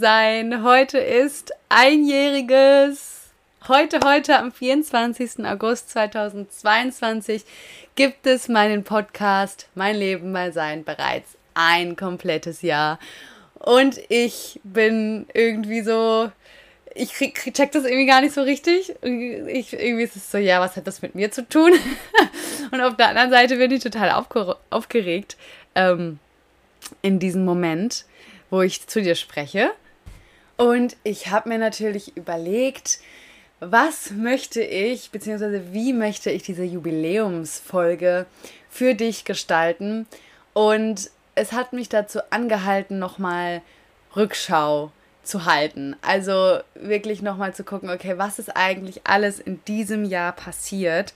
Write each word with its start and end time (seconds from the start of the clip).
Sein. 0.00 0.64
Heute 0.64 0.96
ist 0.96 1.52
einjähriges. 1.68 3.28
Heute, 3.68 4.00
heute 4.02 4.38
am 4.38 4.50
24. 4.50 5.44
August 5.44 5.90
2022 5.90 7.44
gibt 7.96 8.26
es 8.26 8.48
meinen 8.48 8.82
Podcast 8.82 9.68
Mein 9.74 9.96
Leben, 9.96 10.32
mein 10.32 10.54
Sein 10.54 10.84
bereits 10.84 11.36
ein 11.52 11.96
komplettes 11.96 12.62
Jahr. 12.62 12.98
Und 13.54 14.00
ich 14.08 14.58
bin 14.64 15.26
irgendwie 15.34 15.82
so 15.82 16.32
ich 16.94 17.12
krieg, 17.12 17.52
check 17.52 17.70
das 17.72 17.84
irgendwie 17.84 18.06
gar 18.06 18.22
nicht 18.22 18.34
so 18.34 18.40
richtig. 18.40 18.94
Ich, 19.02 19.74
irgendwie 19.74 20.02
ist 20.02 20.16
es 20.16 20.30
so, 20.30 20.38
ja, 20.38 20.60
was 20.60 20.76
hat 20.76 20.86
das 20.86 21.02
mit 21.02 21.14
mir 21.14 21.30
zu 21.30 21.46
tun? 21.46 21.72
Und 22.72 22.80
auf 22.80 22.96
der 22.96 23.10
anderen 23.10 23.30
Seite 23.30 23.58
bin 23.58 23.70
ich 23.70 23.82
total 23.82 24.10
aufgeregt 24.70 25.36
ähm, 25.74 26.18
in 27.02 27.18
diesem 27.18 27.44
Moment, 27.44 28.06
wo 28.48 28.62
ich 28.62 28.86
zu 28.86 29.02
dir 29.02 29.14
spreche. 29.14 29.72
Und 30.60 30.98
ich 31.04 31.28
habe 31.28 31.48
mir 31.48 31.56
natürlich 31.56 32.18
überlegt, 32.18 32.98
was 33.60 34.10
möchte 34.10 34.60
ich, 34.60 35.10
beziehungsweise 35.10 35.72
wie 35.72 35.94
möchte 35.94 36.30
ich 36.30 36.42
diese 36.42 36.64
Jubiläumsfolge 36.64 38.26
für 38.68 38.94
dich 38.94 39.24
gestalten. 39.24 40.06
Und 40.52 41.10
es 41.34 41.52
hat 41.52 41.72
mich 41.72 41.88
dazu 41.88 42.18
angehalten, 42.28 42.98
nochmal 42.98 43.62
Rückschau 44.14 44.92
zu 45.22 45.46
halten. 45.46 45.96
Also 46.02 46.58
wirklich 46.74 47.22
nochmal 47.22 47.54
zu 47.54 47.64
gucken, 47.64 47.88
okay, 47.88 48.18
was 48.18 48.38
ist 48.38 48.54
eigentlich 48.54 49.00
alles 49.04 49.40
in 49.40 49.64
diesem 49.64 50.04
Jahr 50.04 50.32
passiert. 50.32 51.14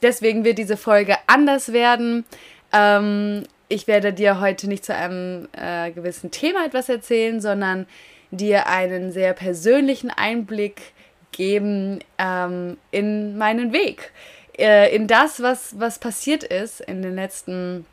Deswegen 0.00 0.44
wird 0.44 0.58
diese 0.58 0.76
Folge 0.76 1.16
anders 1.26 1.72
werden. 1.72 2.24
Ähm, 2.72 3.48
ich 3.66 3.88
werde 3.88 4.12
dir 4.12 4.38
heute 4.38 4.68
nicht 4.68 4.84
zu 4.84 4.94
einem 4.94 5.48
äh, 5.60 5.90
gewissen 5.90 6.30
Thema 6.30 6.66
etwas 6.66 6.88
erzählen, 6.88 7.40
sondern 7.40 7.88
dir 8.30 8.66
einen 8.66 9.12
sehr 9.12 9.32
persönlichen 9.32 10.10
Einblick 10.10 10.92
geben 11.32 12.00
ähm, 12.18 12.78
in 12.90 13.36
meinen 13.36 13.72
Weg, 13.72 14.12
äh, 14.58 14.94
in 14.94 15.06
das, 15.06 15.42
was, 15.42 15.78
was 15.78 15.98
passiert 15.98 16.42
ist 16.42 16.80
in 16.80 17.02
den 17.02 17.14
letzten 17.14 17.86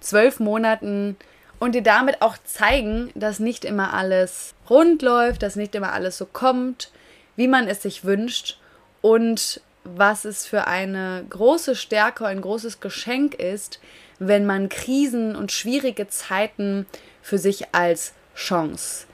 zwölf 0.00 0.40
Monaten 0.40 1.16
und 1.58 1.74
dir 1.74 1.82
damit 1.82 2.22
auch 2.22 2.36
zeigen, 2.44 3.10
dass 3.14 3.38
nicht 3.38 3.64
immer 3.64 3.94
alles 3.94 4.54
rund 4.68 5.02
läuft, 5.02 5.42
dass 5.42 5.56
nicht 5.56 5.74
immer 5.74 5.92
alles 5.92 6.18
so 6.18 6.26
kommt, 6.26 6.90
wie 7.36 7.48
man 7.48 7.68
es 7.68 7.82
sich 7.82 8.04
wünscht 8.04 8.58
und 9.02 9.60
was 9.84 10.24
es 10.24 10.46
für 10.46 10.66
eine 10.66 11.24
große 11.30 11.76
Stärke, 11.76 12.26
ein 12.26 12.40
großes 12.40 12.80
Geschenk 12.80 13.34
ist, 13.34 13.78
wenn 14.18 14.46
man 14.46 14.68
Krisen 14.68 15.36
und 15.36 15.52
schwierige 15.52 16.08
Zeiten 16.08 16.86
für 17.22 17.38
sich 17.38 17.74
als 17.74 18.14
Chance 18.34 19.06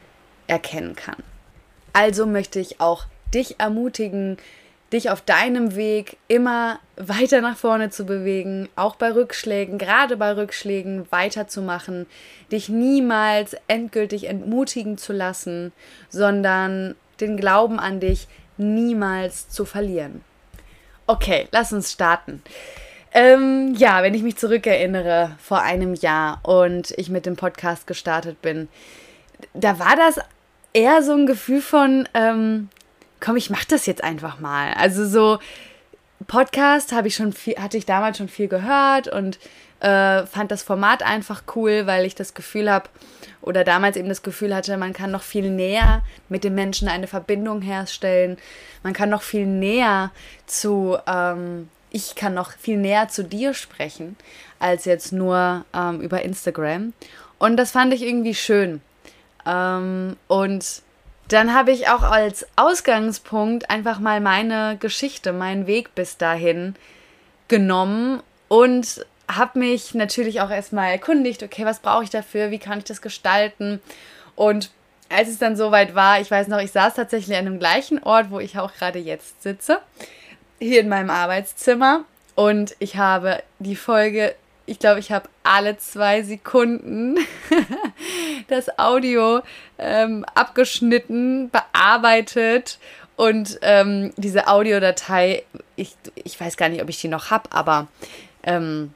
erkennen 0.47 0.97
kann. 0.97 1.17
Also 1.93 2.27
möchte 2.27 2.59
ich 2.59 2.81
auch 2.81 3.05
dich 3.35 3.61
ermutigen, 3.61 4.39
dich 4.93 5.11
auf 5.11 5.23
deinem 5.23 5.75
Weg 5.75 6.19
immer 6.29 6.79
weiter 6.97 7.41
nach 7.41 7.57
vorne 7.57 7.91
zu 7.91 8.05
bewegen, 8.05 8.69
auch 8.77 8.97
bei 8.97 9.13
Rückschlägen, 9.13 9.79
gerade 9.79 10.17
bei 10.17 10.33
Rückschlägen 10.37 11.07
weiterzumachen, 11.11 12.07
dich 12.51 12.69
niemals 12.69 13.57
endgültig 13.69 14.29
entmutigen 14.29 14.99
zu 14.99 15.13
lassen, 15.13 15.73
sondern 16.11 16.95
den 17.21 17.37
Glauben 17.37 17.79
an 17.79 18.01
dich 18.01 18.29
niemals 18.59 19.49
zu 19.49 19.65
verlieren. 19.65 20.23
Okay, 21.07 21.49
lass 21.53 21.73
uns 21.73 21.91
starten. 21.91 22.43
Ähm, 23.15 23.75
ja, 23.77 24.03
wenn 24.03 24.15
ich 24.15 24.23
mich 24.23 24.37
zurückerinnere 24.37 25.37
vor 25.39 25.61
einem 25.63 25.95
Jahr 25.95 26.41
und 26.43 26.93
ich 26.93 27.11
mit 27.11 27.27
dem 27.27 27.37
Podcast 27.37 27.87
gestartet 27.87 28.41
bin, 28.41 28.69
da 29.55 29.79
war 29.79 29.97
das 29.97 30.19
eher 30.73 31.03
so 31.03 31.13
ein 31.13 31.27
Gefühl 31.27 31.61
von, 31.61 32.09
ähm, 32.15 32.69
komm, 33.21 33.37
ich 33.37 33.51
mach 33.51 33.65
das 33.65 33.87
jetzt 33.87 34.03
einfach 34.03 34.41
mal. 34.41 34.73
Also 34.75 35.07
so 35.07 35.39
Podcast 36.27 36.93
habe 36.93 37.09
ich 37.09 37.15
schon 37.15 37.33
viel, 37.33 37.57
hatte 37.57 37.77
ich 37.77 37.87
damals 37.87 38.19
schon 38.19 38.29
viel 38.29 38.49
gehört 38.49 39.09
und 39.09 39.39
äh, 39.81 40.27
fand 40.27 40.51
das 40.51 40.63
Format 40.63 41.03
einfach 41.03 41.43
cool, 41.57 41.87
weil 41.87 42.07
ich 42.07 42.15
das 42.15 42.35
Gefühl 42.35 42.71
habe 42.71 42.89
oder 43.41 43.65
damals 43.65 43.97
eben 43.97 44.09
das 44.09 44.23
Gefühl 44.23 44.55
hatte, 44.55 44.77
man 44.77 44.93
kann 44.93 45.11
noch 45.11 45.23
viel 45.23 45.51
näher 45.51 46.03
mit 46.29 46.45
den 46.45 46.55
Menschen 46.55 46.89
eine 46.89 47.09
Verbindung 47.09 47.61
herstellen. 47.61 48.37
Man 48.83 48.93
kann 48.93 49.11
noch 49.11 49.23
viel 49.23 49.47
näher 49.47 50.13
zu, 50.47 50.97
ähm, 51.07 51.69
ich 51.91 52.15
kann 52.15 52.35
noch 52.35 52.53
viel 52.53 52.77
näher 52.77 53.09
zu 53.09 53.25
dir 53.25 53.55
sprechen, 53.55 54.17
als 54.61 54.85
jetzt 54.85 55.13
nur 55.13 55.65
ähm, 55.75 56.01
über 56.01 56.23
Instagram. 56.23 56.93
Und 57.39 57.57
das 57.57 57.73
fand 57.73 57.93
ich 57.93 58.03
irgendwie 58.03 58.37
schön. 58.37 58.81
Ähm, 59.47 60.17
und 60.29 60.83
dann 61.29 61.55
habe 61.55 61.71
ich 61.73 61.89
auch 61.89 62.03
als 62.03 62.47
Ausgangspunkt 62.57 63.71
einfach 63.71 63.99
mal 63.99 64.21
meine 64.21 64.77
Geschichte, 64.79 65.33
meinen 65.33 65.67
Weg 65.67 65.95
bis 65.95 66.19
dahin 66.19 66.75
genommen 67.49 68.23
und 68.49 69.07
habe 69.31 69.59
mich 69.59 69.95
natürlich 69.95 70.41
auch 70.41 70.51
erstmal 70.51 70.91
erkundigt, 70.91 71.43
okay, 71.43 71.65
was 71.65 71.81
brauche 71.81 72.05
ich 72.05 72.11
dafür, 72.11 72.51
wie 72.51 72.59
kann 72.59 72.79
ich 72.79 72.85
das 72.85 73.01
gestalten? 73.01 73.81
Und 74.37 74.71
als 75.09 75.29
es 75.29 75.39
dann 75.39 75.57
soweit 75.57 75.95
war, 75.95 76.21
ich 76.21 76.31
weiß 76.31 76.49
noch, 76.49 76.59
ich 76.59 76.73
saß 76.73 76.95
tatsächlich 76.95 77.37
an 77.37 77.45
dem 77.45 77.59
gleichen 77.59 78.03
Ort, 78.03 78.31
wo 78.31 78.41
ich 78.41 78.59
auch 78.59 78.75
gerade 78.75 78.99
jetzt 78.99 79.43
sitze, 79.43 79.81
hier 80.59 80.81
in 80.81 80.89
meinem 80.89 81.11
Arbeitszimmer. 81.11 82.05
Und 82.35 82.75
ich 82.79 82.97
habe 82.97 83.43
die 83.59 83.77
Folge 83.77 84.35
ich 84.67 84.79
glaube, 84.79 85.01
ich 85.01 85.11
habe 85.11 85.29
alle 85.43 85.77
zwei 85.79 86.23
Sekunden 86.23 87.19
das 88.49 88.79
Audio 88.79 89.43
ähm, 89.79 90.25
abgeschnitten, 90.35 91.51
bearbeitet 91.51 92.79
und 93.17 93.59
ähm, 93.63 94.13
diese 94.17 94.49
Audiodatei, 94.49 95.45
ich, 95.77 95.97
ich 96.15 96.41
weiß 96.41 96.57
gar 96.57 96.69
nicht, 96.69 96.83
ob 96.83 96.89
ich 96.89 97.01
die 97.01 97.09
noch 97.09 97.31
habe, 97.31 97.51
aber 97.53 97.89
ähm, 98.43 98.93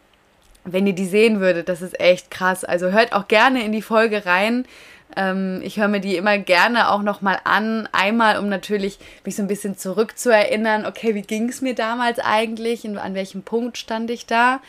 wenn 0.64 0.86
ihr 0.86 0.94
die 0.94 1.06
sehen 1.06 1.40
würdet, 1.40 1.68
das 1.68 1.82
ist 1.82 2.00
echt 2.00 2.30
krass. 2.30 2.64
Also 2.64 2.90
hört 2.90 3.12
auch 3.12 3.28
gerne 3.28 3.64
in 3.64 3.72
die 3.72 3.82
Folge 3.82 4.26
rein. 4.26 4.66
Ähm, 5.16 5.60
ich 5.62 5.78
höre 5.78 5.88
mir 5.88 6.00
die 6.00 6.16
immer 6.16 6.38
gerne 6.38 6.90
auch 6.90 7.02
nochmal 7.02 7.38
an. 7.44 7.88
Einmal, 7.92 8.38
um 8.38 8.48
natürlich 8.48 8.98
mich 9.24 9.36
so 9.36 9.42
ein 9.42 9.48
bisschen 9.48 9.78
zurückzuerinnern, 9.78 10.86
okay, 10.86 11.14
wie 11.14 11.22
ging 11.22 11.48
es 11.48 11.60
mir 11.60 11.74
damals 11.74 12.18
eigentlich 12.18 12.84
und 12.84 12.98
an 12.98 13.14
welchem 13.14 13.42
Punkt 13.42 13.78
stand 13.78 14.10
ich 14.10 14.26
da 14.26 14.60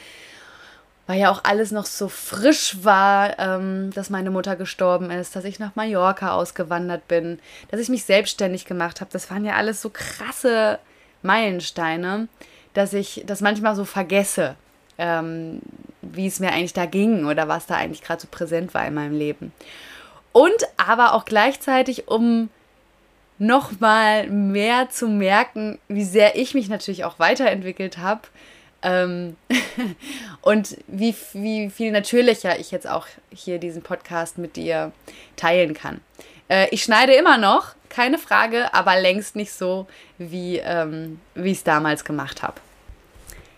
weil 1.08 1.20
ja 1.20 1.32
auch 1.32 1.44
alles 1.46 1.72
noch 1.72 1.86
so 1.86 2.10
frisch 2.10 2.78
war, 2.84 3.40
ähm, 3.40 3.92
dass 3.96 4.10
meine 4.10 4.30
Mutter 4.30 4.58
gestorben 4.58 5.10
ist, 5.10 5.36
dass 5.36 5.46
ich 5.46 5.58
nach 5.58 5.76
Mallorca 5.76 6.34
ausgewandert 6.34 7.08
bin, 7.08 7.40
dass 7.72 7.80
ich 7.80 7.90
mich 7.90 8.04
selbstständig 8.04 8.66
gemacht 8.66 9.00
habe. 9.00 9.10
Das 9.12 9.32
waren 9.32 9.46
ja 9.46 9.56
alles 9.56 9.82
so 9.82 9.90
krasse 9.90 10.80
Meilensteine, 11.24 12.28
dass 12.74 12.94
ich 12.94 13.24
das 13.26 13.42
manchmal 13.42 13.76
so 13.76 13.86
vergesse, 13.86 14.56
ähm, 14.98 15.62
wie 16.02 16.28
es 16.28 16.40
mir 16.40 16.52
eigentlich 16.52 16.74
da 16.74 16.86
ging 16.86 17.26
oder 17.26 17.48
was 17.48 17.66
da 17.66 17.76
eigentlich 17.76 18.02
gerade 18.02 18.22
so 18.22 18.28
präsent 18.30 18.74
war 18.74 18.86
in 18.86 18.94
meinem 18.94 19.18
Leben. 19.18 19.54
Und 20.34 20.68
aber 20.76 21.14
auch 21.14 21.24
gleichzeitig, 21.24 22.10
um 22.10 22.50
nochmal 23.40 24.28
mehr 24.28 24.90
zu 24.90 25.08
merken, 25.08 25.80
wie 25.88 26.04
sehr 26.04 26.36
ich 26.36 26.54
mich 26.54 26.70
natürlich 26.70 27.06
auch 27.06 27.18
weiterentwickelt 27.18 27.98
habe, 27.98 28.22
ähm 28.82 29.36
und 30.42 30.78
wie, 30.88 31.16
wie 31.34 31.70
viel 31.70 31.92
natürlicher 31.92 32.60
ich 32.60 32.72
jetzt 32.72 32.88
auch 32.88 33.08
hier 33.32 33.60
diesen 33.60 33.82
Podcast 33.82 34.38
mit 34.38 34.56
dir 34.56 34.92
teilen 35.36 35.74
kann. 35.74 36.02
Äh, 36.50 36.68
ich 36.72 36.84
schneide 36.84 37.14
immer 37.14 37.38
noch, 37.38 37.76
keine 37.90 38.18
Frage, 38.18 38.74
aber 38.74 39.00
längst 39.00 39.36
nicht 39.36 39.52
so, 39.52 39.88
wie, 40.18 40.58
ähm, 40.58 41.20
ich 41.36 41.58
es 41.58 41.64
damals 41.64 42.04
gemacht 42.04 42.42
habe. 42.44 42.56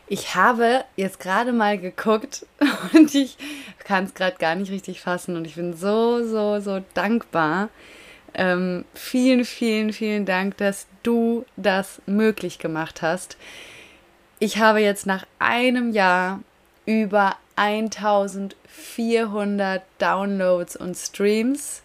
Ich 0.07 0.33
habe 0.33 0.83
jetzt 0.95 1.19
gerade 1.19 1.51
mal 1.51 1.77
geguckt 1.77 2.45
und 2.93 3.13
ich 3.13 3.37
kann 3.83 4.05
es 4.05 4.13
gerade 4.13 4.37
gar 4.37 4.55
nicht 4.55 4.71
richtig 4.71 5.01
fassen 5.01 5.35
und 5.35 5.45
ich 5.45 5.55
bin 5.55 5.75
so, 5.75 6.25
so, 6.25 6.59
so 6.59 6.83
dankbar. 6.93 7.69
Ähm, 8.33 8.85
vielen, 8.93 9.45
vielen, 9.45 9.93
vielen 9.93 10.25
Dank, 10.25 10.57
dass 10.57 10.87
du 11.03 11.45
das 11.57 12.01
möglich 12.05 12.59
gemacht 12.59 13.01
hast. 13.01 13.37
Ich 14.41 14.57
habe 14.57 14.79
jetzt 14.79 15.05
nach 15.05 15.25
einem 15.37 15.91
Jahr 15.91 16.39
über 16.85 17.35
1400 17.57 19.83
Downloads 19.97 20.77
und 20.77 20.95
Streams 20.95 21.81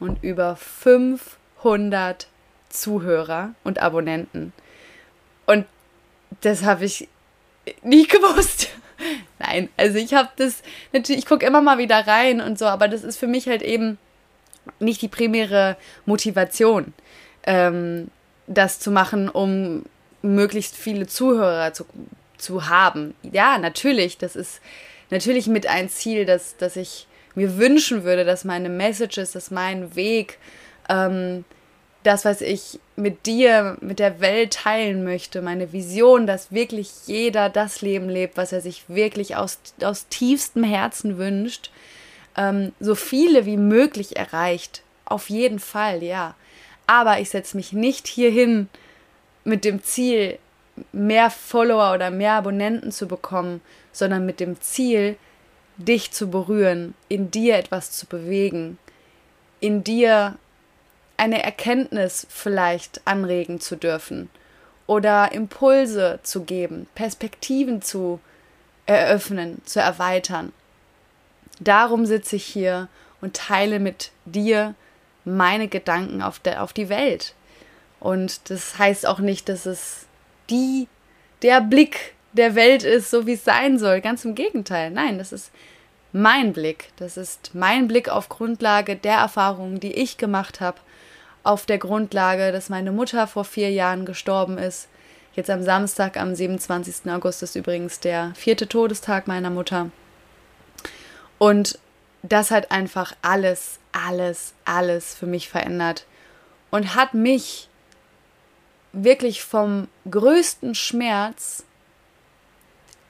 und 0.00 0.24
über 0.24 0.56
500 0.56 2.28
Zuhörer 2.70 3.54
und 3.62 3.80
Abonnenten. 3.80 4.54
Und 5.44 5.66
das 6.40 6.64
habe 6.64 6.86
ich 6.86 7.10
nie 7.82 8.06
gewusst. 8.08 8.70
Nein, 9.38 9.68
also 9.76 9.98
ich 9.98 10.14
habe 10.14 10.30
das 10.36 10.62
natürlich, 10.94 11.24
ich 11.24 11.28
gucke 11.28 11.44
immer 11.44 11.60
mal 11.60 11.76
wieder 11.76 12.06
rein 12.06 12.40
und 12.40 12.58
so, 12.58 12.64
aber 12.64 12.88
das 12.88 13.04
ist 13.04 13.18
für 13.18 13.26
mich 13.26 13.48
halt 13.48 13.60
eben 13.60 13.98
nicht 14.78 15.02
die 15.02 15.08
primäre 15.08 15.76
Motivation, 16.06 16.94
ähm, 17.44 18.08
das 18.46 18.80
zu 18.80 18.90
machen, 18.90 19.28
um 19.28 19.84
möglichst 20.22 20.76
viele 20.76 21.06
Zuhörer 21.06 21.72
zu, 21.72 21.84
zu 22.38 22.68
haben. 22.68 23.14
Ja, 23.22 23.58
natürlich, 23.58 24.18
das 24.18 24.36
ist 24.36 24.60
natürlich 25.10 25.46
mit 25.46 25.66
ein 25.66 25.88
Ziel, 25.88 26.24
dass, 26.24 26.56
dass 26.56 26.76
ich 26.76 27.06
mir 27.34 27.56
wünschen 27.58 28.04
würde, 28.04 28.24
dass 28.24 28.44
meine 28.44 28.68
Messages, 28.68 29.32
dass 29.32 29.50
mein 29.50 29.94
Weg, 29.94 30.38
ähm, 30.88 31.44
das, 32.02 32.24
was 32.24 32.40
ich 32.40 32.80
mit 32.96 33.26
dir, 33.26 33.76
mit 33.80 33.98
der 33.98 34.20
Welt 34.20 34.54
teilen 34.54 35.04
möchte, 35.04 35.40
meine 35.40 35.72
Vision, 35.72 36.26
dass 36.26 36.50
wirklich 36.50 36.90
jeder 37.06 37.48
das 37.48 37.80
Leben 37.80 38.08
lebt, 38.08 38.36
was 38.36 38.52
er 38.52 38.60
sich 38.60 38.84
wirklich 38.88 39.36
aus, 39.36 39.60
aus 39.82 40.08
tiefstem 40.08 40.64
Herzen 40.64 41.16
wünscht, 41.16 41.70
ähm, 42.36 42.72
so 42.80 42.94
viele 42.94 43.46
wie 43.46 43.56
möglich 43.56 44.16
erreicht. 44.16 44.82
Auf 45.04 45.30
jeden 45.30 45.58
Fall, 45.60 46.02
ja. 46.02 46.34
Aber 46.86 47.20
ich 47.20 47.30
setze 47.30 47.56
mich 47.56 47.72
nicht 47.72 48.08
hierhin 48.08 48.68
mit 49.44 49.64
dem 49.64 49.82
Ziel, 49.82 50.38
mehr 50.92 51.30
Follower 51.30 51.92
oder 51.94 52.10
mehr 52.10 52.32
Abonnenten 52.34 52.92
zu 52.92 53.06
bekommen, 53.06 53.60
sondern 53.92 54.24
mit 54.24 54.40
dem 54.40 54.60
Ziel, 54.60 55.16
dich 55.76 56.12
zu 56.12 56.30
berühren, 56.30 56.94
in 57.08 57.30
dir 57.30 57.56
etwas 57.56 57.92
zu 57.92 58.06
bewegen, 58.06 58.78
in 59.60 59.84
dir 59.84 60.36
eine 61.16 61.42
Erkenntnis 61.42 62.26
vielleicht 62.30 63.00
anregen 63.06 63.60
zu 63.60 63.76
dürfen 63.76 64.30
oder 64.86 65.32
Impulse 65.32 66.20
zu 66.22 66.44
geben, 66.44 66.86
Perspektiven 66.94 67.82
zu 67.82 68.20
eröffnen, 68.86 69.62
zu 69.64 69.80
erweitern. 69.80 70.52
Darum 71.60 72.06
sitze 72.06 72.36
ich 72.36 72.44
hier 72.44 72.88
und 73.20 73.36
teile 73.36 73.78
mit 73.78 74.10
dir 74.24 74.74
meine 75.24 75.68
Gedanken 75.68 76.22
auf, 76.22 76.40
der, 76.40 76.62
auf 76.62 76.72
die 76.72 76.88
Welt. 76.88 77.34
Und 78.02 78.50
das 78.50 78.78
heißt 78.78 79.06
auch 79.06 79.20
nicht, 79.20 79.48
dass 79.48 79.64
es 79.64 80.06
die, 80.50 80.88
der 81.42 81.60
Blick 81.60 82.14
der 82.32 82.56
Welt 82.56 82.82
ist, 82.82 83.12
so 83.12 83.28
wie 83.28 83.34
es 83.34 83.44
sein 83.44 83.78
soll. 83.78 84.00
Ganz 84.00 84.24
im 84.24 84.34
Gegenteil. 84.34 84.90
Nein, 84.90 85.18
das 85.18 85.32
ist 85.32 85.52
mein 86.12 86.52
Blick. 86.52 86.88
Das 86.96 87.16
ist 87.16 87.52
mein 87.54 87.86
Blick 87.86 88.08
auf 88.08 88.28
Grundlage 88.28 88.96
der 88.96 89.18
Erfahrungen, 89.18 89.78
die 89.78 89.92
ich 89.92 90.16
gemacht 90.16 90.60
habe 90.60 90.78
auf 91.44 91.64
der 91.64 91.78
Grundlage, 91.78 92.50
dass 92.50 92.68
meine 92.68 92.90
Mutter 92.90 93.28
vor 93.28 93.44
vier 93.44 93.70
Jahren 93.70 94.04
gestorben 94.04 94.58
ist. 94.58 94.88
Jetzt 95.34 95.50
am 95.50 95.62
Samstag, 95.62 96.16
am 96.16 96.34
27. 96.34 97.08
August 97.08 97.44
ist 97.44 97.54
übrigens 97.54 98.00
der 98.00 98.32
vierte 98.34 98.66
Todestag 98.66 99.28
meiner 99.28 99.50
Mutter. 99.50 99.90
Und 101.38 101.78
das 102.24 102.50
hat 102.50 102.72
einfach 102.72 103.14
alles, 103.22 103.78
alles, 103.92 104.54
alles 104.64 105.14
für 105.14 105.26
mich 105.26 105.48
verändert 105.48 106.04
und 106.72 106.96
hat 106.96 107.14
mich 107.14 107.68
wirklich 108.92 109.42
vom 109.42 109.88
größten 110.10 110.74
Schmerz 110.74 111.64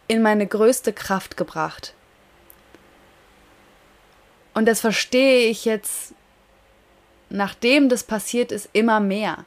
in 0.08 0.22
meine 0.22 0.46
größte 0.46 0.92
Kraft 0.92 1.36
gebracht. 1.36 1.94
Und 4.54 4.66
das 4.66 4.80
verstehe 4.80 5.48
ich 5.48 5.64
jetzt 5.64 6.14
nachdem 7.32 7.88
das 7.88 8.04
passiert 8.04 8.52
ist, 8.52 8.68
immer 8.72 9.00
mehr. 9.00 9.44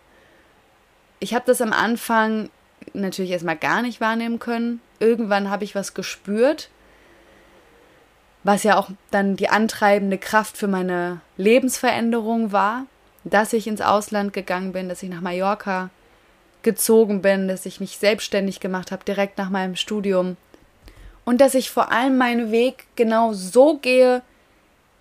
Ich 1.20 1.34
habe 1.34 1.46
das 1.46 1.62
am 1.62 1.72
Anfang 1.72 2.50
natürlich 2.94 3.32
erstmal 3.32 3.56
gar 3.56 3.82
nicht 3.82 4.02
wahrnehmen 4.02 4.40
können. 4.40 4.82
Irgendwann 5.00 5.50
habe 5.50 5.64
ich 5.64 5.76
was 5.76 5.94
gespürt, 5.94 6.70
was 8.44 8.64
ja 8.64 8.78
auch 8.78 8.90
dann 9.12 9.36
die 9.36 9.50
antreibende 9.50 10.18
Kraft 10.18 10.58
für 10.58 10.68
meine 10.68 11.22
Lebensveränderung 11.38 12.52
war, 12.52 12.86
dass 13.24 13.54
ich 13.54 13.68
ins 13.68 13.82
Ausland 13.82 14.34
gegangen 14.34 14.72
bin, 14.72 14.90
dass 14.90 15.04
ich 15.04 15.10
nach 15.10 15.22
Mallorca 15.22 15.90
gezogen 16.65 17.21
bin, 17.21 17.47
dass 17.47 17.65
ich 17.65 17.79
mich 17.79 17.97
selbstständig 17.97 18.59
gemacht 18.59 18.91
habe 18.91 19.06
direkt 19.06 19.38
nach 19.38 19.50
meinem 19.50 19.77
Studium 19.77 20.35
und 21.23 21.39
dass 21.39 21.56
ich 21.56 21.71
vor 21.71 21.94
allem 21.94 22.17
meinen 22.17 22.51
Weg 22.51 22.88
genau 22.97 23.31
so 23.31 23.77
gehe, 23.77 24.21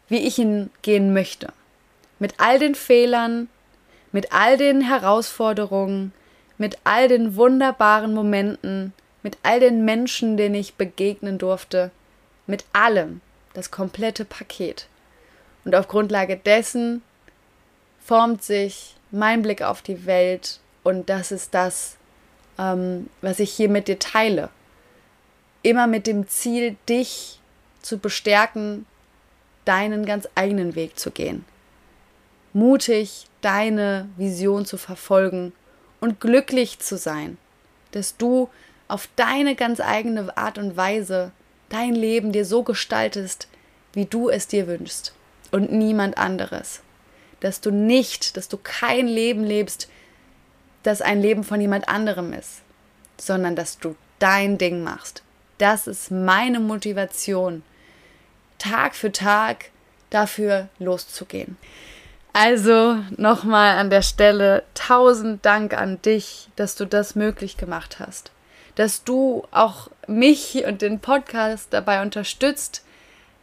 wie 0.09 0.19
ich 0.19 0.39
ihn 0.39 0.71
gehen 0.83 1.13
möchte 1.13 1.53
mit 2.19 2.35
all 2.39 2.59
den 2.59 2.75
Fehlern, 2.75 3.49
mit 4.13 4.33
all 4.33 4.57
den 4.57 4.81
Herausforderungen, 4.81 6.13
mit 6.57 6.79
all 6.85 7.09
den 7.09 7.37
wunderbaren 7.37 8.15
Momenten, 8.15 8.93
mit 9.23 9.39
all 9.43 9.61
den 9.61 9.85
Menschen, 9.85 10.37
denen 10.37 10.55
ich 10.55 10.75
begegnen 10.75 11.39
durfte, 11.39 11.91
mit 12.47 12.65
allem, 12.73 13.21
das 13.55 13.71
komplette 13.71 14.25
Paket. 14.25 14.87
Und 15.65 15.75
auf 15.75 15.89
Grundlage 15.89 16.37
dessen 16.37 17.03
formt 18.01 18.43
sich 18.43 18.95
mein 19.11 19.43
Blick 19.43 19.63
auf 19.63 19.83
die 19.83 20.07
Welt 20.07 20.61
und 20.85 21.11
das 21.11 21.33
ist 21.33 21.53
das, 21.55 21.97
ähm, 22.59 23.11
was 23.21 23.41
ich 23.41 23.51
hier 23.53 23.69
mit 23.69 23.89
dir 23.89 23.99
teile. 23.99 24.51
Immer 25.63 25.89
mit 25.89 26.07
dem 26.07 26.29
Ziel, 26.29 26.77
dich 26.89 27.41
zu 27.83 27.99
bestärken, 27.99 28.87
deinen 29.65 30.07
ganz 30.07 30.29
eigenen 30.37 30.77
Weg 30.77 30.99
zu 30.99 31.11
gehen 31.11 31.45
mutig 32.55 33.27
deine 33.43 34.09
Vision 34.17 34.65
zu 34.65 34.79
verfolgen 34.79 35.53
und 36.01 36.21
glücklich 36.21 36.79
zu 36.79 36.97
sein, 36.97 37.37
dass 37.91 38.17
du 38.17 38.49
auf 38.89 39.09
deine 39.17 39.57
ganz 39.57 39.81
eigene 39.81 40.35
Art 40.37 40.57
und 40.57 40.77
Weise 40.77 41.33
dein 41.69 41.95
Leben 41.95 42.33
dir 42.33 42.45
so 42.45 42.63
gestaltest, 42.63 43.49
wie 43.93 44.07
du 44.07 44.31
es 44.31 44.47
dir 44.47 44.67
wünschst 44.67 45.15
und 45.51 45.73
niemand 45.73 46.17
anderes. 46.17 46.81
Dass 47.41 47.61
du 47.61 47.71
nicht, 47.71 48.37
dass 48.37 48.49
du 48.49 48.57
kein 48.57 49.09
Leben 49.09 49.45
lebst, 49.45 49.89
das 50.85 51.03
ein 51.03 51.21
Leben 51.21 51.43
von 51.43 51.61
jemand 51.61 51.89
anderem 51.89 52.33
ist, 52.33 52.63
sondern 53.19 53.57
dass 53.57 53.79
du 53.79 53.97
dein 54.21 54.59
Ding 54.59 54.85
machst. 54.85 55.23
Das 55.59 55.87
ist 55.87 56.11
meine 56.11 56.61
Motivation, 56.61 57.63
Tag 58.59 58.95
für 58.95 59.11
Tag 59.11 59.71
dafür 60.11 60.69
loszugehen. 60.79 61.57
Also 62.33 62.99
nochmal 63.17 63.79
an 63.79 63.91
der 63.91 64.03
Stelle 64.03 64.65
tausend 64.75 65.45
Dank 65.45 65.73
an 65.75 66.03
dich, 66.03 66.49
dass 66.57 66.75
du 66.75 66.85
das 66.85 67.15
möglich 67.15 67.57
gemacht 67.57 67.99
hast. 68.01 68.33
Dass 68.75 69.05
du 69.05 69.47
auch 69.53 69.89
mich 70.09 70.65
und 70.67 70.83
den 70.83 70.99
Podcast 70.99 71.69
dabei 71.71 72.03
unterstützt, 72.03 72.85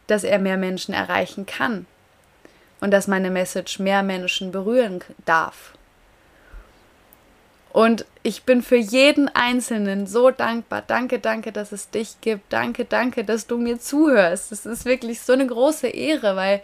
dass 0.08 0.24
er 0.24 0.38
mehr 0.38 0.58
Menschen 0.58 0.92
erreichen 0.92 1.46
kann. 1.46 1.86
Und 2.80 2.90
dass 2.90 3.06
meine 3.08 3.30
Message 3.30 3.78
mehr 3.78 4.02
Menschen 4.02 4.52
berühren 4.52 5.00
darf. 5.24 5.72
Und 7.72 8.04
ich 8.22 8.42
bin 8.42 8.62
für 8.62 8.76
jeden 8.76 9.28
Einzelnen 9.28 10.06
so 10.06 10.30
dankbar. 10.30 10.82
Danke, 10.86 11.18
danke, 11.18 11.52
dass 11.52 11.72
es 11.72 11.88
dich 11.88 12.20
gibt. 12.20 12.52
Danke, 12.52 12.84
danke, 12.84 13.24
dass 13.24 13.46
du 13.46 13.56
mir 13.56 13.80
zuhörst. 13.80 14.52
Das 14.52 14.66
ist 14.66 14.84
wirklich 14.84 15.22
so 15.22 15.32
eine 15.32 15.46
große 15.46 15.88
Ehre, 15.88 16.36
weil 16.36 16.62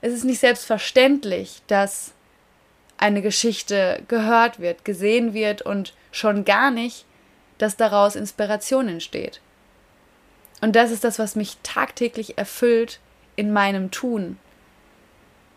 es 0.00 0.12
ist 0.12 0.24
nicht 0.24 0.40
selbstverständlich, 0.40 1.62
dass 1.68 2.14
eine 2.98 3.22
Geschichte 3.22 4.02
gehört 4.08 4.58
wird, 4.58 4.84
gesehen 4.84 5.34
wird 5.34 5.62
und 5.62 5.94
schon 6.10 6.44
gar 6.44 6.72
nicht, 6.72 7.06
dass 7.58 7.76
daraus 7.76 8.16
Inspiration 8.16 8.88
entsteht. 8.88 9.40
Und 10.60 10.74
das 10.74 10.90
ist 10.90 11.04
das, 11.04 11.20
was 11.20 11.36
mich 11.36 11.58
tagtäglich 11.62 12.38
erfüllt 12.38 12.98
in 13.36 13.52
meinem 13.52 13.92
Tun, 13.92 14.36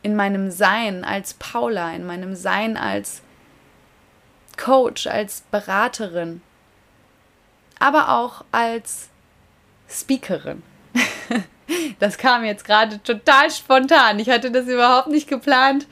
in 0.04 0.16
meinem 0.16 0.52
Sein 0.52 1.04
als 1.04 1.34
Paula, 1.34 1.96
in 1.96 2.06
meinem 2.06 2.36
Sein 2.36 2.78
als 2.78 3.24
Coach, 4.58 5.08
als 5.08 5.44
Beraterin, 5.52 6.42
aber 7.80 8.10
auch 8.10 8.44
als 8.52 9.10
Speakerin. 9.90 10.64
Das 11.98 12.18
kam 12.18 12.44
jetzt 12.44 12.66
gerade 12.66 13.02
total 13.02 13.50
spontan. 13.50 14.20
Ich 14.20 14.30
hatte 14.30 14.52
das 14.52 14.68
überhaupt 14.68 15.08
nicht 15.08 15.30
geplant, 15.30 15.88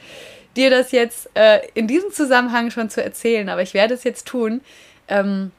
dir 0.56 0.70
das 0.70 0.91
jetzt 0.91 1.30
äh, 1.34 1.62
in 1.74 1.88
diesem 1.88 2.12
Zusammenhang 2.12 2.72
schon 2.72 2.89
zu 2.89 3.01
erzählen, 3.01 3.48
aber 3.50 3.62
ich 3.62 3.74
werde 3.74 3.94
es 3.94 4.03
jetzt 4.03 4.27
tun, 4.27 4.62
ähm, 5.08 5.51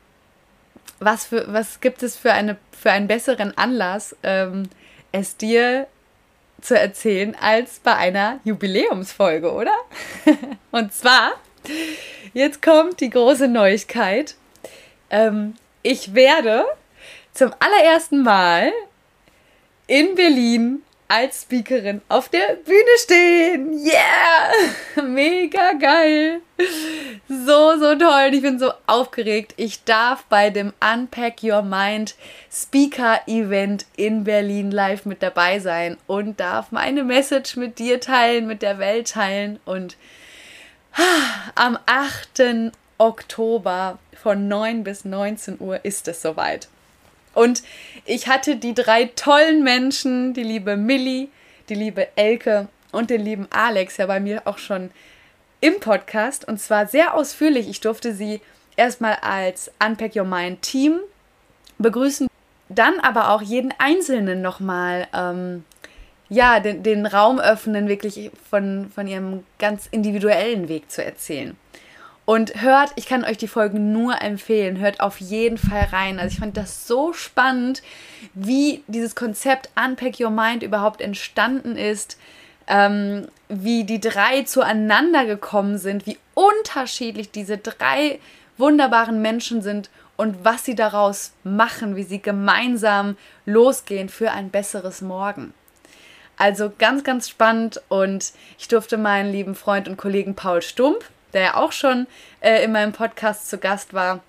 was, 1.01 1.27
für, 1.27 1.53
was 1.53 1.81
gibt 1.81 2.03
es 2.03 2.17
für, 2.17 2.33
eine, 2.33 2.57
für 2.79 2.91
einen 2.91 3.09
besseren 3.09 3.57
Anlass, 3.57 4.15
ähm, 4.23 4.69
es 5.13 5.37
dir 5.37 5.87
zu 6.61 6.79
erzählen 6.79 7.37
als 7.41 7.81
bei 7.81 7.95
einer 7.97 8.39
Jubiläumsfolge, 8.45 9.53
oder? 9.53 9.75
Und 10.71 10.93
zwar, 10.93 11.33
jetzt 12.35 12.63
kommt 12.63 13.01
die 13.01 13.11
große 13.11 13.49
Neuigkeit. 13.49 14.35
Ähm, 15.11 15.55
ich 15.83 16.15
werde 16.15 16.65
zum 17.33 17.53
allerersten 17.59 18.23
Mal 18.23 18.73
in 19.87 20.15
Berlin 20.15 20.83
als 21.13 21.43
Speakerin 21.43 22.01
auf 22.09 22.31
der 22.31 22.57
Bühne 22.65 22.97
stehen. 22.97 23.79
Yeah! 23.85 25.03
Mega 25.03 25.75
geil. 25.75 26.41
So, 27.29 27.79
so 27.79 27.95
toll. 27.97 28.31
Ich 28.33 28.41
bin 28.41 28.59
so 28.59 28.73
aufgeregt. 28.87 29.53
Ich 29.59 29.85
darf 29.85 30.25
bei 30.31 30.49
dem 30.49 30.73
Unpack 30.81 31.43
Your 31.43 31.61
Mind 31.61 32.15
Speaker 32.51 33.21
Event 33.27 33.85
in 33.97 34.25
Berlin 34.25 34.71
live 34.71 35.05
mit 35.05 35.23
dabei 35.23 35.59
sein 35.59 35.99
und 36.07 36.41
darf 36.41 36.73
meine 36.73 37.05
Message 37.05 37.57
mit 37.57 37.79
dir 37.79 38.01
teilen, 38.01 38.47
mit 38.47 38.63
der 38.63 38.79
Welt 38.79 39.11
teilen. 39.11 39.61
Und 39.67 39.99
am 41.55 41.79
8. 41.87 42.73
Oktober 42.99 43.99
von 44.15 44.49
9 44.49 44.85
bis 44.85 45.05
19 45.05 45.61
Uhr 45.61 45.85
ist 45.85 46.09
es 46.09 46.23
soweit. 46.23 46.69
Und 47.35 47.63
ich 48.05 48.29
hatte 48.29 48.57
die 48.57 48.75
drei 48.75 49.07
tollen 49.17 49.63
Menschen, 49.65 50.35
die 50.35 50.43
liebe 50.43 50.77
Millie, 50.77 51.29
die 51.69 51.75
liebe 51.75 52.09
Elke 52.17 52.69
und 52.93 53.11
den 53.11 53.23
lieben 53.23 53.49
Alex 53.51 53.97
ja 53.97 54.07
bei 54.07 54.21
mir 54.21 54.43
auch 54.45 54.59
schon 54.59 54.91
im 55.61 55.81
Podcast 55.81 56.47
und 56.47 56.59
zwar 56.61 56.87
sehr 56.87 57.15
ausführlich. 57.15 57.69
Ich 57.69 57.81
durfte 57.81 58.15
sie 58.15 58.41
erstmal 58.77 59.17
als 59.23 59.71
Unpack 59.85 60.15
Your 60.15 60.25
Mind 60.25 60.63
Team 60.63 60.99
begrüßen, 61.79 62.29
dann 62.69 63.01
aber 63.01 63.31
auch 63.31 63.43
jeden 63.43 63.73
Einzelnen 63.79 64.43
nochmal 64.43 65.07
ähm, 65.15 65.65
ja, 66.33 66.61
den, 66.61 66.83
den 66.83 67.05
Raum 67.05 67.39
öffnen, 67.39 67.89
wirklich 67.89 68.31
von, 68.49 68.91
von 68.95 69.07
ihrem 69.07 69.45
ganz 69.59 69.87
individuellen 69.91 70.69
Weg 70.69 70.91
zu 70.91 71.05
erzählen. 71.05 71.57
Und 72.25 72.63
hört, 72.63 72.93
ich 72.97 73.07
kann 73.07 73.25
euch 73.25 73.37
die 73.37 73.49
Folgen 73.49 73.93
nur 73.93 74.23
empfehlen, 74.23 74.79
hört 74.79 75.01
auf 75.01 75.21
jeden 75.21 75.59
Fall 75.59 75.89
rein. 75.93 76.19
Also 76.19 76.33
ich 76.33 76.39
fand 76.39 76.57
das 76.57 76.87
so 76.87 77.13
spannend, 77.13 77.83
wie 78.33 78.83
dieses 78.87 79.15
Konzept 79.15 79.69
Unpack 79.77 80.21
Your 80.21 80.31
Mind 80.31 80.63
überhaupt 80.63 81.03
entstanden 81.03 81.77
ist, 81.77 82.19
ähm, 82.67 83.29
wie 83.49 83.85
die 83.85 84.01
drei 84.01 84.45
zueinander 84.45 85.27
gekommen 85.27 85.77
sind, 85.77 86.07
wie 86.07 86.17
unterschiedlich 86.33 87.31
diese 87.31 87.59
drei 87.59 88.21
wunderbaren 88.57 89.21
Menschen 89.21 89.61
sind 89.61 89.91
und 90.17 90.45
was 90.45 90.65
sie 90.65 90.77
daraus 90.77 91.33
machen, 91.45 91.95
wie 91.97 92.05
sie 92.05 92.23
gemeinsam 92.23 93.19
losgehen 93.45 94.09
für 94.09 94.31
ein 94.31 94.49
besseres 94.49 95.03
Morgen. 95.03 95.53
Also 96.43 96.73
ganz, 96.77 97.05
ganz 97.05 97.29
spannend 97.29 97.81
und 97.89 98.33
ich 98.59 98.67
durfte 98.67 98.97
meinen 98.97 99.31
lieben 99.31 99.55
Freund 99.55 99.87
und 99.87 99.97
Kollegen 99.97 100.35
Paul 100.35 100.61
Stump 100.61 101.05
der 101.33 101.43
ja 101.43 101.55
auch 101.57 101.73
schon 101.73 102.07
äh, 102.41 102.65
in 102.65 102.73
meinem 102.73 102.93
Podcast 102.93 103.49
zu 103.49 103.59
Gast 103.59 103.95
war, 103.95 104.21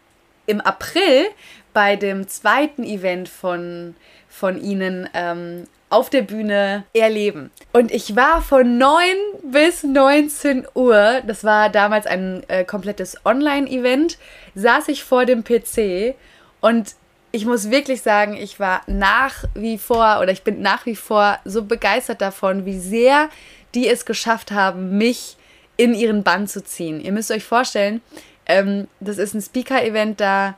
im 0.45 0.61
April 0.61 1.25
bei 1.73 1.95
dem 1.95 2.27
zweiten 2.27 2.83
Event 2.83 3.29
von, 3.29 3.95
von 4.29 4.61
Ihnen 4.61 5.09
ähm, 5.13 5.67
auf 5.89 6.09
der 6.09 6.23
Bühne 6.23 6.85
erleben. 6.93 7.51
Und 7.71 7.91
ich 7.91 8.15
war 8.15 8.41
von 8.41 8.77
9 8.77 9.03
bis 9.43 9.83
19 9.83 10.67
Uhr, 10.73 11.21
das 11.25 11.43
war 11.43 11.69
damals 11.69 12.05
ein 12.05 12.43
äh, 12.47 12.63
komplettes 12.63 13.17
Online-Event, 13.25 14.17
saß 14.55 14.87
ich 14.87 15.03
vor 15.03 15.25
dem 15.25 15.43
PC 15.43 16.15
und 16.61 16.95
ich 17.35 17.45
muss 17.45 17.71
wirklich 17.71 18.03
sagen, 18.03 18.37
ich 18.37 18.59
war 18.59 18.83
nach 18.85 19.45
wie 19.55 19.79
vor 19.79 20.19
oder 20.21 20.31
ich 20.31 20.43
bin 20.43 20.61
nach 20.61 20.85
wie 20.85 20.95
vor 20.95 21.39
so 21.45 21.63
begeistert 21.65 22.21
davon, 22.21 22.65
wie 22.65 22.77
sehr 22.77 23.27
die 23.73 23.87
es 23.87 24.05
geschafft 24.05 24.51
haben, 24.51 24.99
mich 24.99 25.35
in 25.75 25.95
ihren 25.95 26.21
Bann 26.21 26.47
zu 26.47 26.63
ziehen. 26.63 27.01
Ihr 27.01 27.11
müsst 27.11 27.31
euch 27.31 27.43
vorstellen, 27.43 28.01
ähm, 28.45 28.87
das 28.99 29.17
ist 29.17 29.33
ein 29.33 29.41
Speaker-Event, 29.41 30.21
da, 30.21 30.55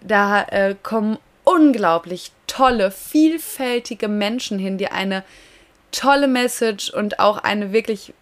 da 0.00 0.42
äh, 0.42 0.74
kommen 0.82 1.18
unglaublich 1.44 2.32
tolle, 2.48 2.90
vielfältige 2.90 4.08
Menschen 4.08 4.58
hin, 4.58 4.78
die 4.78 4.88
eine 4.88 5.22
tolle 5.92 6.26
Message 6.26 6.90
und 6.90 7.20
auch 7.20 7.38
eine 7.38 7.72
wirklich 7.72 8.12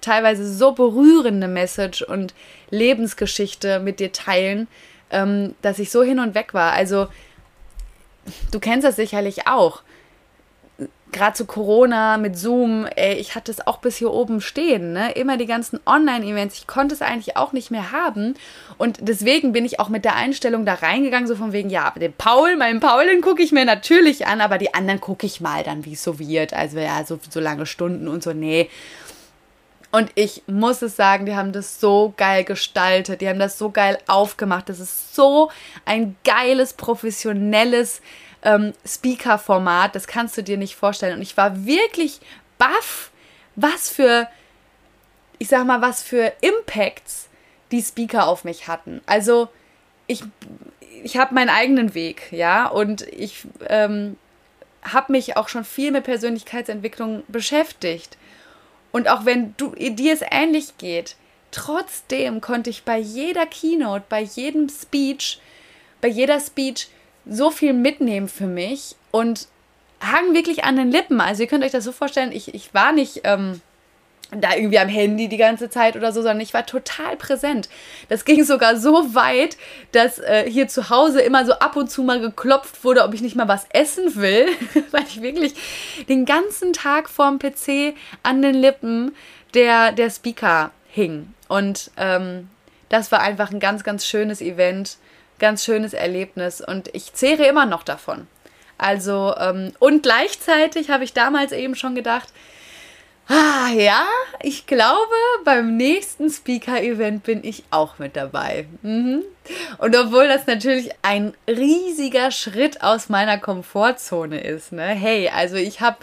teilweise 0.00 0.52
so 0.52 0.72
berührende 0.72 1.46
Message 1.46 2.02
und 2.02 2.34
Lebensgeschichte 2.70 3.78
mit 3.78 4.00
dir 4.00 4.10
teilen, 4.10 4.66
ähm, 5.12 5.54
dass 5.62 5.78
ich 5.78 5.92
so 5.92 6.02
hin 6.02 6.18
und 6.18 6.34
weg 6.34 6.52
war. 6.52 6.72
Also, 6.72 7.06
du 8.50 8.60
kennst 8.60 8.86
das 8.86 8.96
sicherlich 8.96 9.46
auch 9.46 9.82
gerade 11.12 11.34
zu 11.34 11.46
Corona 11.46 12.18
mit 12.18 12.36
Zoom, 12.36 12.86
ey, 12.96 13.14
ich 13.14 13.34
hatte 13.34 13.50
es 13.50 13.66
auch 13.66 13.78
bis 13.78 13.96
hier 13.96 14.12
oben 14.12 14.40
stehen, 14.40 14.92
ne? 14.92 15.12
Immer 15.12 15.36
die 15.36 15.46
ganzen 15.46 15.80
Online-Events. 15.86 16.58
Ich 16.58 16.66
konnte 16.66 16.94
es 16.94 17.02
eigentlich 17.02 17.36
auch 17.36 17.52
nicht 17.52 17.70
mehr 17.70 17.92
haben. 17.92 18.34
Und 18.76 18.98
deswegen 19.00 19.52
bin 19.52 19.64
ich 19.64 19.80
auch 19.80 19.88
mit 19.88 20.04
der 20.04 20.16
Einstellung 20.16 20.66
da 20.66 20.74
reingegangen, 20.74 21.26
so 21.26 21.36
von 21.36 21.52
wegen, 21.52 21.70
ja, 21.70 21.92
den 21.96 22.12
Paul, 22.12 22.56
meinen 22.56 22.80
Paul, 22.80 23.06
den 23.06 23.22
gucke 23.22 23.42
ich 23.42 23.52
mir 23.52 23.64
natürlich 23.64 24.26
an, 24.26 24.40
aber 24.40 24.58
die 24.58 24.74
anderen 24.74 25.00
gucke 25.00 25.26
ich 25.26 25.40
mal 25.40 25.62
dann, 25.62 25.84
wie 25.84 25.94
es 25.94 26.02
so 26.02 26.18
wird. 26.18 26.52
Also 26.52 26.78
ja, 26.78 27.04
so, 27.04 27.18
so 27.30 27.40
lange 27.40 27.66
Stunden 27.66 28.08
und 28.08 28.22
so, 28.22 28.32
nee. 28.32 28.68
Und 29.96 30.12
ich 30.14 30.42
muss 30.46 30.82
es 30.82 30.94
sagen, 30.94 31.24
die 31.24 31.36
haben 31.36 31.52
das 31.52 31.80
so 31.80 32.12
geil 32.18 32.44
gestaltet, 32.44 33.22
die 33.22 33.28
haben 33.30 33.38
das 33.38 33.56
so 33.56 33.70
geil 33.70 33.96
aufgemacht. 34.06 34.68
Das 34.68 34.78
ist 34.78 35.14
so 35.14 35.50
ein 35.86 36.16
geiles, 36.22 36.74
professionelles 36.74 38.02
ähm, 38.42 38.74
Speaker-Format. 38.86 39.94
Das 39.94 40.06
kannst 40.06 40.36
du 40.36 40.42
dir 40.42 40.58
nicht 40.58 40.76
vorstellen. 40.76 41.16
Und 41.16 41.22
ich 41.22 41.38
war 41.38 41.64
wirklich 41.64 42.20
baff, 42.58 43.10
was 43.54 43.88
für, 43.88 44.28
ich 45.38 45.48
sag 45.48 45.64
mal, 45.64 45.80
was 45.80 46.02
für 46.02 46.30
Impacts 46.42 47.30
die 47.72 47.80
Speaker 47.80 48.28
auf 48.28 48.44
mich 48.44 48.68
hatten. 48.68 49.00
Also 49.06 49.48
ich, 50.06 50.22
ich 51.04 51.16
habe 51.16 51.32
meinen 51.32 51.48
eigenen 51.48 51.94
Weg, 51.94 52.30
ja, 52.32 52.66
und 52.66 53.00
ich 53.00 53.46
ähm, 53.70 54.18
habe 54.82 55.12
mich 55.12 55.38
auch 55.38 55.48
schon 55.48 55.64
viel 55.64 55.90
mit 55.90 56.04
Persönlichkeitsentwicklung 56.04 57.22
beschäftigt. 57.28 58.18
Und 58.92 59.08
auch 59.08 59.24
wenn 59.24 59.54
du, 59.56 59.74
dir 59.74 60.12
es 60.12 60.22
ähnlich 60.30 60.78
geht, 60.78 61.16
trotzdem 61.50 62.40
konnte 62.40 62.70
ich 62.70 62.84
bei 62.84 62.98
jeder 62.98 63.46
Keynote, 63.46 64.04
bei 64.08 64.22
jedem 64.22 64.68
Speech, 64.68 65.40
bei 66.00 66.08
jeder 66.08 66.40
Speech 66.40 66.88
so 67.28 67.50
viel 67.50 67.72
mitnehmen 67.72 68.28
für 68.28 68.46
mich 68.46 68.96
und 69.10 69.48
hang 70.00 70.34
wirklich 70.34 70.64
an 70.64 70.76
den 70.76 70.90
Lippen. 70.90 71.20
Also 71.20 71.42
ihr 71.42 71.48
könnt 71.48 71.64
euch 71.64 71.72
das 71.72 71.84
so 71.84 71.92
vorstellen, 71.92 72.32
ich, 72.32 72.54
ich 72.54 72.72
war 72.74 72.92
nicht 72.92 73.22
ähm, 73.24 73.60
da 74.30 74.54
irgendwie 74.54 74.78
am 74.78 74.88
Handy 74.88 75.28
die 75.28 75.36
ganze 75.36 75.70
Zeit 75.70 75.96
oder 75.96 76.12
so, 76.12 76.20
sondern 76.20 76.40
ich 76.40 76.52
war 76.52 76.66
total 76.66 77.16
präsent. 77.16 77.68
Das 78.08 78.24
ging 78.24 78.44
sogar 78.44 78.76
so 78.76 79.14
weit, 79.14 79.56
dass 79.92 80.18
äh, 80.18 80.50
hier 80.50 80.68
zu 80.68 80.90
Hause 80.90 81.20
immer 81.20 81.46
so 81.46 81.52
ab 81.52 81.76
und 81.76 81.90
zu 81.90 82.02
mal 82.02 82.20
geklopft 82.20 82.82
wurde, 82.84 83.04
ob 83.04 83.14
ich 83.14 83.20
nicht 83.20 83.36
mal 83.36 83.48
was 83.48 83.66
essen 83.70 84.16
will, 84.16 84.48
weil 84.90 85.04
ich 85.04 85.22
wirklich 85.22 85.54
den 86.08 86.24
ganzen 86.24 86.72
Tag 86.72 87.08
vorm 87.08 87.38
PC 87.38 87.94
an 88.22 88.42
den 88.42 88.54
Lippen 88.54 89.14
der, 89.54 89.92
der 89.92 90.10
Speaker 90.10 90.70
hing. 90.88 91.32
Und 91.48 91.90
ähm, 91.96 92.48
das 92.88 93.12
war 93.12 93.20
einfach 93.20 93.52
ein 93.52 93.60
ganz, 93.60 93.84
ganz 93.84 94.06
schönes 94.06 94.40
Event 94.40 94.98
ganz 95.38 95.64
schönes 95.64 95.92
Erlebnis 95.92 96.60
und 96.60 96.88
ich 96.94 97.12
zehre 97.12 97.46
immer 97.46 97.66
noch 97.66 97.82
davon. 97.82 98.26
Also, 98.78 99.34
ähm, 99.38 99.72
und 99.78 100.02
gleichzeitig 100.02 100.90
habe 100.90 101.04
ich 101.04 101.12
damals 101.12 101.52
eben 101.52 101.74
schon 101.74 101.94
gedacht, 101.94 102.28
ah, 103.28 103.68
ja, 103.74 104.06
ich 104.42 104.66
glaube, 104.66 105.14
beim 105.44 105.76
nächsten 105.76 106.30
Speaker-Event 106.30 107.24
bin 107.24 107.42
ich 107.44 107.64
auch 107.70 107.98
mit 107.98 108.16
dabei. 108.16 108.66
Mhm. 108.82 109.22
Und 109.78 109.96
obwohl 109.96 110.28
das 110.28 110.46
natürlich 110.46 110.90
ein 111.02 111.34
riesiger 111.48 112.30
Schritt 112.30 112.82
aus 112.82 113.08
meiner 113.08 113.38
Komfortzone 113.38 114.40
ist, 114.40 114.72
ne? 114.72 114.86
Hey, 114.86 115.28
also 115.28 115.56
ich 115.56 115.80
habe 115.80 115.98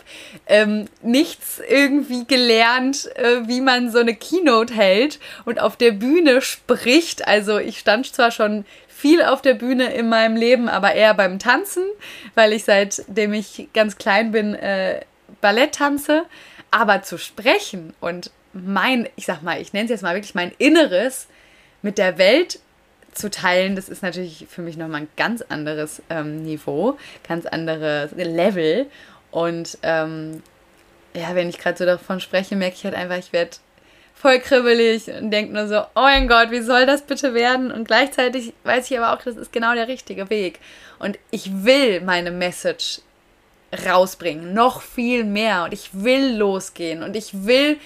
ähm, 0.47 0.87
nichts 1.01 1.61
irgendwie 1.67 2.25
gelernt, 2.25 3.09
äh, 3.15 3.47
wie 3.47 3.61
man 3.61 3.91
so 3.91 3.99
eine 3.99 4.15
Keynote 4.15 4.73
hält 4.73 5.19
und 5.45 5.59
auf 5.59 5.75
der 5.75 5.91
Bühne 5.91 6.41
spricht. 6.41 7.27
Also 7.27 7.57
ich 7.57 7.79
stand 7.79 8.13
zwar 8.13 8.31
schon 8.31 8.65
viel 8.87 9.21
auf 9.21 9.41
der 9.41 9.55
Bühne 9.55 9.93
in 9.93 10.07
meinem 10.07 10.37
Leben, 10.37 10.69
aber 10.69 10.93
eher 10.93 11.13
beim 11.13 11.37
Tanzen, 11.37 11.83
weil 12.35 12.53
ich 12.53 12.63
seitdem 12.63 13.33
ich 13.33 13.67
ganz 13.73 13.97
klein 13.97 14.31
bin 14.31 14.55
äh, 14.55 15.01
Ballett 15.41 15.75
tanze. 15.75 16.23
Aber 16.73 17.03
zu 17.03 17.19
sprechen 17.19 17.93
und 17.99 18.31
mein, 18.51 19.07
ich 19.15 19.27
sag 19.27 19.43
mal, 19.43 19.61
ich 19.61 19.73
nenne 19.73 19.85
es 19.85 19.91
jetzt 19.91 20.01
mal 20.01 20.15
wirklich 20.15 20.33
mein 20.33 20.51
Inneres 20.57 21.27
mit 21.83 21.99
der 21.99 22.17
Welt 22.17 22.59
zu 23.13 23.29
teilen, 23.29 23.75
das 23.75 23.89
ist 23.89 24.01
natürlich 24.01 24.47
für 24.49 24.63
mich 24.63 24.75
nochmal 24.75 25.01
ein 25.01 25.07
ganz 25.15 25.43
anderes 25.43 26.01
ähm, 26.09 26.41
Niveau, 26.41 26.97
ganz 27.27 27.45
anderes 27.45 28.11
Level. 28.13 28.87
Und 29.29 29.77
ähm, 29.83 30.41
ja, 31.13 31.35
wenn 31.35 31.47
ich 31.47 31.59
gerade 31.59 31.77
so 31.77 31.85
davon 31.85 32.19
spreche, 32.19 32.55
merke 32.55 32.75
ich 32.75 32.85
halt 32.85 32.95
einfach, 32.95 33.17
ich 33.17 33.33
werde 33.33 33.51
voll 34.15 34.39
kribbelig 34.39 35.09
und 35.09 35.29
denke 35.29 35.53
nur 35.53 35.67
so, 35.67 35.81
oh 35.81 36.01
mein 36.01 36.27
Gott, 36.27 36.49
wie 36.49 36.61
soll 36.61 36.87
das 36.87 37.03
bitte 37.03 37.35
werden? 37.35 37.71
Und 37.71 37.85
gleichzeitig 37.85 38.53
weiß 38.63 38.89
ich 38.89 38.97
aber 38.97 39.13
auch, 39.13 39.21
das 39.21 39.35
ist 39.35 39.53
genau 39.53 39.75
der 39.75 39.87
richtige 39.87 40.31
Weg. 40.31 40.59
Und 40.97 41.19
ich 41.29 41.63
will 41.63 42.01
meine 42.01 42.31
Message 42.31 43.01
rausbringen, 43.85 44.53
noch 44.53 44.81
viel 44.81 45.23
mehr. 45.23 45.63
Und 45.65 45.73
ich 45.73 45.89
will 45.93 46.35
losgehen 46.35 47.03
und 47.03 47.15
ich 47.15 47.45
will 47.45 47.77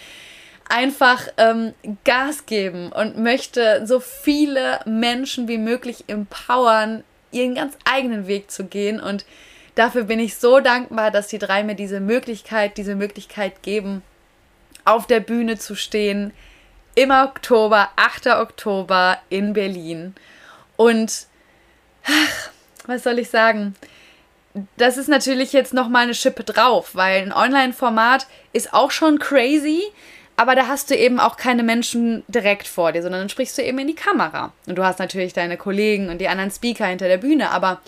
einfach 0.70 1.28
ähm, 1.38 1.74
Gas 2.04 2.46
geben 2.46 2.92
und 2.92 3.18
möchte 3.18 3.86
so 3.86 4.00
viele 4.00 4.80
Menschen 4.86 5.48
wie 5.48 5.58
möglich 5.58 6.06
empowern, 6.08 7.04
ihren 7.32 7.56
ganz 7.56 7.78
eigenen 7.86 8.28
Weg 8.28 8.52
zu 8.52 8.66
gehen. 8.66 9.00
Und 9.00 9.26
dafür 9.76 10.04
bin 10.04 10.20
ich 10.20 10.38
so 10.38 10.60
dankbar, 10.60 11.12
dass 11.12 11.28
die 11.28 11.40
drei 11.40 11.64
mir 11.64 11.76
diese 11.76 12.00
Möglichkeit, 12.00 12.78
diese 12.78 12.96
Möglichkeit 12.96 13.64
geben, 13.64 14.04
auf 14.86 15.08
der 15.08 15.20
Bühne 15.20 15.58
zu 15.58 15.76
stehen. 15.76 16.34
Im 16.96 17.12
Oktober, 17.12 17.90
8. 17.96 18.28
Oktober 18.28 19.20
in 19.30 19.54
Berlin. 19.54 20.16
Und 20.78 21.28
ach, 22.06 22.50
was 22.88 23.04
soll 23.04 23.20
ich 23.20 23.30
sagen? 23.30 23.76
Das 24.76 24.98
ist 24.98 25.08
natürlich 25.08 25.54
jetzt 25.54 25.74
nochmal 25.74 26.04
eine 26.04 26.14
Schippe 26.14 26.44
drauf, 26.44 26.92
weil 26.94 27.22
ein 27.22 27.34
Online-Format 27.34 28.28
ist 28.54 28.74
auch 28.74 28.92
schon 28.92 29.20
crazy, 29.20 29.84
aber 30.36 30.56
da 30.56 30.68
hast 30.68 30.90
du 30.90 30.96
eben 30.96 31.20
auch 31.20 31.38
keine 31.38 31.64
Menschen 31.64 32.24
direkt 32.28 32.68
vor 32.68 32.92
dir, 32.92 33.02
sondern 33.02 33.22
dann 33.22 33.30
sprichst 33.30 33.58
du 33.58 33.64
eben 33.64 33.80
in 33.80 33.88
die 33.88 33.96
Kamera. 33.96 34.54
Und 34.66 34.78
du 34.78 34.84
hast 34.84 35.00
natürlich 35.00 35.34
deine 35.34 35.58
Kollegen 35.58 36.10
und 36.10 36.20
die 36.20 36.28
anderen 36.28 36.52
Speaker 36.52 36.86
hinter 36.86 37.08
der 37.08 37.18
Bühne, 37.18 37.52
aber 37.52 37.82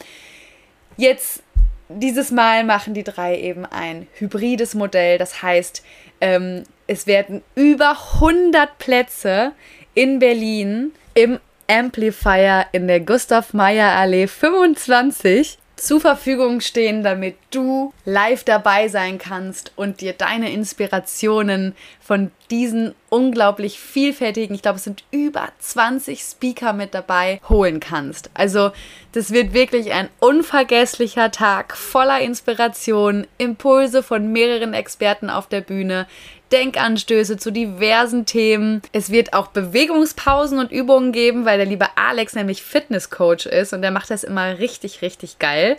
jetzt 0.98 1.44
dieses 1.90 2.32
Mal 2.32 2.64
machen 2.64 2.94
die 2.94 3.04
drei 3.04 3.40
eben 3.40 3.66
ein 3.66 4.08
hybrides 4.14 4.76
Modell. 4.76 5.18
Das 5.18 5.42
heißt, 5.42 5.84
ähm, 6.22 6.64
es 6.88 7.08
werden 7.08 7.44
über 7.56 7.98
100 8.16 8.78
Plätze 8.78 9.52
in 9.94 10.20
Berlin 10.20 10.92
im 11.14 11.40
Amplifier 11.70 12.66
in 12.72 12.88
der 12.88 13.00
Gustav 13.00 13.54
Meyer 13.54 13.96
Allee 13.96 14.28
25 14.28 15.59
zur 15.80 16.02
Verfügung 16.02 16.62
stehen, 16.62 17.04
damit 17.04 17.36
du 17.52 17.94
live 18.06 18.44
dabei 18.44 18.88
sein 18.88 19.18
kannst 19.18 19.72
und 19.76 20.02
dir 20.02 20.14
deine 20.14 20.52
Inspirationen 20.52 21.76
von 22.00 22.32
diesen 22.52 22.94
unglaublich 23.10 23.80
vielfältigen, 23.80 24.56
ich 24.56 24.62
glaube 24.62 24.78
es 24.78 24.84
sind 24.84 25.04
über 25.12 25.50
20 25.60 26.22
Speaker 26.22 26.74
mit 26.74 26.94
dabei, 26.94 27.40
holen 27.48 27.80
kannst. 27.80 28.30
Also 28.34 28.72
das 29.12 29.32
wird 29.32 29.54
wirklich 29.54 29.92
ein 29.94 30.10
unvergesslicher 30.20 31.32
Tag 31.32 31.76
voller 31.76 32.20
Inspiration, 32.22 33.26
Impulse 33.38 34.04
von 34.04 34.32
mehreren 34.32 34.74
Experten 34.74 35.30
auf 35.30 35.48
der 35.48 35.62
Bühne, 35.62 36.08
Denkanstöße 36.52 37.38
zu 37.38 37.52
diversen 37.52 38.26
Themen. 38.26 38.82
Es 38.92 39.12
wird 39.12 39.34
auch 39.34 39.48
Bewegungspausen 39.48 40.60
und 40.60 40.72
Übungen 40.72 41.12
geben, 41.12 41.46
weil 41.46 41.58
der 41.58 41.68
liebe 41.68 41.88
Alex 41.96 42.36
nämlich 42.36 42.64
Fitnesscoach 42.64 43.46
ist 43.46 43.74
und 43.74 43.82
der 43.82 43.92
macht 43.92 44.10
das 44.10 44.24
immer 44.24 44.60
richtig, 44.60 45.02
richtig 45.02 45.40
geil. 45.40 45.78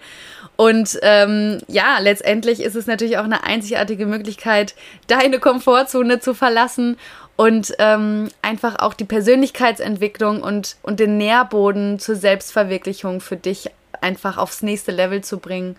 Und 0.56 0.98
ähm, 1.02 1.58
ja, 1.68 1.98
letztendlich 1.98 2.60
ist 2.60 2.76
es 2.76 2.86
natürlich 2.86 3.18
auch 3.18 3.24
eine 3.24 3.44
einzigartige 3.44 4.06
Möglichkeit, 4.06 4.74
deine 5.06 5.38
Komfortzone 5.38 6.20
zu 6.20 6.34
verlassen 6.34 6.96
und 7.36 7.72
ähm, 7.78 8.28
einfach 8.42 8.78
auch 8.80 8.92
die 8.92 9.06
Persönlichkeitsentwicklung 9.06 10.42
und, 10.42 10.76
und 10.82 11.00
den 11.00 11.16
Nährboden 11.16 11.98
zur 11.98 12.14
Selbstverwirklichung 12.14 13.20
für 13.20 13.36
dich 13.36 13.70
einfach 14.02 14.36
aufs 14.36 14.62
nächste 14.62 14.92
Level 14.92 15.22
zu 15.22 15.38
bringen. 15.38 15.76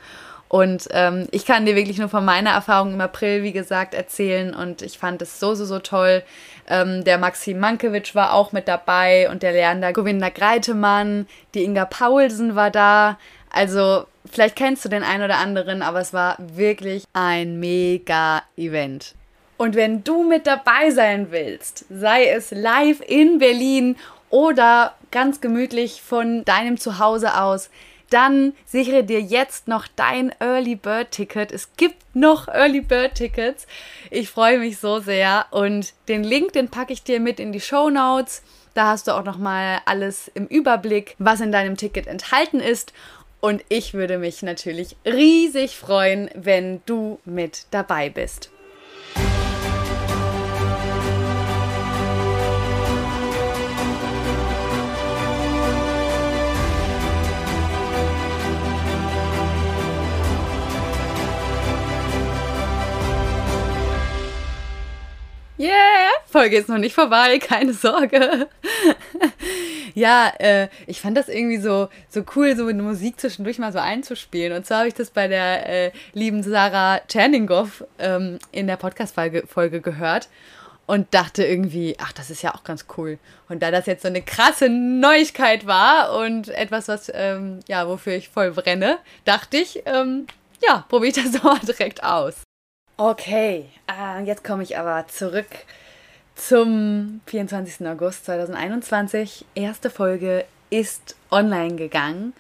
Und 0.52 0.90
ähm, 0.92 1.30
ich 1.32 1.46
kann 1.46 1.66
dir 1.66 1.78
wirklich 1.78 1.98
nur 1.98 2.10
von 2.10 2.26
meiner 2.26 2.50
Erfahrung 2.50 2.94
im 2.94 3.00
April, 3.00 3.42
wie 3.42 3.54
gesagt, 3.54 3.94
erzählen. 3.94 4.54
Und 4.54 4.82
ich 4.82 4.98
fand 4.98 5.22
es 5.22 5.40
so, 5.40 5.56
so, 5.56 5.64
so 5.64 5.80
toll. 5.80 6.24
Ähm, 6.68 7.06
der 7.06 7.18
Maxim 7.20 7.58
Mankiewicz 7.58 8.16
war 8.16 8.34
auch 8.34 8.52
mit 8.52 8.68
dabei 8.68 9.30
und 9.30 9.44
der 9.44 9.54
Leander 9.54 9.94
Govinda 9.94 10.28
Greitemann, 10.28 11.26
die 11.54 11.64
Inga 11.64 11.86
Paulsen 11.86 12.58
war 12.58 12.70
da. 12.70 13.18
Also, 13.50 14.04
vielleicht 14.30 14.58
kennst 14.58 14.84
du 14.84 14.90
den 14.90 15.04
einen 15.04 15.24
oder 15.24 15.38
anderen, 15.38 15.82
aber 15.82 16.02
es 16.02 16.12
war 16.12 16.36
wirklich 16.38 17.06
ein 17.14 17.62
mega 17.62 18.44
Event. 18.58 19.16
Und 19.56 19.78
wenn 19.78 20.04
du 20.04 20.28
mit 20.28 20.48
dabei 20.48 20.92
sein 20.92 21.28
willst, 21.32 21.86
sei 21.90 22.26
es 22.26 22.52
live 22.52 23.00
in 23.08 23.40
Berlin 23.40 23.96
oder 24.30 24.96
ganz 25.12 25.40
gemütlich 25.40 26.02
von 26.02 26.44
deinem 26.44 26.78
Zuhause 26.78 27.40
aus, 27.40 27.70
dann 28.12 28.54
sichere 28.66 29.04
dir 29.04 29.20
jetzt 29.20 29.68
noch 29.68 29.88
dein 29.88 30.32
Early 30.40 30.76
Bird 30.76 31.12
Ticket. 31.12 31.52
Es 31.52 31.76
gibt 31.76 32.16
noch 32.16 32.48
Early 32.48 32.82
Bird 32.82 33.16
Tickets. 33.16 33.66
Ich 34.10 34.30
freue 34.30 34.60
mich 34.60 34.78
so 34.78 35.00
sehr 35.00 35.48
und 35.52 35.94
den 36.08 36.24
Link, 36.24 36.54
den 36.54 36.70
packe 36.70 36.94
ich 36.94 37.04
dir 37.04 37.20
mit 37.20 37.40
in 37.40 37.52
die 37.52 37.62
Show 37.62 37.90
Notes. 37.90 38.44
Da 38.74 38.88
hast 38.88 39.08
du 39.08 39.12
auch 39.12 39.24
noch 39.24 39.38
mal 39.38 39.82
alles 39.86 40.30
im 40.34 40.48
Überblick, 40.48 41.16
was 41.20 41.42
in 41.42 41.52
deinem 41.52 41.78
Ticket 41.78 42.08
enthalten 42.08 42.60
ist. 42.60 42.94
Und 43.42 43.64
ich 43.70 43.94
würde 43.94 44.18
mich 44.18 44.44
natürlich 44.44 44.96
riesig 45.06 45.76
freuen, 45.76 46.30
wenn 46.36 46.82
du 46.86 47.20
mit 47.26 47.66
dabei 47.72 48.10
bist. 48.10 48.52
Yeah, 65.62 66.10
Folge 66.26 66.58
ist 66.58 66.70
noch 66.70 66.80
nicht 66.80 66.96
vorbei, 66.96 67.38
keine 67.38 67.74
Sorge. 67.74 68.50
ja, 69.94 70.34
äh, 70.40 70.70
ich 70.88 71.00
fand 71.00 71.16
das 71.16 71.30
irgendwie 71.30 71.60
so, 71.60 71.88
so 72.10 72.24
cool, 72.36 72.56
so 72.56 72.64
mit 72.64 72.78
Musik 72.78 73.20
zwischendurch 73.20 73.60
mal 73.60 73.72
so 73.72 73.78
einzuspielen. 73.78 74.54
Und 74.54 74.66
zwar 74.66 74.80
habe 74.80 74.88
ich 74.88 74.96
das 74.96 75.12
bei 75.12 75.28
der 75.28 75.70
äh, 75.70 75.92
lieben 76.14 76.42
Sarah 76.42 77.02
Tscherningow 77.08 77.86
ähm, 78.00 78.40
in 78.52 78.66
der 78.66 78.78
Podcast-Folge 78.78 79.44
Folge 79.46 79.82
gehört 79.82 80.30
und 80.88 81.14
dachte 81.14 81.46
irgendwie, 81.46 81.96
ach, 82.00 82.12
das 82.12 82.32
ist 82.32 82.42
ja 82.42 82.56
auch 82.56 82.64
ganz 82.64 82.88
cool. 82.98 83.20
Und 83.48 83.62
da 83.62 83.70
das 83.70 83.86
jetzt 83.86 84.02
so 84.02 84.08
eine 84.08 84.24
krasse 84.24 84.68
Neuigkeit 84.68 85.68
war 85.68 86.18
und 86.18 86.50
etwas, 86.50 86.88
was, 86.88 87.12
ähm, 87.14 87.60
ja, 87.68 87.88
wofür 87.88 88.14
ich 88.14 88.30
voll 88.30 88.50
brenne, 88.50 88.98
dachte 89.26 89.58
ich, 89.58 89.84
ähm, 89.86 90.26
ja, 90.68 90.86
probiere 90.90 91.10
ich 91.16 91.24
das 91.24 91.40
doch 91.40 91.44
mal 91.54 91.60
direkt 91.60 92.04
aus. 92.04 92.42
Okay, 93.04 93.68
äh, 93.88 94.22
jetzt 94.26 94.44
komme 94.44 94.62
ich 94.62 94.78
aber 94.78 95.08
zurück 95.08 95.48
zum 96.36 97.22
24. 97.26 97.88
August 97.88 98.26
2021. 98.26 99.44
Erste 99.56 99.90
Folge 99.90 100.46
ist 100.70 101.16
online 101.32 101.78
gegangen. 101.78 102.34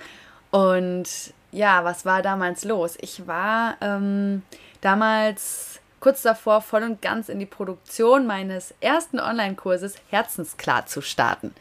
Und 0.52 1.34
ja, 1.52 1.84
was 1.84 2.06
war 2.06 2.21
damals 2.21 2.63
los? 2.63 2.95
Ich 3.02 3.26
war 3.26 3.76
ähm, 3.82 4.43
damals 4.82 5.80
kurz 6.00 6.21
davor, 6.21 6.62
voll 6.62 6.84
und 6.84 7.02
ganz 7.02 7.28
in 7.28 7.39
die 7.39 7.47
Produktion 7.47 8.28
meines 8.28 8.76
ersten 8.82 9.19
Online-Kurses 9.19 9.95
Herzensklar 10.12 10.86
zu 10.86 11.02
starten. 11.02 11.56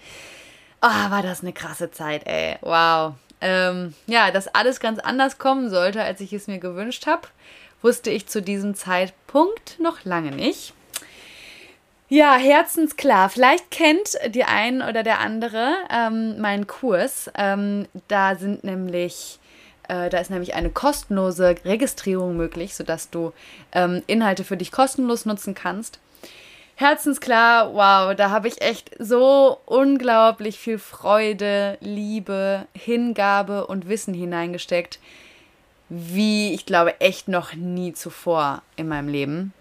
Oh, 0.82 1.10
war 1.10 1.22
das 1.22 1.40
eine 1.40 1.54
krasse 1.54 1.90
Zeit, 1.90 2.26
ey. 2.26 2.58
Wow. 2.60 3.14
Ähm, 3.40 3.94
ja, 4.06 4.30
dass 4.30 4.54
alles 4.54 4.78
ganz 4.78 4.98
anders 4.98 5.38
kommen 5.38 5.70
sollte, 5.70 6.02
als 6.02 6.20
ich 6.20 6.34
es 6.34 6.48
mir 6.48 6.58
gewünscht 6.58 7.06
habe 7.06 7.28
wusste 7.82 8.10
ich 8.10 8.26
zu 8.26 8.42
diesem 8.42 8.74
Zeitpunkt 8.74 9.78
noch 9.80 10.04
lange 10.04 10.32
nicht. 10.32 10.74
Ja, 12.08 12.34
herzensklar. 12.34 13.30
Vielleicht 13.30 13.70
kennt 13.70 14.18
die 14.28 14.44
ein 14.44 14.82
oder 14.82 15.04
der 15.04 15.20
andere 15.20 15.74
ähm, 15.90 16.40
meinen 16.40 16.66
Kurs. 16.66 17.30
Ähm, 17.36 17.86
da 18.08 18.34
sind 18.34 18.64
nämlich 18.64 19.38
äh, 19.90 20.08
da 20.08 20.18
ist 20.18 20.30
nämlich 20.30 20.54
eine 20.54 20.70
kostenlose 20.70 21.56
Registrierung 21.64 22.36
möglich, 22.36 22.76
sodass 22.76 23.10
du 23.10 23.32
ähm, 23.72 24.02
Inhalte 24.06 24.44
für 24.44 24.56
dich 24.56 24.70
kostenlos 24.70 25.26
nutzen 25.26 25.54
kannst. 25.54 25.98
Herzensklar, 26.76 27.74
wow, 27.74 28.14
da 28.14 28.30
habe 28.30 28.48
ich 28.48 28.62
echt 28.62 28.90
so 28.98 29.58
unglaublich 29.66 30.58
viel 30.58 30.78
Freude, 30.78 31.76
Liebe, 31.80 32.66
Hingabe 32.72 33.66
und 33.66 33.88
Wissen 33.88 34.14
hineingesteckt 34.14 34.98
wie 35.90 36.54
ich 36.54 36.64
glaube 36.64 37.00
echt 37.00 37.28
noch 37.28 37.54
nie 37.54 37.92
zuvor 37.92 38.62
in 38.76 38.88
meinem 38.88 39.08
Leben. 39.08 39.52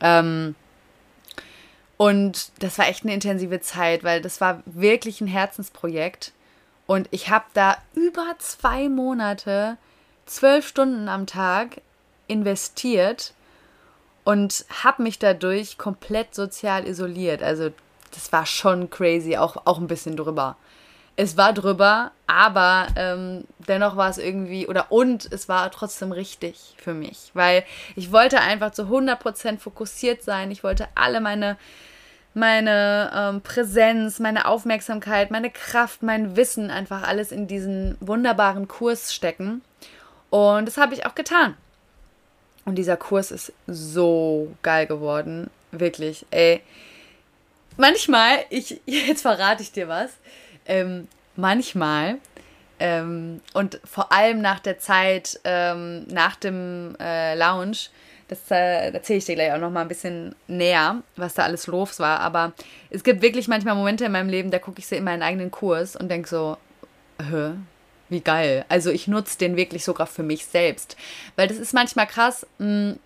Ähm, 0.00 0.56
und 1.98 2.50
das 2.60 2.78
war 2.78 2.88
echt 2.88 3.04
eine 3.04 3.14
intensive 3.14 3.60
Zeit, 3.60 4.02
weil 4.02 4.22
das 4.22 4.40
war 4.40 4.62
wirklich 4.64 5.20
ein 5.20 5.26
Herzensprojekt. 5.26 6.32
Und 6.86 7.06
ich 7.10 7.28
habe 7.28 7.44
da 7.52 7.76
über 7.94 8.34
zwei 8.38 8.88
Monate, 8.88 9.76
zwölf 10.24 10.66
Stunden 10.66 11.08
am 11.08 11.26
Tag 11.26 11.82
investiert 12.28 13.34
und 14.24 14.64
habe 14.82 15.02
mich 15.02 15.18
dadurch 15.18 15.76
komplett 15.76 16.34
sozial 16.34 16.86
isoliert. 16.86 17.42
Also 17.42 17.70
das 18.12 18.32
war 18.32 18.46
schon 18.46 18.88
crazy, 18.90 19.36
auch, 19.36 19.66
auch 19.66 19.78
ein 19.78 19.86
bisschen 19.86 20.16
drüber 20.16 20.56
es 21.18 21.36
war 21.36 21.52
drüber, 21.52 22.12
aber 22.28 22.86
ähm, 22.94 23.42
dennoch 23.66 23.96
war 23.96 24.08
es 24.08 24.18
irgendwie, 24.18 24.68
oder 24.68 24.92
und 24.92 25.30
es 25.32 25.48
war 25.48 25.68
trotzdem 25.72 26.12
richtig 26.12 26.76
für 26.76 26.94
mich, 26.94 27.32
weil 27.34 27.64
ich 27.96 28.12
wollte 28.12 28.40
einfach 28.40 28.70
zu 28.70 28.82
100% 28.82 29.58
fokussiert 29.58 30.22
sein. 30.22 30.52
Ich 30.52 30.62
wollte 30.62 30.86
alle 30.94 31.20
meine, 31.20 31.56
meine 32.34 33.10
ähm, 33.12 33.40
Präsenz, 33.40 34.20
meine 34.20 34.46
Aufmerksamkeit, 34.46 35.32
meine 35.32 35.50
Kraft, 35.50 36.04
mein 36.04 36.36
Wissen, 36.36 36.70
einfach 36.70 37.02
alles 37.02 37.32
in 37.32 37.48
diesen 37.48 37.96
wunderbaren 37.98 38.68
Kurs 38.68 39.12
stecken. 39.12 39.62
Und 40.30 40.66
das 40.66 40.76
habe 40.76 40.94
ich 40.94 41.04
auch 41.04 41.16
getan. 41.16 41.56
Und 42.64 42.76
dieser 42.76 42.96
Kurs 42.96 43.32
ist 43.32 43.52
so 43.66 44.54
geil 44.62 44.86
geworden. 44.86 45.50
Wirklich, 45.72 46.26
ey. 46.30 46.62
Manchmal, 47.76 48.44
ich, 48.50 48.80
jetzt 48.86 49.22
verrate 49.22 49.64
ich 49.64 49.72
dir 49.72 49.88
was. 49.88 50.12
Ähm, 50.68 51.08
manchmal 51.34 52.18
ähm, 52.80 53.40
und 53.54 53.80
vor 53.84 54.12
allem 54.12 54.40
nach 54.40 54.60
der 54.60 54.78
Zeit, 54.78 55.40
ähm, 55.44 56.06
nach 56.08 56.36
dem 56.36 56.96
äh, 57.00 57.34
Lounge, 57.34 57.88
das 58.28 58.50
äh, 58.50 58.92
erzähle 58.92 59.18
ich 59.18 59.24
dir 59.24 59.34
gleich 59.34 59.52
auch 59.52 59.58
noch 59.58 59.70
mal 59.70 59.82
ein 59.82 59.88
bisschen 59.88 60.34
näher, 60.46 61.02
was 61.16 61.34
da 61.34 61.44
alles 61.44 61.66
los 61.66 61.98
war. 61.98 62.20
Aber 62.20 62.52
es 62.90 63.02
gibt 63.02 63.22
wirklich 63.22 63.48
manchmal 63.48 63.74
Momente 63.74 64.04
in 64.04 64.12
meinem 64.12 64.28
Leben, 64.28 64.50
da 64.50 64.58
gucke 64.58 64.78
ich 64.78 64.86
so 64.86 64.94
in 64.94 65.04
meinen 65.04 65.22
eigenen 65.22 65.50
Kurs 65.50 65.96
und 65.96 66.08
denke 66.10 66.28
so, 66.28 66.56
hä? 67.18 67.52
Wie 68.10 68.20
geil. 68.20 68.64
Also 68.68 68.90
ich 68.90 69.06
nutze 69.06 69.38
den 69.38 69.56
wirklich 69.56 69.84
sogar 69.84 70.06
für 70.06 70.22
mich 70.22 70.46
selbst. 70.46 70.96
Weil 71.36 71.48
das 71.48 71.58
ist 71.58 71.74
manchmal 71.74 72.06
krass, 72.06 72.46
mh, 72.58 72.66
hm, 72.66 72.98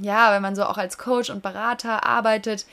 ja, 0.00 0.32
wenn 0.32 0.40
man 0.40 0.56
so 0.56 0.64
auch 0.64 0.78
als 0.78 0.96
Coach 0.96 1.28
und 1.28 1.42
Berater 1.42 2.06
arbeitet, 2.06 2.64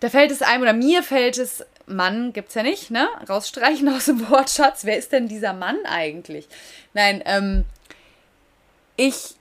da 0.00 0.08
fällt 0.08 0.30
es 0.30 0.40
einem 0.40 0.62
oder 0.62 0.72
mir 0.72 1.02
fällt 1.02 1.36
es 1.36 1.66
Mann 1.94 2.32
gibt 2.32 2.48
es 2.48 2.54
ja 2.54 2.62
nicht, 2.62 2.90
ne? 2.90 3.08
Rausstreichen 3.28 3.88
aus 3.88 4.06
dem 4.06 4.28
Wortschatz. 4.28 4.84
Wer 4.84 4.98
ist 4.98 5.12
denn 5.12 5.28
dieser 5.28 5.52
Mann 5.52 5.78
eigentlich? 5.84 6.48
Nein, 6.94 7.22
ähm, 7.26 7.64
ich, 8.96 9.34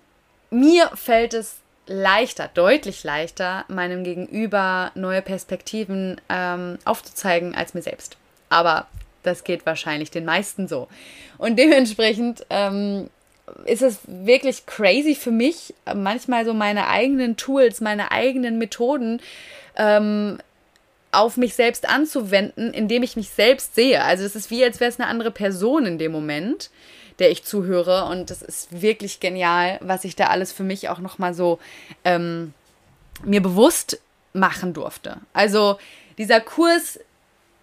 mir 0.49 0.89
fällt 0.95 1.33
es 1.33 1.57
leichter, 1.87 2.49
deutlich 2.53 3.03
leichter, 3.03 3.65
meinem 3.67 4.03
Gegenüber 4.03 4.91
neue 4.95 5.21
Perspektiven 5.21 6.21
ähm, 6.29 6.77
aufzuzeigen 6.85 7.55
als 7.55 7.73
mir 7.73 7.81
selbst. 7.81 8.17
Aber 8.49 8.87
das 9.23 9.43
geht 9.43 9.65
wahrscheinlich 9.65 10.11
den 10.11 10.25
meisten 10.25 10.67
so. 10.67 10.87
Und 11.37 11.57
dementsprechend 11.57 12.45
ähm, 12.49 13.09
ist 13.65 13.81
es 13.81 13.99
wirklich 14.05 14.65
crazy 14.65 15.15
für 15.15 15.31
mich, 15.31 15.73
manchmal 15.95 16.45
so 16.45 16.53
meine 16.53 16.87
eigenen 16.87 17.37
Tools, 17.37 17.81
meine 17.81 18.11
eigenen 18.11 18.57
Methoden 18.59 19.21
ähm, 19.75 20.37
auf 21.11 21.37
mich 21.37 21.55
selbst 21.55 21.89
anzuwenden, 21.89 22.73
indem 22.73 23.03
ich 23.03 23.15
mich 23.15 23.29
selbst 23.29 23.75
sehe. 23.75 24.03
Also 24.03 24.23
es 24.23 24.35
ist 24.35 24.51
wie, 24.51 24.63
als 24.63 24.79
wäre 24.79 24.89
es 24.89 24.99
eine 24.99 25.09
andere 25.09 25.31
Person 25.31 25.85
in 25.85 25.97
dem 25.97 26.11
Moment, 26.11 26.69
der 27.17 27.31
ich 27.31 27.43
zuhöre. 27.43 28.05
Und 28.05 28.29
das 28.29 28.41
ist 28.41 28.81
wirklich 28.81 29.19
genial, 29.19 29.79
was 29.81 30.03
ich 30.03 30.15
da 30.15 30.27
alles 30.27 30.51
für 30.51 30.63
mich 30.63 30.89
auch 30.89 30.99
nochmal 30.99 31.33
so 31.33 31.59
ähm, 32.05 32.53
mir 33.23 33.41
bewusst 33.41 33.99
machen 34.33 34.73
durfte. 34.73 35.17
Also 35.33 35.79
dieser 36.17 36.41
Kurs, 36.41 36.99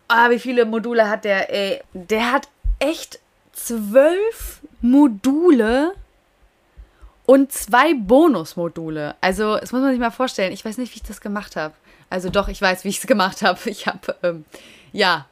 ah, 0.08 0.30
wie 0.30 0.40
viele 0.40 0.64
Module 0.64 1.08
hat 1.08 1.24
der? 1.24 1.52
Ey, 1.52 1.80
der 1.92 2.32
hat 2.32 2.48
echt 2.78 3.20
zwölf 3.52 4.60
Module 4.80 5.94
und 7.26 7.52
zwei 7.52 7.94
Bonusmodule. 7.94 9.16
Also, 9.20 9.56
das 9.58 9.72
muss 9.72 9.82
man 9.82 9.90
sich 9.90 10.00
mal 10.00 10.10
vorstellen. 10.10 10.52
Ich 10.52 10.64
weiß 10.64 10.78
nicht, 10.78 10.92
wie 10.92 10.98
ich 10.98 11.02
das 11.02 11.20
gemacht 11.20 11.56
habe. 11.56 11.74
Also 12.10 12.30
doch, 12.30 12.48
ich 12.48 12.60
weiß, 12.60 12.84
wie 12.84 12.88
ich 12.88 12.98
es 12.98 13.06
gemacht 13.06 13.42
habe. 13.42 13.58
Ich 13.66 13.86
habe, 13.86 14.14
ähm, 14.22 14.44
ja, 14.92 15.26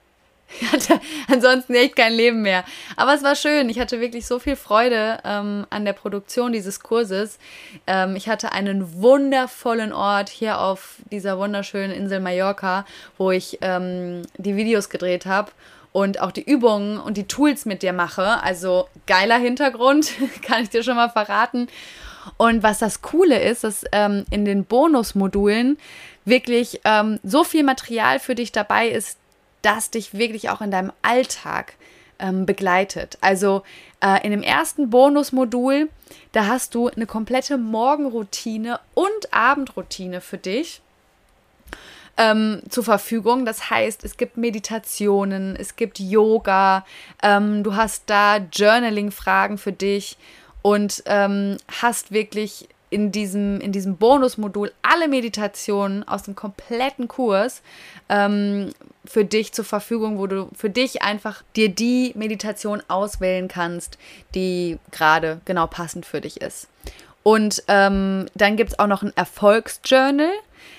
hatte 0.73 1.01
ansonsten 1.29 1.75
echt 1.75 1.97
kein 1.97 2.13
Leben 2.13 2.43
mehr. 2.43 2.65
Aber 2.97 3.15
es 3.15 3.23
war 3.23 3.35
schön. 3.35 3.69
Ich 3.69 3.79
hatte 3.81 4.01
wirklich 4.01 4.27
so 4.27 4.39
viel 4.39 4.57
Freude 4.57 5.19
ähm, 5.25 5.67
an 5.71 5.85
der 5.85 5.93
Produktion 5.93 6.53
dieses 6.53 6.81
Kurses. 6.81 7.39
Ähm, 7.87 8.17
ich 8.17 8.29
hatte 8.29 8.53
einen 8.53 9.01
wundervollen 9.01 9.93
Ort 9.93 10.29
hier 10.29 10.61
auf 10.61 10.97
dieser 11.11 11.39
wunderschönen 11.39 11.93
Insel 11.93 12.21
Mallorca, 12.21 12.87
wo 13.19 13.31
ich 13.31 13.59
ähm, 13.63 14.23
die 14.37 14.57
Videos 14.57 14.89
gedreht 14.89 15.27
habe 15.27 15.51
und 15.93 16.21
auch 16.21 16.33
die 16.33 16.43
Übungen 16.43 16.99
und 16.99 17.17
die 17.17 17.29
Tools 17.29 17.67
mit 17.67 17.83
dir 17.83 17.93
mache. 17.93 18.43
Also 18.43 18.89
geiler 19.07 19.39
Hintergrund, 19.39 20.13
kann 20.43 20.63
ich 20.63 20.71
dir 20.71 20.83
schon 20.83 20.97
mal 20.97 21.11
verraten. 21.11 21.69
Und 22.37 22.63
was 22.63 22.79
das 22.79 23.03
Coole 23.03 23.41
ist, 23.43 23.65
dass 23.65 23.85
ähm, 23.93 24.25
in 24.31 24.45
den 24.45 24.65
Bonusmodulen 24.65 25.79
wirklich 26.25 26.81
ähm, 26.85 27.21
so 27.23 27.45
viel 27.45 27.63
Material 27.63 28.19
für 28.19 28.35
dich 28.35 28.53
dabei 28.53 28.89
ist, 28.89 29.19
das 29.63 29.91
dich 29.91 30.15
wirklich 30.15 30.51
auch 30.51 30.61
in 30.61 30.71
deinem 30.71 30.93
Alltag 31.03 31.75
ähm, 32.19 32.47
begleitet. 32.47 33.19
Also 33.21 33.63
äh, 34.01 34.25
in 34.25 34.31
dem 34.31 34.43
ersten 34.43 34.91
Bonusmodul, 34.91 35.89
da 36.33 36.47
hast 36.47 36.75
du 36.75 36.89
eine 36.89 37.07
komplette 37.07 37.59
Morgenroutine 37.59 38.81
und 38.95 39.33
Abendroutine 39.33 40.21
für 40.21 40.39
dich. 40.39 40.81
Ähm, 42.17 42.63
zur 42.69 42.85
Verfügung. 42.85 43.45
Das 43.45 43.71
heißt, 43.71 44.05
es 44.05 44.17
gibt 44.17 44.37
Meditationen, 44.37 45.57
es 45.57 45.75
gibt 45.75 45.99
Yoga, 45.99 46.87
ähm, 47.25 47.65
du 47.65 47.75
hast 47.75 48.05
da 48.07 48.37
Journaling-Fragen 48.37 49.59
für 49.59 49.73
dich 49.73 50.17
und 50.65 51.03
ähm, 51.05 51.59
hast 51.83 52.11
wirklich 52.11 52.71
in 52.89 53.13
diesem, 53.13 53.61
in 53.61 53.71
diesem 53.71 53.99
Bonusmodul 53.99 54.73
alle 54.81 55.09
Meditationen 55.09 56.09
aus 56.09 56.23
dem 56.23 56.35
kompletten 56.35 57.07
Kurs 57.07 57.61
ähm, 58.09 58.71
für 59.05 59.27
dich 59.27 59.53
zur 59.53 59.67
Verfügung, 59.67 60.17
wo 60.17 60.27
du 60.27 60.49
für 60.57 60.71
dich 60.71 61.03
einfach 61.03 61.43
dir 61.55 61.69
die 61.69 62.13
Meditation 62.15 62.83
auswählen 62.89 63.47
kannst, 63.47 63.99
die 64.35 64.79
gerade 64.91 65.43
genau 65.45 65.67
passend 65.67 66.07
für 66.07 66.23
dich 66.23 66.41
ist. 66.41 66.69
Und 67.23 67.63
ähm, 67.69 68.25
dann 68.35 68.57
gibt 68.57 68.73
es 68.73 68.79
auch 68.79 68.87
noch 68.87 69.03
ein 69.03 69.13
Erfolgsjournal. 69.17 70.33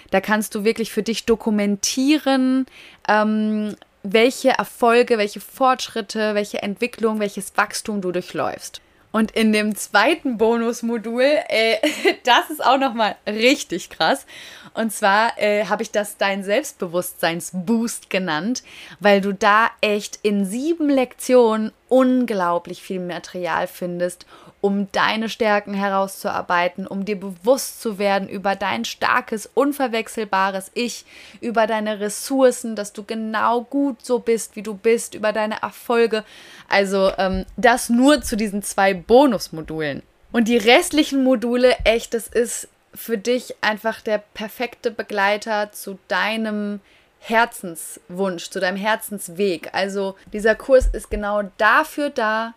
Da 0.10 0.20
kannst 0.20 0.56
du 0.56 0.64
wirklich 0.64 0.92
für 0.92 1.04
dich 1.04 1.26
dokumentieren, 1.26 2.66
ähm, 3.08 3.76
welche 4.02 4.50
Erfolge, 4.50 5.20
welche 5.20 5.42
Fortschritte, 5.42 6.34
welche 6.34 6.64
Entwicklung, 6.64 7.20
welches 7.20 7.56
Wachstum 7.56 8.02
du 8.02 8.12
durchläufst. 8.12 8.82
Und 9.16 9.32
in 9.32 9.54
dem 9.54 9.78
zweiten 9.78 10.38
Bonusmodul, 10.38 11.24
äh, 11.48 11.78
das 12.26 12.50
ist 12.50 12.62
auch 12.62 12.78
nochmal 12.78 13.16
richtig 13.26 13.90
krass. 13.90 14.26
Und 14.74 14.92
zwar 14.92 15.42
äh, 15.42 15.68
habe 15.68 15.84
ich 15.84 15.92
das 15.92 16.18
dein 16.18 16.44
Selbstbewusstseinsboost 16.44 18.10
genannt, 18.10 18.62
weil 19.00 19.22
du 19.22 19.34
da 19.34 19.72
echt 19.80 20.20
in 20.24 20.44
sieben 20.44 20.90
Lektionen 20.90 21.72
unglaublich 21.96 22.82
viel 22.82 23.00
Material 23.00 23.68
findest, 23.68 24.26
um 24.60 24.92
deine 24.92 25.30
Stärken 25.30 25.74
herauszuarbeiten, 25.74 26.88
um 26.88 27.06
dir 27.06 27.18
bewusst 27.18 27.82
zu 27.82 27.98
werden 27.98 28.28
über 28.28 28.58
dein 28.58 28.84
starkes, 28.84 29.50
unverwechselbares 29.54 30.72
Ich, 30.74 31.06
über 31.40 31.68
deine 31.68 32.02
Ressourcen, 32.02 32.76
dass 32.76 32.92
du 32.92 33.06
genau 33.06 33.62
gut 33.62 34.06
so 34.06 34.20
bist, 34.20 34.58
wie 34.58 34.62
du 34.62 34.74
bist, 34.74 35.16
über 35.16 35.32
deine 35.32 35.62
Erfolge. 35.62 36.26
Also 36.68 37.14
ähm, 37.18 37.46
das 37.56 37.90
nur 37.90 38.22
zu 38.22 38.36
diesen 38.36 38.62
zwei 38.62 38.94
Bonusmodulen. 38.94 40.04
Und 40.34 40.50
die 40.50 40.58
restlichen 40.58 41.24
Module, 41.24 41.78
echt, 41.86 42.14
das 42.14 42.28
ist 42.28 42.68
für 42.94 43.18
dich 43.18 43.56
einfach 43.62 44.02
der 44.02 44.18
perfekte 44.18 44.92
Begleiter 44.92 45.72
zu 45.72 45.98
deinem 46.10 46.82
Herzenswunsch, 47.28 48.52
zu 48.52 48.60
deinem 48.60 48.78
Herzensweg. 48.78 49.70
Also 49.74 50.16
dieser 50.32 50.54
Kurs 50.54 50.88
ist 50.88 51.10
genau 51.10 51.42
dafür 51.58 52.12
da, 52.12 52.54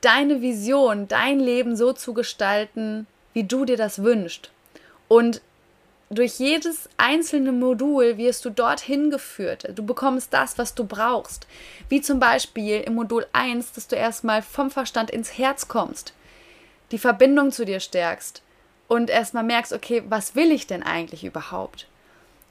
deine 0.00 0.40
Vision, 0.40 1.06
dein 1.06 1.38
Leben 1.38 1.76
so 1.76 1.92
zu 1.92 2.14
gestalten, 2.14 3.06
wie 3.34 3.44
du 3.44 3.66
dir 3.66 3.76
das 3.76 4.02
wünschst. 4.02 4.50
Und 5.08 5.42
durch 6.08 6.38
jedes 6.38 6.88
einzelne 6.96 7.52
Modul 7.52 8.16
wirst 8.16 8.44
du 8.46 8.50
dorthin 8.50 9.10
geführt. 9.10 9.68
Du 9.74 9.84
bekommst 9.84 10.32
das, 10.32 10.56
was 10.56 10.74
du 10.74 10.84
brauchst. 10.84 11.46
Wie 11.90 12.00
zum 12.00 12.18
Beispiel 12.18 12.80
im 12.80 12.94
Modul 12.94 13.26
1, 13.34 13.72
dass 13.72 13.88
du 13.88 13.96
erstmal 13.96 14.40
vom 14.40 14.70
Verstand 14.70 15.10
ins 15.10 15.36
Herz 15.36 15.68
kommst, 15.68 16.14
die 16.90 16.98
Verbindung 16.98 17.52
zu 17.52 17.66
dir 17.66 17.80
stärkst 17.80 18.42
und 18.88 19.10
erstmal 19.10 19.44
merkst, 19.44 19.72
okay, 19.74 20.02
was 20.08 20.34
will 20.34 20.52
ich 20.52 20.66
denn 20.66 20.82
eigentlich 20.82 21.24
überhaupt? 21.24 21.86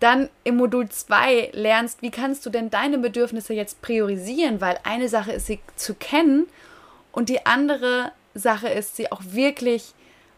Dann 0.03 0.29
im 0.43 0.57
Modul 0.57 0.89
2 0.89 1.51
lernst, 1.53 2.01
wie 2.01 2.11
kannst 2.11 2.45
du 2.45 2.49
denn 2.49 2.69
deine 2.69 2.97
Bedürfnisse 2.97 3.53
jetzt 3.53 3.81
priorisieren, 3.81 4.59
weil 4.59 4.77
eine 4.83 5.07
Sache 5.07 5.31
ist, 5.31 5.45
sie 5.45 5.61
zu 5.77 5.93
kennen 5.93 6.47
und 7.13 7.29
die 7.29 7.45
andere 7.45 8.11
Sache 8.33 8.67
ist, 8.67 8.97
sie 8.97 9.13
auch 9.13 9.21
wirklich 9.23 9.93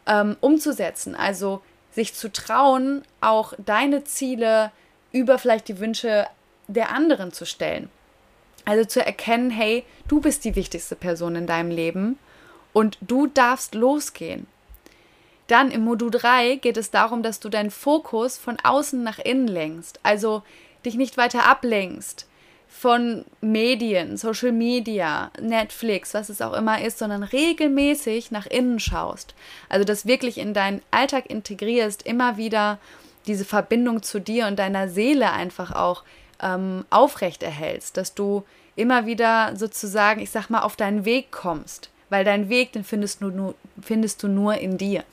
ähm, 0.05 0.37
umzusetzen. 0.39 1.15
Also 1.15 1.63
sich 1.89 2.13
zu 2.13 2.31
trauen, 2.31 3.01
auch 3.21 3.53
deine 3.57 4.03
Ziele 4.03 4.71
über 5.11 5.39
vielleicht 5.39 5.67
die 5.67 5.79
Wünsche 5.79 6.27
der 6.67 6.91
anderen 6.91 7.31
zu 7.31 7.47
stellen. 7.47 7.89
Also 8.65 8.85
zu 8.85 9.03
erkennen, 9.03 9.49
hey, 9.49 9.83
du 10.07 10.21
bist 10.21 10.45
die 10.45 10.55
wichtigste 10.55 10.95
Person 10.95 11.35
in 11.35 11.47
deinem 11.47 11.71
Leben 11.71 12.19
und 12.71 12.99
du 13.01 13.25
darfst 13.25 13.73
losgehen. 13.73 14.45
Dann 15.47 15.71
im 15.71 15.83
Modul 15.83 16.11
3 16.11 16.55
geht 16.55 16.77
es 16.77 16.91
darum, 16.91 17.21
dass 17.21 17.39
du 17.39 17.49
deinen 17.49 17.71
Fokus 17.71 18.37
von 18.37 18.57
außen 18.63 19.03
nach 19.03 19.19
innen 19.19 19.47
lenkst, 19.47 19.99
also 20.03 20.43
dich 20.85 20.95
nicht 20.95 21.17
weiter 21.17 21.45
ablenkst, 21.45 22.27
von 22.67 23.23
Medien, 23.41 24.17
Social 24.17 24.51
Media, 24.51 25.31
Netflix, 25.39 26.13
was 26.13 26.29
es 26.29 26.41
auch 26.41 26.53
immer 26.53 26.81
ist, 26.81 26.99
sondern 26.99 27.23
regelmäßig 27.23 28.31
nach 28.31 28.47
innen 28.47 28.79
schaust. 28.79 29.33
Also 29.69 29.85
das 29.85 30.05
wirklich 30.05 30.37
in 30.37 30.53
deinen 30.53 30.81
Alltag 30.91 31.29
integrierst, 31.29 32.01
immer 32.05 32.37
wieder 32.37 32.79
diese 33.27 33.45
Verbindung 33.45 34.03
zu 34.03 34.19
dir 34.19 34.47
und 34.47 34.59
deiner 34.59 34.89
Seele 34.89 35.31
einfach 35.31 35.71
auch 35.71 36.03
ähm, 36.41 36.85
aufrecht 36.89 37.43
erhältst, 37.43 37.97
dass 37.97 38.13
du 38.13 38.43
immer 38.75 39.05
wieder 39.05 39.55
sozusagen, 39.55 40.19
ich 40.21 40.31
sag 40.31 40.49
mal, 40.49 40.61
auf 40.61 40.75
deinen 40.75 41.05
Weg 41.05 41.31
kommst, 41.31 41.89
weil 42.09 42.25
dein 42.25 42.49
Weg, 42.49 42.73
den 42.73 42.83
findest 42.83 43.21
du 43.21 43.29
nur, 43.29 43.55
findest 43.81 44.21
du 44.21 44.27
nur 44.27 44.55
in 44.55 44.77
dir. 44.77 45.03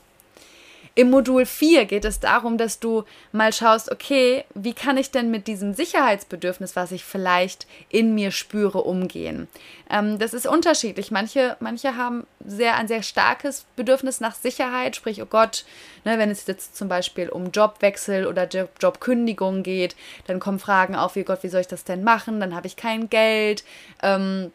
Im 0.95 1.09
Modul 1.09 1.47
4 1.47 1.85
geht 1.85 2.05
es 2.05 2.19
darum, 2.19 2.59
dass 2.59 2.79
du 2.79 3.03
mal 3.31 3.51
schaust, 3.51 3.91
okay, 3.91 4.45
wie 4.53 4.73
kann 4.73 4.97
ich 4.97 5.09
denn 5.09 5.31
mit 5.31 5.47
diesem 5.47 5.73
Sicherheitsbedürfnis, 5.73 6.75
was 6.75 6.91
ich 6.91 7.03
vielleicht 7.03 7.65
in 7.89 8.13
mir 8.13 8.29
spüre, 8.29 8.83
umgehen? 8.83 9.47
Ähm, 9.89 10.19
das 10.19 10.35
ist 10.35 10.45
unterschiedlich. 10.45 11.09
Manche, 11.09 11.57
manche 11.59 11.97
haben 11.97 12.27
sehr, 12.45 12.75
ein 12.75 12.87
sehr 12.87 13.01
starkes 13.01 13.65
Bedürfnis 13.75 14.19
nach 14.19 14.35
Sicherheit, 14.35 14.95
sprich, 14.95 15.19
oh 15.23 15.27
Gott, 15.27 15.65
ne, 16.05 16.19
wenn 16.19 16.29
es 16.29 16.45
jetzt 16.45 16.75
zum 16.75 16.89
Beispiel 16.89 17.29
um 17.29 17.49
Jobwechsel 17.49 18.27
oder 18.27 18.47
Job, 18.47 18.69
Jobkündigung 18.79 19.63
geht, 19.63 19.95
dann 20.27 20.39
kommen 20.39 20.59
Fragen 20.59 20.95
auf, 20.95 21.15
wie 21.15 21.23
Gott, 21.23 21.41
wie 21.41 21.49
soll 21.49 21.61
ich 21.61 21.67
das 21.67 21.85
denn 21.85 22.03
machen? 22.03 22.39
Dann 22.39 22.53
habe 22.53 22.67
ich 22.67 22.75
kein 22.75 23.09
Geld. 23.09 23.63
Ähm, 24.03 24.51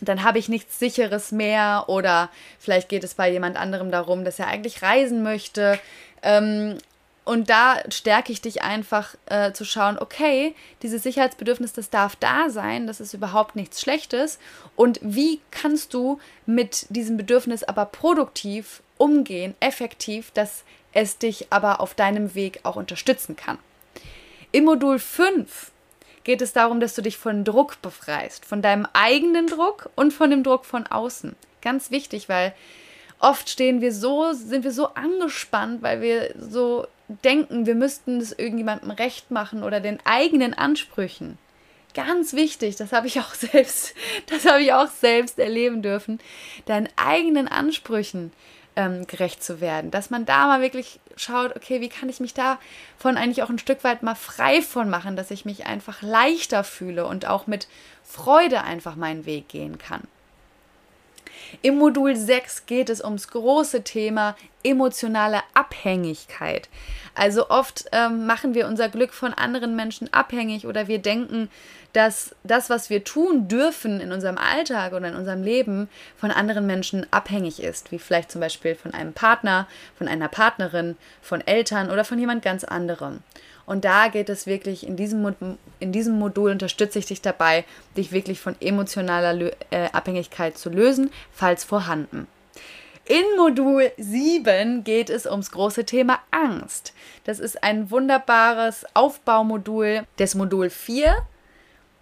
dann 0.00 0.22
habe 0.22 0.38
ich 0.38 0.48
nichts 0.48 0.78
Sicheres 0.78 1.32
mehr 1.32 1.84
oder 1.88 2.30
vielleicht 2.58 2.88
geht 2.88 3.04
es 3.04 3.14
bei 3.14 3.30
jemand 3.30 3.56
anderem 3.56 3.90
darum, 3.90 4.24
dass 4.24 4.38
er 4.38 4.48
eigentlich 4.48 4.82
reisen 4.82 5.22
möchte. 5.22 5.78
Ähm, 6.22 6.78
und 7.26 7.50
da 7.50 7.78
stärke 7.90 8.30
ich 8.30 8.40
dich 8.40 8.62
einfach 8.62 9.16
äh, 9.26 9.52
zu 9.52 9.64
schauen, 9.64 9.98
okay, 9.98 10.54
dieses 10.82 11.02
Sicherheitsbedürfnis, 11.02 11.72
das 11.72 11.90
darf 11.90 12.14
da 12.14 12.50
sein, 12.50 12.86
das 12.86 13.00
ist 13.00 13.14
überhaupt 13.14 13.56
nichts 13.56 13.80
Schlechtes. 13.80 14.38
Und 14.76 15.00
wie 15.02 15.40
kannst 15.50 15.92
du 15.92 16.20
mit 16.46 16.86
diesem 16.88 17.16
Bedürfnis 17.16 17.64
aber 17.64 17.84
produktiv 17.86 18.80
umgehen, 18.96 19.56
effektiv, 19.58 20.30
dass 20.30 20.62
es 20.92 21.18
dich 21.18 21.48
aber 21.50 21.80
auf 21.80 21.94
deinem 21.94 22.36
Weg 22.36 22.60
auch 22.62 22.76
unterstützen 22.76 23.34
kann? 23.34 23.58
Im 24.52 24.64
Modul 24.64 25.00
5 25.00 25.72
geht 26.26 26.42
es 26.42 26.52
darum, 26.52 26.80
dass 26.80 26.96
du 26.96 27.02
dich 27.02 27.16
von 27.16 27.44
Druck 27.44 27.80
befreist, 27.82 28.44
von 28.44 28.60
deinem 28.60 28.84
eigenen 28.92 29.46
Druck 29.46 29.90
und 29.94 30.12
von 30.12 30.28
dem 30.28 30.42
Druck 30.42 30.64
von 30.64 30.84
außen. 30.84 31.36
Ganz 31.62 31.92
wichtig, 31.92 32.28
weil 32.28 32.52
oft 33.20 33.48
stehen 33.48 33.80
wir 33.80 33.92
so, 33.92 34.32
sind 34.32 34.64
wir 34.64 34.72
so 34.72 34.88
angespannt, 34.94 35.82
weil 35.82 36.00
wir 36.00 36.34
so 36.36 36.88
denken, 37.24 37.64
wir 37.64 37.76
müssten 37.76 38.18
es 38.18 38.32
irgendjemandem 38.32 38.90
recht 38.90 39.30
machen 39.30 39.62
oder 39.62 39.78
den 39.78 40.00
eigenen 40.04 40.52
Ansprüchen. 40.52 41.38
Ganz 41.94 42.32
wichtig, 42.32 42.74
das 42.74 42.92
habe 42.92 43.06
ich 43.06 43.20
auch 43.20 43.34
selbst, 43.34 43.94
das 44.26 44.46
habe 44.46 44.62
ich 44.62 44.72
auch 44.72 44.88
selbst 44.88 45.38
erleben 45.38 45.80
dürfen, 45.80 46.18
deinen 46.64 46.88
eigenen 46.96 47.46
Ansprüchen 47.46 48.32
ähm, 48.76 49.06
gerecht 49.06 49.42
zu 49.42 49.60
werden. 49.60 49.90
Dass 49.90 50.10
man 50.10 50.26
da 50.26 50.46
mal 50.46 50.60
wirklich 50.60 51.00
schaut, 51.16 51.56
okay, 51.56 51.80
wie 51.80 51.88
kann 51.88 52.08
ich 52.08 52.20
mich 52.20 52.34
davon 52.34 53.16
eigentlich 53.16 53.42
auch 53.42 53.50
ein 53.50 53.58
Stück 53.58 53.82
weit 53.82 54.02
mal 54.02 54.14
frei 54.14 54.62
von 54.62 54.88
machen, 54.88 55.16
dass 55.16 55.30
ich 55.30 55.44
mich 55.44 55.66
einfach 55.66 56.02
leichter 56.02 56.62
fühle 56.62 57.06
und 57.06 57.26
auch 57.26 57.46
mit 57.46 57.66
Freude 58.04 58.62
einfach 58.62 58.94
meinen 58.94 59.26
Weg 59.26 59.48
gehen 59.48 59.78
kann. 59.78 60.02
Im 61.62 61.78
Modul 61.78 62.16
6 62.16 62.66
geht 62.66 62.90
es 62.90 63.02
ums 63.02 63.28
große 63.28 63.82
Thema 63.82 64.36
emotionale 64.62 65.40
Abhängigkeit. 65.54 66.68
Also 67.14 67.48
oft 67.48 67.86
ähm, 67.92 68.26
machen 68.26 68.54
wir 68.54 68.66
unser 68.66 68.88
Glück 68.88 69.12
von 69.12 69.32
anderen 69.32 69.76
Menschen 69.76 70.12
abhängig 70.12 70.66
oder 70.66 70.88
wir 70.88 70.98
denken, 70.98 71.48
dass 71.92 72.34
das, 72.44 72.68
was 72.68 72.90
wir 72.90 73.04
tun 73.04 73.48
dürfen 73.48 74.00
in 74.00 74.12
unserem 74.12 74.36
Alltag 74.36 74.92
oder 74.92 75.08
in 75.08 75.14
unserem 75.14 75.42
Leben, 75.42 75.88
von 76.16 76.30
anderen 76.30 76.66
Menschen 76.66 77.06
abhängig 77.10 77.62
ist, 77.62 77.90
wie 77.90 77.98
vielleicht 77.98 78.30
zum 78.30 78.42
Beispiel 78.42 78.74
von 78.74 78.92
einem 78.92 79.14
Partner, 79.14 79.66
von 79.96 80.08
einer 80.08 80.28
Partnerin, 80.28 80.96
von 81.22 81.40
Eltern 81.40 81.90
oder 81.90 82.04
von 82.04 82.18
jemand 82.18 82.42
ganz 82.42 82.64
anderem. 82.64 83.20
Und 83.66 83.84
da 83.84 84.08
geht 84.08 84.28
es 84.28 84.46
wirklich, 84.46 84.86
in 84.86 84.96
diesem, 84.96 85.34
in 85.80 85.92
diesem 85.92 86.18
Modul 86.18 86.52
unterstütze 86.52 87.00
ich 87.00 87.06
dich 87.06 87.20
dabei, 87.20 87.64
dich 87.96 88.12
wirklich 88.12 88.40
von 88.40 88.54
emotionaler 88.60 89.50
äh, 89.70 89.88
Abhängigkeit 89.92 90.56
zu 90.56 90.70
lösen, 90.70 91.10
falls 91.32 91.64
vorhanden. 91.64 92.28
In 93.08 93.24
Modul 93.36 93.92
7 93.98 94.82
geht 94.82 95.10
es 95.10 95.26
ums 95.26 95.52
große 95.52 95.84
Thema 95.84 96.18
Angst. 96.30 96.92
Das 97.24 97.38
ist 97.38 97.62
ein 97.62 97.90
wunderbares 97.90 98.84
Aufbaumodul 98.94 100.04
des 100.18 100.34
Modul 100.34 100.70
4, 100.70 101.16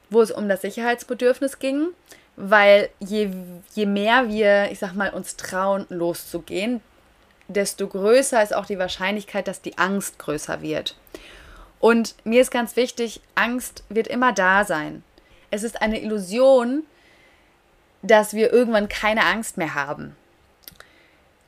wo 0.09 0.23
es 0.23 0.31
um 0.31 0.49
das 0.49 0.63
Sicherheitsbedürfnis 0.63 1.59
ging, 1.59 1.89
weil 2.37 2.89
je, 3.01 3.31
je 3.75 3.87
mehr 3.87 4.29
wir, 4.29 4.71
ich 4.71 4.79
sag 4.79 4.95
mal, 4.95 5.11
uns 5.11 5.37
trauen, 5.37 5.85
loszugehen, 5.91 6.81
desto 7.49 7.87
größer 7.87 8.43
ist 8.43 8.55
auch 8.55 8.67
die 8.67 8.79
Wahrscheinlichkeit, 8.79 9.47
dass 9.47 9.61
die 9.61 9.77
Angst 9.77 10.19
größer 10.19 10.63
wird. 10.63 10.97
Und 11.85 12.15
mir 12.25 12.41
ist 12.41 12.51
ganz 12.51 12.77
wichtig, 12.77 13.21
Angst 13.35 13.85
wird 13.91 14.07
immer 14.07 14.33
da 14.33 14.65
sein. 14.65 15.03
Es 15.51 15.63
ist 15.63 15.83
eine 15.83 16.01
Illusion, 16.01 16.85
dass 18.01 18.33
wir 18.33 18.55
irgendwann 18.55 18.89
keine 18.89 19.27
Angst 19.27 19.59
mehr 19.59 19.75
haben. 19.75 20.17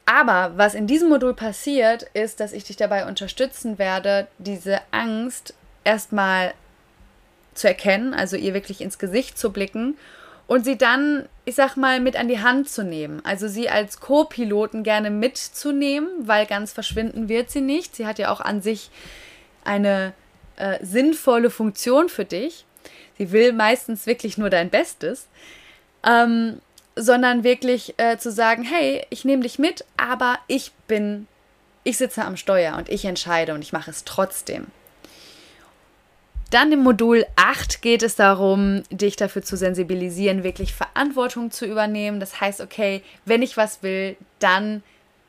Aber 0.05 0.53
was 0.59 0.75
in 0.75 0.87
diesem 0.87 1.09
Modul 1.09 1.33
passiert, 1.33 2.03
ist, 2.13 2.39
dass 2.39 2.53
ich 2.53 2.65
dich 2.65 2.77
dabei 2.77 3.07
unterstützen 3.07 3.79
werde, 3.79 4.29
diese 4.37 4.83
Angst 4.91 5.55
erstmal 5.85 6.53
zu 7.55 7.69
erkennen, 7.69 8.13
also 8.13 8.37
ihr 8.37 8.53
wirklich 8.53 8.83
ins 8.83 8.99
Gesicht 8.99 9.39
zu 9.39 9.51
blicken 9.53 9.97
und 10.47 10.67
sie 10.67 10.77
dann, 10.77 11.31
ich 11.47 11.55
sag 11.55 11.79
mal, 11.79 11.99
mit 11.99 12.15
an 12.15 12.29
die 12.29 12.43
Hand 12.43 12.69
zu 12.69 12.85
nehmen. 12.85 13.25
Also 13.25 13.49
sie 13.49 13.71
als 13.71 14.01
Co-Piloten 14.01 14.83
gerne 14.83 15.09
mitzunehmen, 15.09 16.11
weil 16.29 16.45
ganz 16.45 16.75
verschwinden 16.75 17.31
wird 17.31 17.51
sie 17.51 17.63
nicht. 17.63 17.97
Sie 17.97 18.07
hat 18.07 18.19
ja 18.19 18.31
auch 18.31 18.43
an 18.43 18.61
sich 18.61 18.91
eine 19.65 20.13
äh, 20.57 20.79
sinnvolle 20.85 21.51
Funktion 21.51 22.09
für 22.09 22.25
dich. 22.25 22.65
Sie 23.19 23.33
will 23.33 23.53
meistens 23.53 24.07
wirklich 24.07 24.39
nur 24.39 24.51
dein 24.51 24.71
Bestes. 24.71 25.29
Ähm, 26.07 26.61
sondern 26.97 27.45
wirklich 27.45 27.95
äh, 27.99 28.17
zu 28.17 28.33
sagen, 28.33 28.63
hey, 28.63 29.05
ich 29.11 29.25
nehme 29.25 29.43
dich 29.43 29.59
mit, 29.59 29.85
aber 29.99 30.39
ich 30.49 30.73
bin, 30.89 31.29
ich 31.85 31.99
sitze 31.99 32.25
am 32.25 32.39
Steuer 32.39 32.77
und 32.77 32.89
ich 32.89 33.05
entscheide 33.05 33.53
und 33.53 33.63
ich 33.63 33.73
mache 33.73 33.91
es 33.91 34.05
trotzdem. 34.05 34.69
Dann 36.51 36.73
im 36.73 36.83
Modul 36.83 37.27
8 37.37 37.83
geht 37.83 38.03
es 38.03 38.17
darum, 38.17 38.83
dich 38.91 39.17
dafür 39.17 39.43
zu 39.43 39.57
sensibilisieren, 39.57 40.43
wirklich 40.43 40.73
Verantwortung 40.73 41.51
zu 41.51 41.67
übernehmen. 41.67 42.19
Das 42.19 42.41
heißt, 42.41 42.61
okay, 42.61 43.03
wenn 43.25 43.43
ich 43.43 43.57
was 43.57 43.83
will, 43.83 44.17
dann 44.39 44.83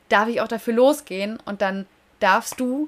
darf 0.10 0.30
ich 0.30 0.40
auch 0.42 0.48
dafür 0.48 0.76
losgehen 0.76 1.40
und 1.44 1.62
dann 1.62 1.86
darfst 2.20 2.60
du 2.60 2.88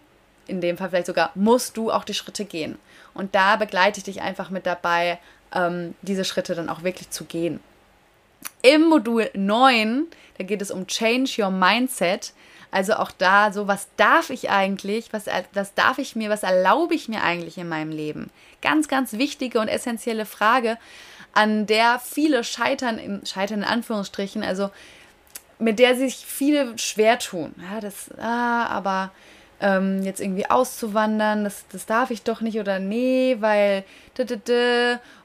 in 0.50 0.62
dem 0.62 0.78
Fall 0.78 0.90
vielleicht 0.90 1.08
sogar 1.08 1.32
musst 1.36 1.78
du 1.78 1.92
auch 1.92 2.04
die 2.04 2.14
Schritte 2.14 2.46
gehen. 2.46 2.78
Und 3.14 3.36
da 3.36 3.56
begleite 3.56 4.00
ich 4.00 4.04
dich 4.04 4.22
einfach 4.22 4.50
mit 4.50 4.66
dabei, 4.66 5.20
ähm, 5.54 5.96
diese 6.02 6.26
Schritte 6.26 6.56
dann 6.56 6.70
auch 6.70 6.84
wirklich 6.84 7.10
zu 7.10 7.26
gehen. 7.26 7.60
Im 8.62 8.84
Modul 8.84 9.30
9, 9.34 10.08
da 10.38 10.44
geht 10.44 10.62
es 10.62 10.72
um 10.72 10.88
Change 10.88 11.42
Your 11.42 11.50
Mindset. 11.50 12.34
Also 12.72 12.94
auch 12.94 13.12
da, 13.12 13.52
so 13.52 13.68
was 13.68 13.88
darf 13.98 14.30
ich 14.30 14.50
eigentlich, 14.50 15.12
was, 15.12 15.26
was 15.54 15.74
darf 15.74 15.98
ich 15.98 16.16
mir, 16.16 16.30
was 16.30 16.44
erlaube 16.44 16.94
ich 16.94 17.10
mir 17.10 17.24
eigentlich 17.24 17.58
in 17.58 17.68
meinem 17.68 17.92
Leben? 17.92 18.30
Ganz, 18.62 18.88
ganz 18.88 19.14
wichtige 19.14 19.60
und 19.60 19.68
essentielle 19.68 20.26
Frage, 20.26 20.78
an 21.34 21.66
der 21.66 22.00
viele 22.00 22.44
scheitern, 22.44 23.22
scheitern 23.26 23.60
in 23.60 23.68
Anführungsstrichen, 23.68 24.44
also 24.44 24.70
mit 25.58 25.80
der 25.80 25.96
sich 25.96 26.16
viele 26.16 26.78
schwer 26.78 27.20
tun. 27.20 27.54
Ja, 27.72 27.82
das, 27.82 28.12
ah, 28.20 28.68
aber 28.68 29.12
ähm, 29.62 30.04
jetzt 30.04 30.22
irgendwie 30.22 30.50
auszuwandern, 30.50 31.44
das, 31.44 31.66
das 31.72 31.86
darf 31.86 32.12
ich 32.12 32.24
doch 32.24 32.42
nicht 32.42 32.60
oder 32.60 32.80
nee, 32.80 33.38
weil 33.40 33.84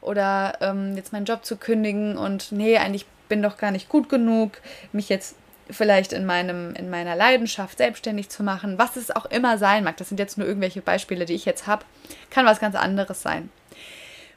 oder 0.01 0.59
ähm, 0.61 0.97
jetzt 0.97 1.13
meinen 1.13 1.25
Job 1.25 1.45
zu 1.45 1.57
kündigen 1.57 2.17
und 2.17 2.53
nee, 2.53 2.77
eigentlich 2.79 3.07
bin 3.29 3.43
doch 3.43 3.57
gar 3.57 3.71
nicht 3.71 3.89
gut 3.89 4.09
genug, 4.09 4.61
mich 4.93 5.09
jetzt 5.09 5.37
vielleicht 5.71 6.13
in 6.13 6.27
meinem 6.27 6.75
in 6.75 6.91
meiner 6.91 7.17
Leidenschaft 7.17 7.79
selbstständig 7.79 8.29
zu 8.29 8.43
machen, 8.43 8.79
was 8.79 8.97
es 8.97 9.11
auch 9.11 9.25
immer 9.27 9.59
sein 9.59 9.83
mag. 9.85 9.97
Das 9.97 10.09
sind 10.09 10.19
jetzt 10.19 10.37
nur 10.39 10.47
irgendwelche 10.47 10.83
Beispiele, 10.83 11.25
die 11.25 11.35
ich 11.35 11.45
jetzt 11.45 11.67
habe. 11.67 11.85
Kann 12.31 12.47
was 12.47 12.61
ganz 12.61 12.77
anderes 12.77 13.23
sein. 13.23 13.51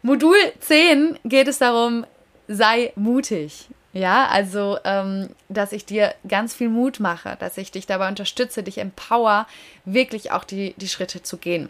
Modul 0.02 0.38
10 0.60 1.20
geht 1.26 1.48
es 1.48 1.58
darum, 1.58 2.06
sei 2.48 2.94
mutig. 2.96 3.68
Ja, 3.98 4.28
also, 4.28 4.78
ähm, 4.84 5.30
dass 5.50 5.72
ich 5.72 5.84
dir 5.84 6.14
ganz 6.28 6.54
viel 6.54 6.70
Mut 6.70 7.00
mache, 7.00 7.36
dass 7.40 7.58
ich 7.58 7.72
dich 7.72 7.88
dabei 7.88 8.08
unterstütze, 8.08 8.62
dich 8.62 8.78
empower, 8.78 9.48
wirklich 9.86 10.32
auch 10.32 10.44
die, 10.44 10.76
die 10.78 10.88
Schritte 10.88 11.24
zu 11.24 11.38
gehen. 11.38 11.70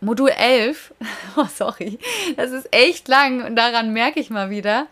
Modul 0.00 0.28
11, 0.28 0.94
oh 1.36 1.46
sorry, 1.52 1.98
das 2.36 2.52
ist 2.52 2.68
echt 2.72 3.08
lang 3.08 3.44
und 3.44 3.56
daran 3.56 3.92
merke 3.92 4.20
ich 4.20 4.30
mal 4.30 4.48
wieder, 4.48 4.86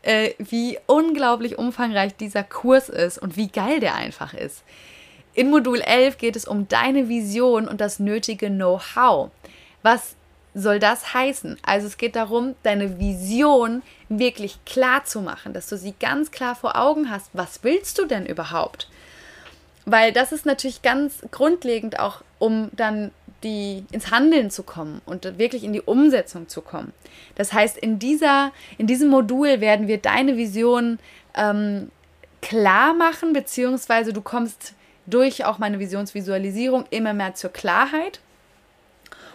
äh, 0.00 0.30
wie 0.38 0.78
unglaublich 0.86 1.58
umfangreich 1.58 2.16
dieser 2.16 2.42
Kurs 2.42 2.88
ist 2.88 3.18
und 3.18 3.36
wie 3.36 3.48
geil 3.48 3.78
der 3.78 3.96
einfach 3.96 4.32
ist. 4.32 4.62
In 5.34 5.50
Modul 5.50 5.82
11 5.82 6.16
geht 6.16 6.36
es 6.36 6.46
um 6.46 6.68
deine 6.68 7.10
Vision 7.10 7.68
und 7.68 7.82
das 7.82 7.98
nötige 7.98 8.48
Know-how. 8.48 9.30
Was 9.82 10.16
soll 10.56 10.78
das 10.78 11.12
heißen? 11.12 11.58
Also 11.62 11.86
es 11.86 11.98
geht 11.98 12.16
darum, 12.16 12.54
deine 12.62 12.98
Vision 12.98 13.82
wirklich 14.08 14.58
klar 14.64 15.04
zu 15.04 15.20
machen, 15.20 15.52
dass 15.52 15.68
du 15.68 15.76
sie 15.76 15.94
ganz 16.00 16.30
klar 16.30 16.56
vor 16.56 16.76
Augen 16.76 17.10
hast. 17.10 17.28
Was 17.34 17.62
willst 17.62 17.98
du 17.98 18.06
denn 18.06 18.24
überhaupt? 18.24 18.88
Weil 19.84 20.12
das 20.12 20.32
ist 20.32 20.46
natürlich 20.46 20.80
ganz 20.80 21.20
grundlegend 21.30 22.00
auch, 22.00 22.22
um 22.38 22.70
dann 22.72 23.10
die, 23.42 23.84
ins 23.92 24.10
Handeln 24.10 24.50
zu 24.50 24.62
kommen 24.62 25.02
und 25.04 25.38
wirklich 25.38 25.62
in 25.62 25.74
die 25.74 25.82
Umsetzung 25.82 26.48
zu 26.48 26.62
kommen. 26.62 26.94
Das 27.34 27.52
heißt, 27.52 27.76
in, 27.76 27.98
dieser, 27.98 28.50
in 28.78 28.86
diesem 28.86 29.10
Modul 29.10 29.60
werden 29.60 29.88
wir 29.88 29.98
deine 29.98 30.38
Vision 30.38 30.98
ähm, 31.34 31.90
klar 32.40 32.94
machen, 32.94 33.34
beziehungsweise 33.34 34.14
du 34.14 34.22
kommst 34.22 34.72
durch 35.04 35.44
auch 35.44 35.58
meine 35.58 35.78
Visionsvisualisierung 35.78 36.86
immer 36.88 37.12
mehr 37.12 37.34
zur 37.34 37.50
Klarheit. 37.50 38.20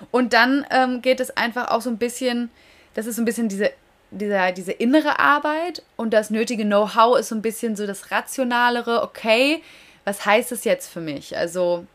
Und 0.10 0.34
dann 0.34 0.66
ähm, 0.72 1.02
geht 1.02 1.20
es 1.20 1.36
einfach 1.38 1.70
auch 1.70 1.82
so 1.82 1.90
ein 1.90 1.98
bisschen, 1.98 2.50
das 2.94 3.06
ist 3.06 3.18
so 3.18 3.22
ein 3.22 3.26
bisschen 3.26 3.50
diese, 3.50 3.72
dieser, 4.10 4.52
diese 4.52 4.72
innere 4.72 5.20
Arbeit 5.20 5.84
und 5.96 6.14
das 6.14 6.30
nötige 6.30 6.66
Know-how 6.66 7.20
ist 7.20 7.30
so 7.30 7.36
ein 7.36 7.42
bisschen 7.42 7.76
so 7.76 7.86
das 7.86 8.12
rationalere, 8.12 9.04
okay, 9.04 9.62
was 10.04 10.26
heißt 10.26 10.52
es 10.52 10.64
jetzt 10.64 10.92
für 10.92 11.02
mich? 11.02 11.38
Also, 11.38 11.86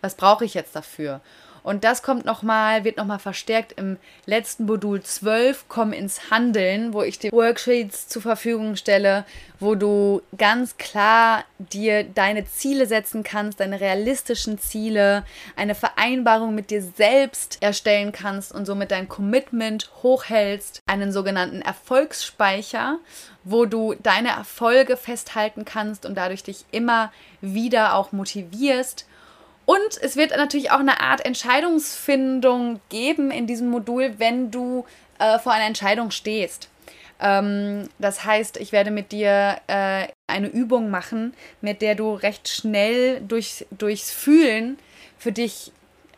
was 0.00 0.16
brauche 0.16 0.44
ich 0.44 0.54
jetzt 0.54 0.74
dafür? 0.74 1.20
Und 1.64 1.82
das 1.82 2.02
kommt 2.02 2.26
nochmal, 2.26 2.84
wird 2.84 2.98
nochmal 2.98 3.18
verstärkt 3.18 3.72
im 3.78 3.96
letzten 4.26 4.66
Modul 4.66 5.02
12, 5.02 5.64
komm 5.66 5.94
ins 5.94 6.30
Handeln, 6.30 6.92
wo 6.92 7.02
ich 7.02 7.18
dir 7.18 7.32
Worksheets 7.32 8.06
zur 8.06 8.20
Verfügung 8.20 8.76
stelle, 8.76 9.24
wo 9.60 9.74
du 9.74 10.20
ganz 10.36 10.76
klar 10.76 11.42
dir 11.58 12.04
deine 12.04 12.44
Ziele 12.44 12.84
setzen 12.84 13.22
kannst, 13.22 13.60
deine 13.60 13.80
realistischen 13.80 14.58
Ziele, 14.58 15.24
eine 15.56 15.74
Vereinbarung 15.74 16.54
mit 16.54 16.70
dir 16.70 16.82
selbst 16.82 17.62
erstellen 17.62 18.12
kannst 18.12 18.52
und 18.52 18.66
somit 18.66 18.90
dein 18.90 19.08
Commitment 19.08 19.90
hochhältst, 20.02 20.82
einen 20.84 21.12
sogenannten 21.12 21.62
Erfolgsspeicher, 21.62 22.98
wo 23.42 23.64
du 23.64 23.94
deine 24.02 24.28
Erfolge 24.28 24.98
festhalten 24.98 25.64
kannst 25.64 26.04
und 26.04 26.14
dadurch 26.14 26.42
dich 26.42 26.66
immer 26.72 27.10
wieder 27.40 27.94
auch 27.94 28.12
motivierst 28.12 29.06
und 29.66 30.02
es 30.02 30.16
wird 30.16 30.30
natürlich 30.36 30.70
auch 30.70 30.80
eine 30.80 31.00
Art 31.00 31.24
Entscheidungsfindung 31.24 32.80
geben 32.88 33.30
in 33.30 33.46
diesem 33.46 33.68
Modul, 33.68 34.14
wenn 34.18 34.50
du 34.50 34.84
äh, 35.18 35.38
vor 35.38 35.52
einer 35.52 35.66
Entscheidung 35.66 36.10
stehst. 36.10 36.68
Ähm, 37.20 37.88
das 37.98 38.24
heißt, 38.24 38.56
ich 38.58 38.72
werde 38.72 38.90
mit 38.90 39.12
dir 39.12 39.60
äh, 39.66 40.08
eine 40.26 40.48
Übung 40.48 40.90
machen, 40.90 41.34
mit 41.60 41.80
der 41.80 41.94
du 41.94 42.14
recht 42.14 42.48
schnell 42.48 43.20
durch, 43.20 43.66
durchs 43.70 44.10
Fühlen 44.10 44.78
für 45.18 45.32
dich 45.32 45.72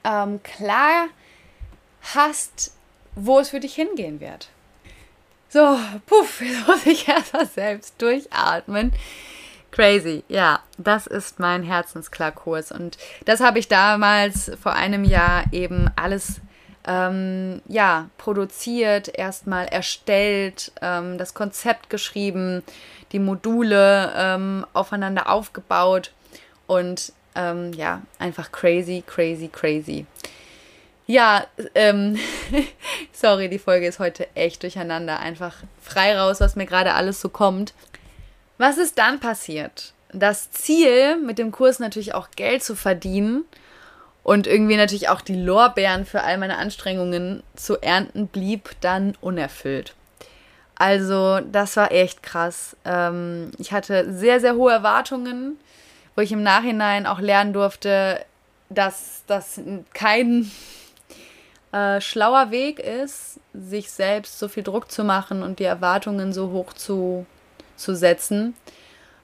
ähm, 0.04 0.42
klar 0.42 1.08
hast, 2.14 2.72
wo 3.14 3.38
es 3.38 3.50
für 3.50 3.60
dich 3.60 3.74
hingehen 3.74 4.20
wird. 4.20 4.48
So, 5.48 5.78
puff, 6.06 6.40
jetzt 6.40 6.66
muss 6.66 6.86
ich 6.86 7.08
erst 7.08 7.32
mal 7.32 7.46
selbst 7.46 7.94
durchatmen. 8.00 8.92
Crazy, 9.76 10.24
ja, 10.28 10.60
das 10.78 11.06
ist 11.06 11.38
mein 11.38 11.62
Herzensklarkurs 11.62 12.72
und 12.72 12.96
das 13.26 13.40
habe 13.40 13.58
ich 13.58 13.68
damals 13.68 14.50
vor 14.58 14.72
einem 14.72 15.04
Jahr 15.04 15.44
eben 15.52 15.90
alles 15.96 16.40
ähm, 16.86 17.60
ja 17.68 18.08
produziert, 18.16 19.10
erstmal 19.18 19.66
erstellt, 19.66 20.72
ähm, 20.80 21.18
das 21.18 21.34
Konzept 21.34 21.90
geschrieben, 21.90 22.62
die 23.12 23.18
Module 23.18 24.14
ähm, 24.16 24.64
aufeinander 24.72 25.28
aufgebaut 25.28 26.10
und 26.66 27.12
ähm, 27.34 27.74
ja 27.74 28.00
einfach 28.18 28.52
crazy, 28.52 29.04
crazy, 29.06 29.48
crazy. 29.48 30.06
Ja, 31.06 31.44
ähm, 31.74 32.18
sorry, 33.12 33.50
die 33.50 33.58
Folge 33.58 33.86
ist 33.86 33.98
heute 33.98 34.26
echt 34.34 34.62
durcheinander. 34.62 35.20
Einfach 35.20 35.54
frei 35.82 36.18
raus, 36.18 36.40
was 36.40 36.56
mir 36.56 36.66
gerade 36.66 36.94
alles 36.94 37.20
so 37.20 37.28
kommt. 37.28 37.74
Was 38.58 38.78
ist 38.78 38.98
dann 38.98 39.20
passiert? 39.20 39.92
Das 40.12 40.50
Ziel 40.50 41.18
mit 41.18 41.38
dem 41.38 41.52
Kurs 41.52 41.78
natürlich 41.78 42.14
auch 42.14 42.30
Geld 42.36 42.62
zu 42.62 42.74
verdienen 42.74 43.44
und 44.22 44.46
irgendwie 44.46 44.76
natürlich 44.76 45.08
auch 45.08 45.20
die 45.20 45.40
Lorbeeren 45.40 46.06
für 46.06 46.22
all 46.22 46.38
meine 46.38 46.56
Anstrengungen 46.56 47.42
zu 47.54 47.80
ernten, 47.80 48.28
blieb 48.28 48.70
dann 48.80 49.16
unerfüllt. 49.20 49.94
Also 50.74 51.40
das 51.40 51.76
war 51.76 51.92
echt 51.92 52.22
krass. 52.22 52.76
Ähm, 52.84 53.50
ich 53.58 53.72
hatte 53.72 54.12
sehr, 54.12 54.40
sehr 54.40 54.56
hohe 54.56 54.72
Erwartungen, 54.72 55.58
wo 56.14 56.22
ich 56.22 56.32
im 56.32 56.42
Nachhinein 56.42 57.06
auch 57.06 57.20
lernen 57.20 57.52
durfte, 57.52 58.24
dass 58.68 59.22
das 59.26 59.60
kein 59.94 60.50
äh, 61.72 62.00
schlauer 62.00 62.50
Weg 62.50 62.78
ist, 62.78 63.38
sich 63.54 63.90
selbst 63.90 64.38
so 64.38 64.48
viel 64.48 64.62
Druck 64.62 64.90
zu 64.90 65.04
machen 65.04 65.42
und 65.42 65.58
die 65.58 65.64
Erwartungen 65.64 66.32
so 66.32 66.50
hoch 66.50 66.72
zu 66.72 67.26
zu 67.76 67.94
setzen. 67.94 68.54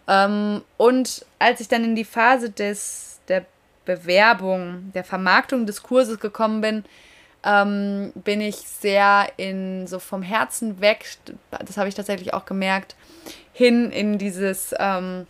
Ähm, 0.09 0.63
und 0.77 1.25
als 1.39 1.61
ich 1.61 1.69
dann 1.69 1.85
in 1.85 1.95
die 1.95 2.05
Phase 2.05 2.51
des, 2.51 3.21
der 3.29 3.45
Bewerbung, 3.85 4.93
der 4.95 5.05
Vermarktung 5.05 5.67
des 5.67 5.83
Kurses 5.83 6.19
gekommen 6.21 6.61
bin, 6.61 6.85
ähm, 7.45 8.13
bin 8.15 8.41
ich 8.41 8.57
sehr 8.57 9.27
in 9.37 9.87
so 9.87 9.99
vom 9.99 10.23
Herzen 10.23 10.81
weg, 10.81 11.07
das 11.51 11.77
habe 11.77 11.89
ich 11.89 11.95
tatsächlich 11.95 12.35
auch 12.35 12.45
gemerkt, 12.45 12.95
hin 13.53 13.91
in 13.91 14.19
dieses 14.19 14.75
ähm, 14.79 15.27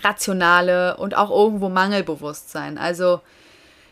Rationale 0.00 0.96
und 0.96 1.14
auch 1.14 1.30
irgendwo 1.30 1.68
Mangelbewusstsein. 1.68 2.78
Also 2.78 3.20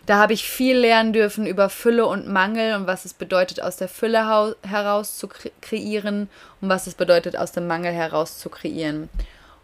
da 0.06 0.18
habe 0.18 0.32
ich 0.32 0.48
viel 0.48 0.76
lernen 0.76 1.12
dürfen 1.12 1.46
über 1.46 1.68
Fülle 1.68 2.06
und 2.06 2.26
Mangel 2.26 2.74
und 2.74 2.86
was 2.86 3.04
es 3.04 3.14
bedeutet, 3.14 3.62
aus 3.62 3.76
der 3.76 3.88
Fülle 3.88 4.54
heraus 4.62 5.18
zu 5.18 5.28
kreieren 5.60 6.28
und 6.60 6.68
was 6.68 6.86
es 6.86 6.94
bedeutet, 6.94 7.36
aus 7.36 7.52
dem 7.52 7.66
Mangel 7.66 7.92
heraus 7.92 8.38
zu 8.38 8.48
kreieren. 8.48 9.08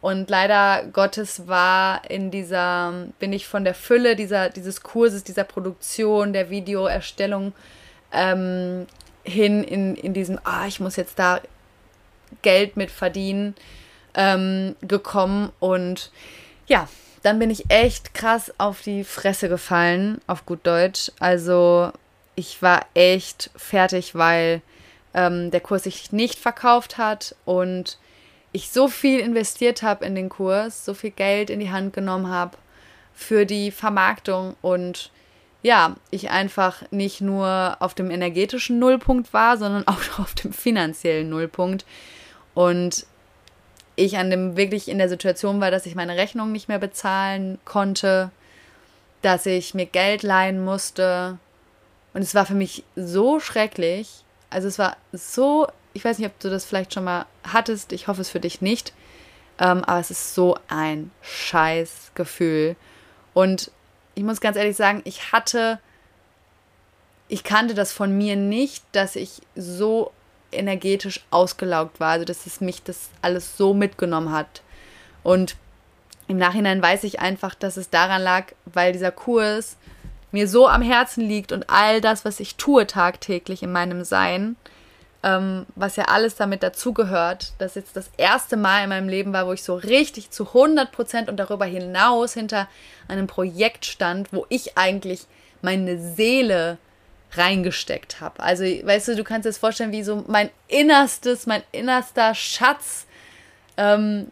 Und 0.01 0.31
leider 0.31 0.85
Gottes 0.93 1.49
war 1.49 2.09
in 2.09 2.31
dieser, 2.31 2.93
bin 3.19 3.33
ich 3.33 3.49
von 3.49 3.65
der 3.65 3.75
Fülle 3.75 4.15
dieser, 4.15 4.51
dieses 4.51 4.83
Kurses, 4.83 5.25
dieser 5.25 5.45
Produktion, 5.45 6.33
der 6.33 6.51
Videoerstellung 6.51 7.53
ähm, 8.13 8.87
hin 9.25 9.65
in, 9.65 9.97
in 9.97 10.15
diesem, 10.15 10.39
ah, 10.45 10.67
ich 10.67 10.79
muss 10.81 10.97
jetzt 10.97 11.19
da 11.19 11.41
Geld 12.43 12.77
mit 12.77 12.91
verdienen, 12.91 13.55
ähm, 14.15 14.77
gekommen. 14.81 15.51
Und 15.61 16.11
ja, 16.67 16.89
dann 17.27 17.41
bin 17.41 17.51
ich 17.51 17.69
echt 17.71 18.15
krass 18.15 18.55
auf 18.57 18.83
die 18.83 19.03
Fresse 19.03 19.49
gefallen, 19.49 20.21
auf 20.29 20.47
gut 20.47 20.61
Deutsch. 20.63 21.11
Also 21.19 21.91
ich 22.37 22.63
war 22.63 22.87
echt 22.95 23.51
fertig, 23.57 24.15
weil 24.15 24.63
ähm, 25.13 25.51
der 25.51 25.59
Kurs 25.59 25.83
sich 25.83 26.13
nicht 26.13 26.39
verkauft 26.39 26.99
hat 26.99 27.35
und 27.45 27.99
ich 28.53 28.71
so 28.71 28.87
viel 28.87 29.19
investiert 29.19 29.83
habe 29.83 30.05
in 30.05 30.15
den 30.15 30.29
Kurs, 30.29 30.85
so 30.85 30.95
viel 30.95 31.11
Geld 31.11 31.51
in 31.51 31.59
die 31.59 31.73
Hand 31.73 31.95
genommen 31.95 32.29
habe 32.29 32.57
für 33.13 33.45
die 33.45 33.73
Vermarktung 33.73 34.55
und 34.63 35.11
ja, 35.63 35.97
ich 36.13 36.31
einfach 36.31 36.85
nicht 36.93 37.23
nur 37.23 37.77
auf 37.81 37.95
dem 37.95 38.13
energetischen 38.13 38.79
Nullpunkt 38.79 39.33
war, 39.33 39.57
sondern 39.57 39.83
auch 39.89 40.21
auf 40.21 40.35
dem 40.35 40.53
finanziellen 40.53 41.29
Nullpunkt. 41.29 41.87
Und 42.55 43.05
ich 43.97 44.19
an 44.19 44.31
dem 44.31 44.57
wirklich 44.57 44.89
in 44.89 44.99
der 44.99 45.09
Situation 45.09 45.61
war, 45.61 45.71
dass 45.71 45.87
ich 45.87 45.95
meine 45.95 46.17
Rechnung 46.17 46.53
nicht 46.53 46.69
mehr 46.69 46.79
bezahlen 46.79 47.59
konnte, 47.65 48.31
dass 49.23 49.47
ich 49.47 49.75
mir 49.75 49.87
Geld 49.87 50.23
leihen 50.23 50.63
musste. 50.65 51.39
Und 52.13 52.23
es 52.23 52.35
war 52.35 52.47
für 52.47 52.55
mich 52.55 52.85
so 52.95 53.41
schrecklich. 53.41 54.25
Also 54.51 54.69
es 54.69 54.79
war 54.79 54.97
so, 55.13 55.67
ich 55.95 56.05
weiß 56.05 56.19
nicht, 56.19 56.29
ob 56.29 56.39
du 56.39 56.51
das 56.51 56.67
vielleicht 56.67 56.93
schon 56.93 57.05
mal 57.05 57.27
hattest, 57.43 57.93
ich 57.93 58.07
hoffe 58.07 58.21
es 58.21 58.31
für 58.31 58.41
dich 58.41 58.61
nicht. 58.61 58.93
Ähm, 59.59 59.83
aber 59.85 60.01
es 60.01 60.11
ist 60.11 60.35
so 60.35 60.59
ein 60.69 61.11
scheiß 61.23 62.13
Gefühl. 62.15 62.77
Und 63.33 63.71
ich 64.15 64.23
muss 64.23 64.41
ganz 64.41 64.57
ehrlich 64.59 64.77
sagen, 64.77 65.01
ich 65.05 65.33
hatte, 65.33 65.81
ich 67.29 67.45
kannte 67.45 67.75
das 67.75 67.93
von 67.93 68.17
mir 68.17 68.37
nicht, 68.37 68.85
dass 68.93 69.17
ich 69.17 69.41
so 69.55 70.13
energetisch 70.53 71.25
ausgelaugt 71.31 72.01
war, 72.01 72.13
also 72.13 72.25
dass 72.25 72.47
es 72.47 72.61
mich 72.61 72.83
das 72.83 73.11
alles 73.23 73.57
so 73.57 73.75
mitgenommen 73.75 74.33
hat. 74.33 74.63
Und 75.23 75.57
im 76.29 76.39
Nachhinein 76.39 76.83
weiß 76.83 77.05
ich 77.05 77.21
einfach, 77.21 77.55
dass 77.55 77.77
es 77.77 77.91
daran 77.91 78.23
lag, 78.23 78.47
weil 78.65 78.93
dieser 78.93 79.13
Kurs 79.13 79.77
mir 80.33 80.49
so 80.49 80.69
am 80.69 80.83
Herzen 80.83 81.23
liegt 81.23 81.53
und 81.53 81.71
all 81.71 82.01
das, 82.01 82.25
was 82.25 82.41
ich 82.41 82.57
tue 82.57 82.87
tagtäglich 82.87 83.63
in 83.63 83.73
meinem 83.73 84.05
Sein, 84.05 84.57
ähm, 85.23 85.67
was 85.75 85.97
ja 85.97 86.05
alles 86.05 86.35
damit 86.37 86.63
dazugehört, 86.63 87.53
dass 87.59 87.75
jetzt 87.75 87.97
das 87.97 88.11
erste 88.17 88.57
Mal 88.57 88.85
in 88.85 88.89
meinem 88.91 89.09
Leben 89.09 89.33
war, 89.33 89.47
wo 89.47 89.53
ich 89.53 89.63
so 89.63 89.75
richtig 89.75 90.31
zu 90.31 90.49
100 90.49 90.93
Prozent 90.93 91.29
und 91.29 91.37
darüber 91.37 91.65
hinaus 91.65 92.35
hinter 92.35 92.69
einem 93.09 93.27
Projekt 93.27 93.85
stand, 93.85 94.33
wo 94.33 94.47
ich 94.49 94.77
eigentlich 94.77 95.27
meine 95.63 95.99
Seele 95.99 96.79
reingesteckt 97.37 98.21
habe. 98.21 98.41
Also, 98.41 98.65
weißt 98.65 99.09
du, 99.09 99.17
du 99.17 99.25
kannst 99.25 99.45
dir 99.45 99.51
das 99.51 99.59
vorstellen, 99.59 99.93
wie 99.93 100.03
so 100.03 100.25
mein 100.27 100.51
innerstes, 100.69 101.47
mein 101.47 101.63
innerster 101.73 102.35
Schatz 102.35 103.07
ähm, 103.77 104.31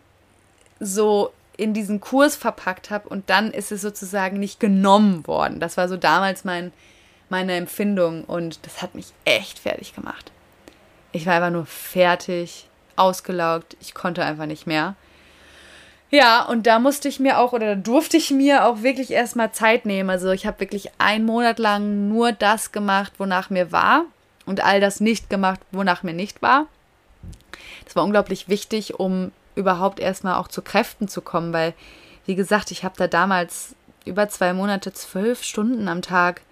so 0.81 1.33
in 1.57 1.73
diesen 1.73 2.01
Kurs 2.01 2.37
verpackt 2.37 2.91
habe 2.91 3.09
und 3.09 3.31
dann 3.31 3.51
ist 3.51 3.71
es 3.73 3.81
sozusagen 3.81 4.39
nicht 4.39 4.59
genommen 4.59 5.27
worden. 5.27 5.61
Das 5.61 5.77
war 5.77 5.89
so 5.89 5.97
damals 5.97 6.45
mein, 6.45 6.73
meine 7.29 7.55
Empfindung 7.55 8.25
und 8.25 8.65
das 8.67 8.83
hat 8.83 8.95
mich 8.95 9.13
echt 9.25 9.61
fertig 9.61 9.95
gemacht. 9.95 10.33
Ich 11.13 11.27
war 11.27 11.35
einfach 11.35 11.51
nur 11.51 11.67
fertig, 11.67 12.69
ausgelaugt, 12.97 13.77
ich 13.81 13.95
konnte 13.95 14.25
einfach 14.25 14.47
nicht 14.47 14.67
mehr. 14.67 14.97
Ja, 16.15 16.45
und 16.45 16.69
da 16.69 16.79
musste 16.79 17.09
ich 17.09 17.19
mir 17.19 17.41
auch 17.41 17.53
oder 17.53 17.75
durfte 17.75 18.17
ich 18.17 18.31
mir 18.31 18.67
auch 18.67 18.83
wirklich 18.83 19.11
erstmal 19.11 19.51
Zeit 19.51 19.85
nehmen. 19.85 20.11
Also 20.11 20.31
ich 20.31 20.47
habe 20.47 20.61
wirklich 20.61 20.91
einen 20.99 21.25
Monat 21.25 21.59
lang 21.59 22.07
nur 22.07 22.31
das 22.31 22.71
gemacht, 22.71 23.15
wonach 23.19 23.51
mir 23.51 23.73
war 23.73 24.05
und 24.47 24.63
all 24.63 24.81
das 24.81 25.01
nicht 25.01 25.29
gemacht, 25.29 25.59
wonach 25.73 26.05
mir 26.05 26.13
nicht 26.13 26.41
war. 26.41 26.69
Das 27.85 27.97
war 27.97 28.05
unglaublich 28.05 28.49
wichtig, 28.49 29.01
um 29.01 29.33
überhaupt 29.57 29.99
erstmal 29.99 30.37
auch 30.37 30.47
zu 30.47 30.63
Kräften 30.63 31.09
zu 31.09 31.21
kommen, 31.21 31.53
weil, 31.53 31.75
wie 32.27 32.37
gesagt, 32.37 32.71
ich 32.71 32.85
habe 32.85 32.95
da 32.97 33.09
damals 33.09 33.75
über 34.05 34.29
zwei 34.29 34.53
Monate 34.53 34.93
zwölf 34.93 35.43
Stunden 35.43 35.89
am 35.89 36.01
Tag 36.01 36.43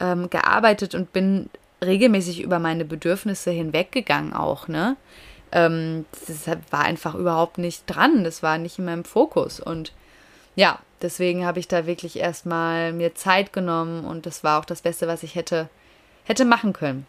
ähm, 0.00 0.30
gearbeitet 0.30 0.94
und 0.94 1.12
bin 1.12 1.50
regelmäßig 1.84 2.40
über 2.40 2.58
meine 2.58 2.86
Bedürfnisse 2.86 3.50
hinweggegangen 3.50 4.32
auch, 4.32 4.66
ne? 4.66 4.96
Ähm, 5.52 6.04
das 6.26 6.46
war 6.70 6.84
einfach 6.84 7.14
überhaupt 7.14 7.58
nicht 7.58 7.84
dran, 7.86 8.24
das 8.24 8.42
war 8.42 8.58
nicht 8.58 8.78
in 8.78 8.84
meinem 8.84 9.04
Fokus 9.04 9.60
und 9.60 9.92
ja, 10.56 10.78
deswegen 11.02 11.46
habe 11.46 11.60
ich 11.60 11.68
da 11.68 11.86
wirklich 11.86 12.18
erstmal 12.18 12.92
mir 12.92 13.14
Zeit 13.14 13.52
genommen 13.52 14.04
und 14.04 14.26
das 14.26 14.42
war 14.42 14.58
auch 14.58 14.64
das 14.64 14.82
Beste, 14.82 15.06
was 15.06 15.22
ich 15.22 15.36
hätte, 15.36 15.68
hätte 16.24 16.44
machen 16.44 16.72
können. 16.72 17.06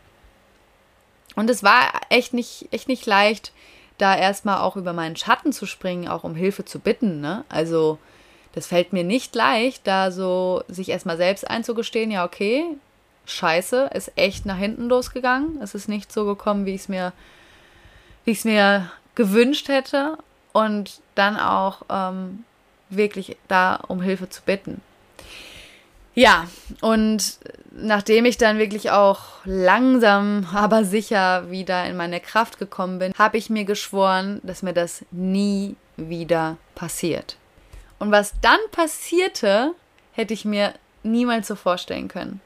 Und 1.36 1.50
es 1.50 1.64
war 1.64 1.92
echt 2.10 2.34
nicht, 2.34 2.68
echt 2.72 2.88
nicht 2.88 3.06
leicht, 3.06 3.52
da 3.98 4.16
erstmal 4.16 4.60
auch 4.60 4.76
über 4.76 4.94
meinen 4.94 5.16
Schatten 5.16 5.52
zu 5.52 5.66
springen, 5.66 6.08
auch 6.08 6.24
um 6.24 6.36
Hilfe 6.36 6.66
zu 6.66 6.80
bitten. 6.80 7.22
Ne? 7.22 7.44
Also 7.50 7.98
das 8.54 8.68
fällt 8.68 8.94
mir 8.94 9.04
nicht 9.04 9.36
leicht, 9.36 9.86
da 9.86 10.12
so 10.12 10.64
sich 10.68 10.90
erstmal 10.90 11.18
selbst 11.18 11.50
einzugestehen, 11.50 12.12
ja, 12.12 12.26
okay, 12.26 12.66
scheiße, 13.26 13.92
ist 13.94 14.12
echt 14.16 14.46
nach 14.46 14.58
hinten 14.58 14.90
losgegangen. 14.90 15.62
Es 15.62 15.76
ist 15.76 15.88
nicht 15.88 16.12
so 16.12 16.26
gekommen, 16.26 16.66
wie 16.66 16.74
ich 16.76 16.82
es 16.82 16.90
mir, 16.90 17.14
wie 18.30 18.34
ich 18.34 18.40
es 18.40 18.46
mir 18.46 18.92
gewünscht 19.16 19.70
hätte. 19.70 20.18
Und 20.54 21.02
dann 21.16 21.38
auch 21.38 21.82
ähm, 21.90 22.44
wirklich 22.90 23.38
da 23.48 23.76
um 23.88 24.02
Hilfe 24.02 24.30
zu 24.30 24.42
bitten. 24.44 24.82
Ja, 26.16 26.48
und 26.82 27.38
nachdem 27.72 28.26
ich 28.26 28.38
dann 28.38 28.58
wirklich 28.58 28.92
auch 28.92 29.20
langsam, 29.46 30.48
aber 30.54 30.84
sicher 30.84 31.50
wieder 31.50 31.86
in 31.86 31.98
meine 31.98 32.20
Kraft 32.20 32.60
gekommen 32.60 33.00
bin, 33.00 33.14
habe 33.18 33.38
ich 33.38 33.50
mir 33.50 33.64
geschworen, 33.64 34.42
dass 34.44 34.64
mir 34.64 34.74
das 34.74 35.06
nie 35.12 35.76
wieder 35.98 36.58
passiert. 36.76 37.38
Und 38.00 38.12
was 38.12 38.34
dann 38.42 38.60
passierte, 38.72 39.74
hätte 40.14 40.34
ich 40.34 40.46
mir 40.46 40.74
niemals 41.04 41.48
so 41.48 41.56
vorstellen 41.56 42.08
können. 42.08 42.42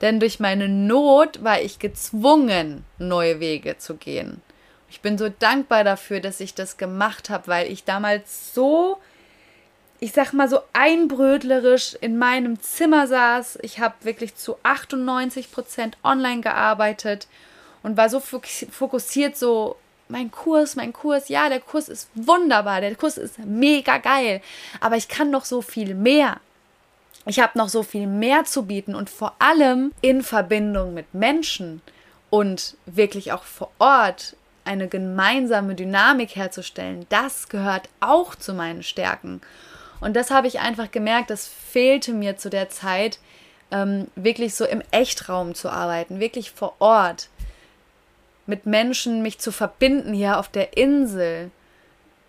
Denn 0.00 0.20
durch 0.20 0.40
meine 0.40 0.68
Not 0.68 1.42
war 1.42 1.60
ich 1.60 1.78
gezwungen, 1.78 2.84
neue 2.98 3.40
Wege 3.40 3.76
zu 3.78 3.96
gehen. 3.96 4.40
Ich 4.90 5.00
bin 5.00 5.18
so 5.18 5.28
dankbar 5.28 5.84
dafür, 5.84 6.20
dass 6.20 6.40
ich 6.40 6.54
das 6.54 6.76
gemacht 6.76 7.30
habe, 7.30 7.46
weil 7.46 7.70
ich 7.70 7.84
damals 7.84 8.54
so, 8.54 8.98
ich 10.00 10.12
sag 10.12 10.32
mal 10.32 10.48
so 10.48 10.60
einbrötlerisch 10.72 11.94
in 12.00 12.18
meinem 12.18 12.60
Zimmer 12.60 13.06
saß. 13.06 13.58
Ich 13.62 13.80
habe 13.80 13.94
wirklich 14.02 14.36
zu 14.36 14.56
98 14.62 15.52
Prozent 15.52 15.98
online 16.02 16.40
gearbeitet 16.40 17.28
und 17.82 17.96
war 17.96 18.08
so 18.08 18.20
fokussiert, 18.20 19.36
so 19.36 19.76
mein 20.08 20.30
Kurs, 20.30 20.74
mein 20.74 20.92
Kurs, 20.92 21.28
ja, 21.28 21.48
der 21.48 21.60
Kurs 21.60 21.88
ist 21.88 22.08
wunderbar, 22.14 22.80
der 22.80 22.94
Kurs 22.94 23.18
ist 23.18 23.38
mega 23.38 23.98
geil, 23.98 24.40
aber 24.80 24.96
ich 24.96 25.08
kann 25.08 25.30
noch 25.30 25.44
so 25.44 25.60
viel 25.60 25.94
mehr. 25.94 26.40
Ich 27.26 27.40
habe 27.40 27.58
noch 27.58 27.68
so 27.68 27.82
viel 27.82 28.06
mehr 28.06 28.44
zu 28.44 28.64
bieten 28.64 28.94
und 28.94 29.10
vor 29.10 29.34
allem 29.38 29.92
in 30.00 30.22
Verbindung 30.22 30.94
mit 30.94 31.12
Menschen 31.12 31.82
und 32.30 32.76
wirklich 32.86 33.32
auch 33.32 33.42
vor 33.42 33.70
Ort 33.78 34.34
eine 34.68 34.86
gemeinsame 34.86 35.74
Dynamik 35.74 36.36
herzustellen, 36.36 37.06
das 37.08 37.48
gehört 37.48 37.88
auch 38.00 38.34
zu 38.34 38.52
meinen 38.52 38.82
Stärken. 38.82 39.40
Und 40.00 40.14
das 40.14 40.30
habe 40.30 40.46
ich 40.46 40.60
einfach 40.60 40.90
gemerkt, 40.90 41.30
das 41.30 41.48
fehlte 41.48 42.12
mir 42.12 42.36
zu 42.36 42.50
der 42.50 42.68
Zeit, 42.68 43.18
ähm, 43.70 44.08
wirklich 44.14 44.54
so 44.54 44.64
im 44.64 44.82
Echtraum 44.90 45.54
zu 45.54 45.70
arbeiten, 45.70 46.20
wirklich 46.20 46.52
vor 46.52 46.76
Ort 46.78 47.28
mit 48.46 48.66
Menschen 48.66 49.22
mich 49.22 49.38
zu 49.38 49.52
verbinden 49.52 50.12
hier 50.12 50.38
auf 50.38 50.48
der 50.48 50.76
Insel 50.76 51.50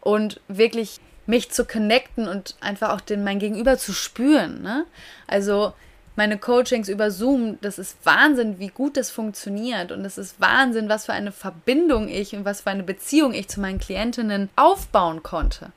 und 0.01 0.41
wirklich 0.47 0.99
mich 1.25 1.51
zu 1.51 1.65
connecten 1.65 2.27
und 2.27 2.55
einfach 2.59 2.93
auch 2.93 3.01
den 3.01 3.23
mein 3.23 3.39
Gegenüber 3.39 3.77
zu 3.77 3.93
spüren. 3.93 4.61
Ne? 4.61 4.85
Also 5.27 5.73
meine 6.19 6.37
Coachings 6.37 6.89
über 6.89 7.11
Zoom, 7.11 7.57
das 7.61 7.79
ist 7.79 7.95
Wahnsinn, 8.03 8.59
wie 8.59 8.67
gut 8.67 8.97
das 8.97 9.09
funktioniert 9.09 9.93
und 9.93 10.03
es 10.03 10.17
ist 10.17 10.41
Wahnsinn, 10.41 10.89
was 10.89 11.05
für 11.05 11.13
eine 11.13 11.31
Verbindung 11.31 12.09
ich 12.09 12.35
und 12.35 12.43
was 12.43 12.59
für 12.59 12.71
eine 12.71 12.83
Beziehung 12.83 13.33
ich 13.33 13.47
zu 13.47 13.61
meinen 13.61 13.79
Klientinnen 13.79 14.49
aufbauen 14.57 15.23
konnte. 15.23 15.71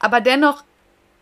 Aber 0.00 0.20
dennoch 0.20 0.64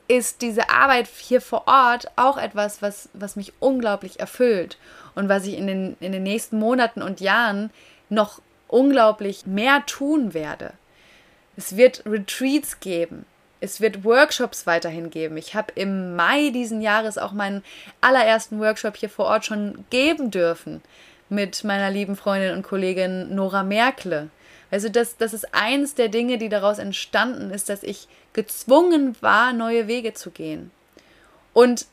ist 0.08 0.40
diese 0.40 0.70
Arbeit 0.70 1.08
hier 1.08 1.42
vor 1.42 1.68
Ort 1.68 2.10
auch 2.16 2.38
etwas, 2.38 2.80
was, 2.80 3.10
was 3.12 3.36
mich 3.36 3.52
unglaublich 3.60 4.18
erfüllt 4.18 4.78
und 5.14 5.28
was 5.28 5.44
ich 5.44 5.58
in 5.58 5.66
den, 5.66 5.96
in 6.00 6.12
den 6.12 6.22
nächsten 6.22 6.58
Monaten 6.58 7.02
und 7.02 7.20
Jahren 7.20 7.68
noch 8.08 8.40
unglaublich 8.66 9.44
mehr 9.44 9.84
tun 9.84 10.32
werde. 10.32 10.72
Es 11.58 11.76
wird 11.76 12.02
Retreats 12.06 12.80
geben. 12.80 13.26
Es 13.60 13.80
wird 13.80 14.04
Workshops 14.04 14.66
weiterhin 14.66 15.10
geben. 15.10 15.36
Ich 15.36 15.54
habe 15.54 15.72
im 15.74 16.14
Mai 16.14 16.50
diesen 16.50 16.82
Jahres 16.82 17.16
auch 17.16 17.32
meinen 17.32 17.64
allerersten 18.00 18.60
Workshop 18.60 18.96
hier 18.96 19.08
vor 19.08 19.26
Ort 19.26 19.46
schon 19.46 19.84
geben 19.90 20.30
dürfen 20.30 20.82
mit 21.28 21.64
meiner 21.64 21.90
lieben 21.90 22.16
Freundin 22.16 22.52
und 22.54 22.62
Kollegin 22.62 23.34
Nora 23.34 23.62
Merkle. 23.62 24.28
Also 24.70 24.88
das, 24.88 25.16
das 25.16 25.32
ist 25.32 25.54
eins 25.54 25.94
der 25.94 26.08
Dinge, 26.08 26.38
die 26.38 26.48
daraus 26.48 26.78
entstanden 26.78 27.50
ist, 27.50 27.68
dass 27.68 27.82
ich 27.82 28.08
gezwungen 28.32 29.16
war, 29.20 29.52
neue 29.52 29.86
Wege 29.86 30.12
zu 30.12 30.30
gehen. 30.30 30.70
Und 31.52 31.86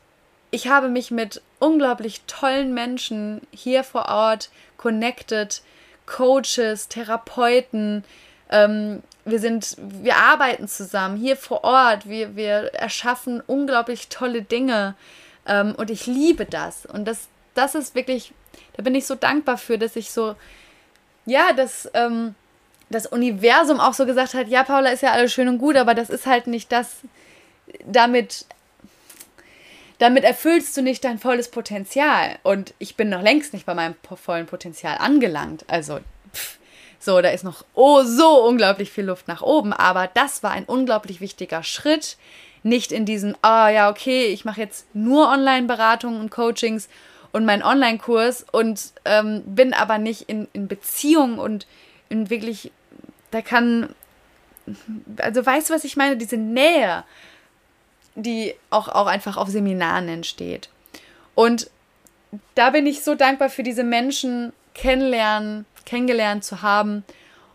ich 0.52 0.68
habe 0.68 0.90
mich 0.90 1.10
mit 1.10 1.42
unglaublich 1.60 2.22
tollen 2.28 2.74
Menschen 2.74 3.42
hier 3.52 3.84
vor 3.84 4.06
Ort 4.10 4.50
connected, 4.78 5.62
Coaches, 6.06 6.90
Therapeuten. 6.90 8.04
Ähm, 8.50 9.02
wir 9.26 9.40
sind, 9.40 9.78
wir 9.80 10.18
arbeiten 10.18 10.68
zusammen 10.68 11.18
hier 11.18 11.38
vor 11.38 11.64
Ort. 11.64 12.08
Wir, 12.08 12.36
wir 12.36 12.74
erschaffen 12.74 13.42
unglaublich 13.46 14.10
tolle 14.10 14.42
Dinge. 14.42 14.96
Ähm, 15.46 15.76
und 15.76 15.90
ich 15.90 16.06
liebe 16.08 16.46
das. 16.46 16.86
Und 16.86 17.06
das, 17.06 17.28
das 17.54 17.76
ist 17.76 17.96
wirklich, 17.96 18.34
da 18.76 18.84
bin 18.84 18.96
ich 18.96 19.06
so 19.06 19.16
dankbar 19.16 19.58
für, 19.58 19.78
dass 19.78 19.96
ich 19.96 20.12
so, 20.12 20.36
ja, 21.26 21.54
dass 21.54 21.90
ähm, 21.94 22.36
das 22.90 23.06
Universum 23.06 23.80
auch 23.80 23.94
so 23.94 24.06
gesagt 24.06 24.34
hat, 24.34 24.48
ja, 24.48 24.64
Paula 24.64 24.90
ist 24.90 25.04
ja 25.04 25.12
alles 25.12 25.34
schön 25.34 25.48
und 25.48 25.58
gut, 25.58 25.78
aber 25.78 25.94
das 25.94 26.10
ist 26.10 26.26
halt 26.26 26.48
nicht 26.48 26.72
das, 26.72 26.98
damit 27.86 28.46
damit 30.04 30.26
erfüllst 30.26 30.76
du 30.76 30.82
nicht 30.82 31.06
dein 31.06 31.18
volles 31.18 31.50
Potenzial. 31.50 32.38
Und 32.44 32.74
ich 32.78 32.98
bin 32.98 33.08
noch 33.10 33.22
längst 33.22 33.54
nicht 33.54 33.66
bei 33.66 33.74
meinem 33.74 33.96
vollen 34.16 34.48
Potenzial 34.48 34.98
angelangt. 34.98 35.64
Also, 35.68 36.00
pff, 36.34 36.60
so, 37.04 37.22
da 37.22 37.30
ist 37.30 37.44
noch 37.44 37.64
oh, 37.74 38.04
so 38.04 38.46
unglaublich 38.46 38.92
viel 38.92 39.06
Luft 39.06 39.28
nach 39.28 39.42
oben. 39.42 39.74
Aber 39.74 40.08
das 40.14 40.44
war 40.44 40.52
ein 40.52 40.66
unglaublich 40.66 41.22
wichtiger 41.22 41.64
Schritt. 41.64 42.18
Nicht 42.64 42.92
in 42.92 43.06
diesem, 43.06 43.36
ah 43.42 43.66
oh, 43.66 43.70
ja, 43.70 43.90
okay, 43.90 44.28
ich 44.28 44.46
mache 44.46 44.62
jetzt 44.62 44.86
nur 44.94 45.30
Online-Beratungen 45.30 46.20
und 46.20 46.32
Coachings 46.32 46.88
und 47.32 47.46
meinen 47.46 47.64
Online-Kurs 47.64 48.46
und 48.52 48.94
ähm, 49.06 49.44
bin 49.46 49.74
aber 49.74 49.98
nicht 49.98 50.30
in, 50.30 50.48
in 50.54 50.68
Beziehung 50.68 51.40
und 51.40 51.68
in 52.08 52.30
wirklich, 52.30 52.72
da 53.32 53.42
kann, 53.42 53.94
also 55.18 55.46
weißt 55.46 55.70
du, 55.70 55.74
was 55.74 55.84
ich 55.84 55.98
meine? 55.98 56.16
Diese 56.16 56.38
Nähe 56.38 57.04
die 58.16 58.54
auch, 58.70 58.88
auch 58.90 59.08
einfach 59.08 59.38
auf 59.38 59.48
Seminaren 59.50 60.08
entsteht. 60.08 60.70
Und 61.36 61.70
da 62.56 62.70
bin 62.70 62.86
ich 62.86 63.04
so 63.04 63.16
dankbar 63.16 63.50
für 63.50 63.64
diese 63.64 63.84
Menschen 63.84 64.54
kennenlernen, 64.74 65.66
kennengelernt 65.86 66.44
zu 66.44 66.62
haben 66.62 67.04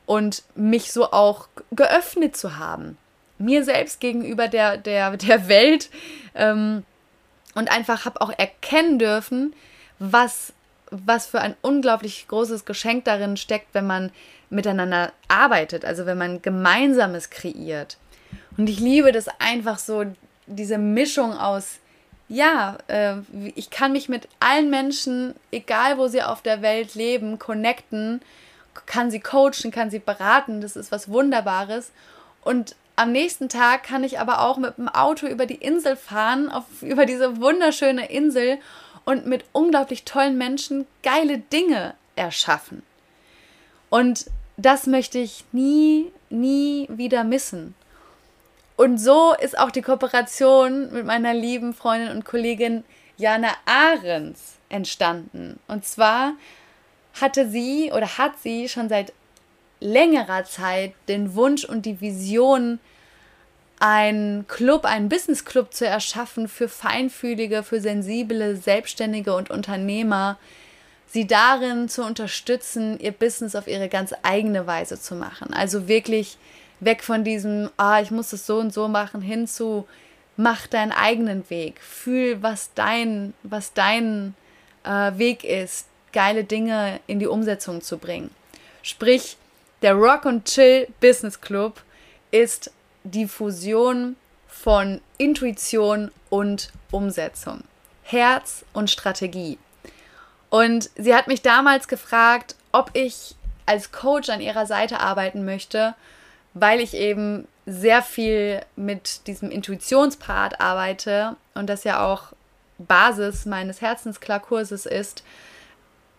und 0.06 0.42
mich 0.54 0.92
so 0.92 1.10
auch 1.12 1.48
geöffnet 1.72 2.36
zu 2.36 2.56
haben. 2.56 2.96
Mir 3.38 3.64
selbst 3.64 4.00
gegenüber 4.00 4.48
der, 4.48 4.76
der, 4.76 5.16
der 5.16 5.48
Welt 5.48 5.90
ähm, 6.34 6.84
und 7.54 7.70
einfach 7.70 8.04
habe 8.04 8.20
auch 8.20 8.32
erkennen 8.36 8.98
dürfen, 8.98 9.54
was, 9.98 10.52
was 10.90 11.26
für 11.26 11.40
ein 11.40 11.56
unglaublich 11.62 12.26
großes 12.28 12.64
Geschenk 12.64 13.04
darin 13.04 13.36
steckt, 13.36 13.74
wenn 13.74 13.86
man 13.86 14.10
miteinander 14.50 15.12
arbeitet, 15.28 15.84
also 15.84 16.06
wenn 16.06 16.18
man 16.18 16.42
Gemeinsames 16.42 17.30
kreiert. 17.30 17.98
Und 18.56 18.68
ich 18.68 18.80
liebe 18.80 19.12
das 19.12 19.28
einfach 19.38 19.78
so, 19.78 20.04
diese 20.46 20.78
Mischung 20.78 21.32
aus, 21.32 21.78
ja, 22.28 22.76
äh, 22.88 23.16
ich 23.54 23.70
kann 23.70 23.92
mich 23.92 24.08
mit 24.08 24.28
allen 24.40 24.70
Menschen, 24.70 25.34
egal 25.50 25.98
wo 25.98 26.08
sie 26.08 26.22
auf 26.22 26.42
der 26.42 26.62
Welt 26.62 26.94
leben, 26.94 27.38
connecten, 27.38 28.20
kann 28.86 29.10
sie 29.10 29.20
coachen, 29.20 29.70
kann 29.70 29.90
sie 29.90 29.98
beraten, 29.98 30.60
das 30.60 30.76
ist 30.76 30.92
was 30.92 31.08
Wunderbares. 31.08 31.90
Und 32.42 32.76
am 32.96 33.12
nächsten 33.12 33.48
Tag 33.48 33.84
kann 33.84 34.04
ich 34.04 34.18
aber 34.18 34.40
auch 34.40 34.58
mit 34.58 34.76
dem 34.76 34.88
Auto 34.88 35.26
über 35.26 35.46
die 35.46 35.56
Insel 35.56 35.96
fahren, 35.96 36.50
auf, 36.50 36.64
über 36.82 37.06
diese 37.06 37.40
wunderschöne 37.40 38.10
Insel 38.10 38.58
und 39.04 39.26
mit 39.26 39.44
unglaublich 39.52 40.04
tollen 40.04 40.36
Menschen 40.36 40.86
geile 41.02 41.38
Dinge 41.38 41.94
erschaffen. 42.14 42.82
Und 43.88 44.26
das 44.58 44.86
möchte 44.86 45.18
ich 45.18 45.44
nie, 45.52 46.12
nie 46.28 46.88
wieder 46.90 47.24
missen. 47.24 47.74
Und 48.78 48.98
so 48.98 49.34
ist 49.34 49.58
auch 49.58 49.72
die 49.72 49.82
Kooperation 49.82 50.92
mit 50.92 51.04
meiner 51.04 51.34
lieben 51.34 51.74
Freundin 51.74 52.12
und 52.12 52.24
Kollegin 52.24 52.84
Jana 53.16 53.50
Ahrens 53.66 54.54
entstanden. 54.68 55.58
Und 55.66 55.84
zwar 55.84 56.34
hatte 57.20 57.50
sie 57.50 57.90
oder 57.90 58.18
hat 58.18 58.38
sie 58.40 58.68
schon 58.68 58.88
seit 58.88 59.12
längerer 59.80 60.44
Zeit 60.44 60.94
den 61.08 61.34
Wunsch 61.34 61.64
und 61.64 61.86
die 61.86 62.00
Vision, 62.00 62.78
einen 63.80 64.46
Club, 64.46 64.84
einen 64.84 65.08
Business 65.08 65.44
Club 65.44 65.74
zu 65.74 65.84
erschaffen 65.84 66.46
für 66.46 66.68
feinfühlige, 66.68 67.64
für 67.64 67.80
sensible 67.80 68.54
Selbstständige 68.54 69.34
und 69.34 69.50
Unternehmer, 69.50 70.38
sie 71.08 71.26
darin 71.26 71.88
zu 71.88 72.04
unterstützen, 72.04 73.00
ihr 73.00 73.10
Business 73.10 73.56
auf 73.56 73.66
ihre 73.66 73.88
ganz 73.88 74.14
eigene 74.22 74.68
Weise 74.68 75.00
zu 75.00 75.16
machen. 75.16 75.52
Also 75.52 75.88
wirklich 75.88 76.38
weg 76.80 77.02
von 77.02 77.24
diesem, 77.24 77.70
ah, 77.76 78.00
ich 78.00 78.10
muss 78.10 78.32
es 78.32 78.46
so 78.46 78.58
und 78.58 78.72
so 78.72 78.88
machen, 78.88 79.20
hin 79.20 79.46
zu, 79.46 79.86
mach 80.36 80.66
deinen 80.66 80.92
eigenen 80.92 81.48
Weg, 81.50 81.80
fühl, 81.80 82.42
was 82.42 82.72
dein, 82.74 83.34
was 83.42 83.72
dein 83.72 84.34
äh, 84.84 85.12
Weg 85.18 85.44
ist, 85.44 85.86
geile 86.12 86.44
Dinge 86.44 87.00
in 87.06 87.18
die 87.18 87.26
Umsetzung 87.26 87.82
zu 87.82 87.98
bringen. 87.98 88.30
Sprich, 88.82 89.36
der 89.82 89.94
Rock 89.94 90.26
and 90.26 90.44
Chill 90.44 90.88
Business 91.00 91.40
Club 91.40 91.82
ist 92.30 92.72
die 93.04 93.26
Fusion 93.26 94.16
von 94.46 95.00
Intuition 95.18 96.10
und 96.30 96.72
Umsetzung, 96.90 97.62
Herz 98.02 98.64
und 98.72 98.90
Strategie. 98.90 99.58
Und 100.50 100.90
sie 100.96 101.14
hat 101.14 101.28
mich 101.28 101.42
damals 101.42 101.88
gefragt, 101.88 102.56
ob 102.72 102.90
ich 102.94 103.36
als 103.66 103.92
Coach 103.92 104.30
an 104.30 104.40
ihrer 104.40 104.66
Seite 104.66 105.00
arbeiten 105.00 105.44
möchte, 105.44 105.94
weil 106.54 106.80
ich 106.80 106.94
eben 106.94 107.46
sehr 107.66 108.02
viel 108.02 108.62
mit 108.76 109.26
diesem 109.26 109.50
Intuitionspart 109.50 110.60
arbeite 110.60 111.36
und 111.54 111.68
das 111.68 111.84
ja 111.84 112.04
auch 112.04 112.32
Basis 112.78 113.44
meines 113.44 113.80
Herzensklarkurses 113.80 114.86
ist 114.86 115.22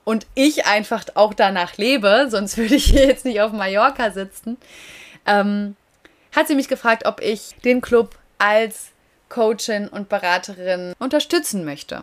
und 0.03 0.27
ich 0.35 0.65
einfach 0.65 1.05
auch 1.15 1.33
danach 1.33 1.77
lebe, 1.77 2.27
sonst 2.29 2.57
würde 2.57 2.75
ich 2.75 2.85
hier 2.85 3.07
jetzt 3.07 3.25
nicht 3.25 3.41
auf 3.41 3.51
Mallorca 3.51 4.11
sitzen, 4.11 4.57
ähm, 5.25 5.75
hat 6.35 6.47
sie 6.47 6.55
mich 6.55 6.67
gefragt, 6.67 7.05
ob 7.05 7.21
ich 7.21 7.55
den 7.63 7.81
Club 7.81 8.15
als 8.37 8.89
Coachin 9.29 9.87
und 9.87 10.09
Beraterin 10.09 10.93
unterstützen 10.99 11.65
möchte. 11.65 12.01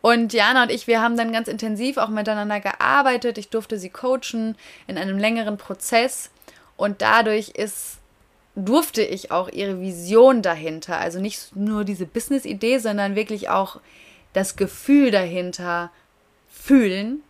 Und 0.00 0.32
Jana 0.32 0.62
und 0.62 0.70
ich, 0.70 0.86
wir 0.86 1.02
haben 1.02 1.16
dann 1.16 1.32
ganz 1.32 1.48
intensiv 1.48 1.96
auch 1.96 2.08
miteinander 2.08 2.60
gearbeitet. 2.60 3.36
Ich 3.36 3.48
durfte 3.48 3.78
sie 3.78 3.90
coachen 3.90 4.56
in 4.86 4.96
einem 4.96 5.18
längeren 5.18 5.58
Prozess 5.58 6.30
und 6.78 7.02
dadurch 7.02 7.50
ist 7.50 7.98
durfte 8.54 9.02
ich 9.02 9.30
auch 9.30 9.48
ihre 9.48 9.80
Vision 9.80 10.42
dahinter, 10.42 10.98
also 10.98 11.20
nicht 11.20 11.54
nur 11.54 11.84
diese 11.84 12.06
Business-Idee, 12.06 12.78
sondern 12.78 13.14
wirklich 13.14 13.50
auch 13.50 13.80
das 14.32 14.56
Gefühl 14.56 15.10
dahinter 15.10 15.90
fühlen. 16.48 17.22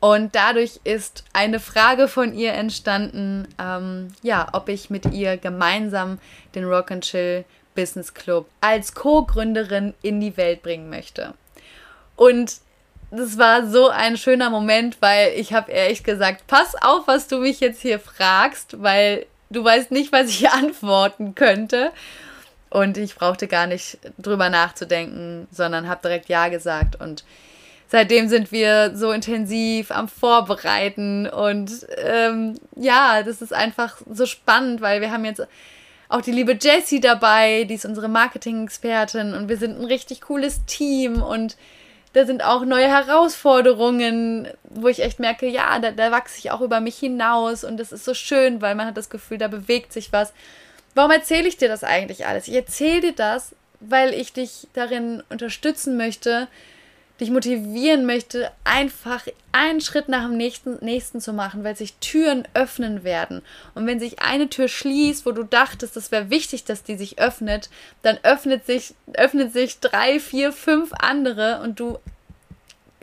Und 0.00 0.34
dadurch 0.34 0.80
ist 0.84 1.24
eine 1.32 1.60
Frage 1.60 2.08
von 2.08 2.34
ihr 2.34 2.54
entstanden, 2.54 3.48
ähm, 3.58 4.08
ja, 4.22 4.48
ob 4.52 4.68
ich 4.68 4.88
mit 4.88 5.12
ihr 5.12 5.36
gemeinsam 5.36 6.18
den 6.54 6.64
Rock 6.64 6.90
and 6.90 7.04
Chill 7.04 7.44
Business 7.74 8.14
Club 8.14 8.48
als 8.60 8.94
Co-Gründerin 8.94 9.94
in 10.02 10.20
die 10.20 10.36
Welt 10.36 10.62
bringen 10.62 10.90
möchte. 10.90 11.34
Und 12.16 12.60
das 13.12 13.36
war 13.36 13.66
so 13.66 13.90
ein 13.90 14.16
schöner 14.16 14.48
Moment, 14.48 14.96
weil 15.00 15.34
ich 15.36 15.52
habe 15.52 15.70
ehrlich 15.70 16.02
gesagt, 16.02 16.46
pass 16.46 16.74
auf, 16.80 17.06
was 17.06 17.28
du 17.28 17.38
mich 17.38 17.60
jetzt 17.60 17.82
hier 17.82 18.00
fragst, 18.00 18.82
weil 18.82 19.26
du 19.50 19.62
weißt 19.62 19.90
nicht, 19.90 20.12
was 20.12 20.28
ich 20.28 20.50
antworten 20.50 21.34
könnte. 21.34 21.92
Und 22.70 22.96
ich 22.96 23.14
brauchte 23.14 23.48
gar 23.48 23.66
nicht 23.66 23.98
drüber 24.16 24.48
nachzudenken, 24.48 25.46
sondern 25.50 25.90
habe 25.90 26.00
direkt 26.02 26.30
Ja 26.30 26.48
gesagt. 26.48 26.98
Und 26.98 27.22
seitdem 27.86 28.30
sind 28.30 28.50
wir 28.50 28.96
so 28.96 29.12
intensiv 29.12 29.90
am 29.90 30.08
Vorbereiten. 30.08 31.26
Und 31.26 31.86
ähm, 31.98 32.58
ja, 32.76 33.22
das 33.22 33.42
ist 33.42 33.52
einfach 33.52 34.00
so 34.10 34.24
spannend, 34.24 34.80
weil 34.80 35.02
wir 35.02 35.10
haben 35.10 35.26
jetzt 35.26 35.46
auch 36.08 36.22
die 36.22 36.32
liebe 36.32 36.56
Jessie 36.58 37.00
dabei, 37.00 37.64
die 37.64 37.74
ist 37.74 37.84
unsere 37.84 38.08
Marketing-Expertin. 38.08 39.34
Und 39.34 39.50
wir 39.50 39.58
sind 39.58 39.78
ein 39.78 39.84
richtig 39.84 40.22
cooles 40.22 40.64
Team. 40.64 41.22
Und 41.22 41.58
da 42.12 42.26
sind 42.26 42.44
auch 42.44 42.64
neue 42.64 42.88
Herausforderungen, 42.88 44.48
wo 44.64 44.88
ich 44.88 45.02
echt 45.02 45.18
merke, 45.18 45.46
ja, 45.46 45.78
da, 45.78 45.92
da 45.92 46.10
wachse 46.10 46.38
ich 46.38 46.50
auch 46.50 46.60
über 46.60 46.80
mich 46.80 46.98
hinaus 46.98 47.64
und 47.64 47.78
das 47.78 47.92
ist 47.92 48.04
so 48.04 48.14
schön, 48.14 48.60
weil 48.60 48.74
man 48.74 48.86
hat 48.86 48.96
das 48.96 49.10
Gefühl, 49.10 49.38
da 49.38 49.48
bewegt 49.48 49.92
sich 49.92 50.12
was. 50.12 50.32
Warum 50.94 51.10
erzähle 51.10 51.48
ich 51.48 51.56
dir 51.56 51.68
das 51.68 51.84
eigentlich 51.84 52.26
alles? 52.26 52.48
Ich 52.48 52.54
erzähle 52.54 53.00
dir 53.00 53.12
das, 53.12 53.54
weil 53.80 54.12
ich 54.12 54.32
dich 54.32 54.68
darin 54.74 55.22
unterstützen 55.30 55.96
möchte, 55.96 56.48
dich 57.22 57.30
motivieren 57.30 58.04
möchte, 58.04 58.50
einfach 58.64 59.26
einen 59.52 59.80
Schritt 59.80 60.08
nach 60.08 60.24
dem 60.24 60.36
nächsten, 60.36 60.84
nächsten 60.84 61.20
zu 61.20 61.32
machen, 61.32 61.62
weil 61.62 61.76
sich 61.76 61.94
Türen 61.94 62.46
öffnen 62.52 63.04
werden. 63.04 63.42
Und 63.74 63.86
wenn 63.86 64.00
sich 64.00 64.20
eine 64.20 64.50
Tür 64.50 64.66
schließt, 64.66 65.24
wo 65.24 65.30
du 65.30 65.44
dachtest, 65.44 65.94
das 65.94 66.10
wäre 66.10 66.30
wichtig, 66.30 66.64
dass 66.64 66.82
die 66.82 66.96
sich 66.96 67.20
öffnet, 67.20 67.70
dann 68.02 68.18
öffnet 68.24 68.66
sich, 68.66 68.94
öffnet 69.14 69.52
sich 69.52 69.78
drei, 69.78 70.18
vier, 70.18 70.52
fünf 70.52 70.92
andere 70.98 71.60
und 71.62 71.78
du 71.78 71.98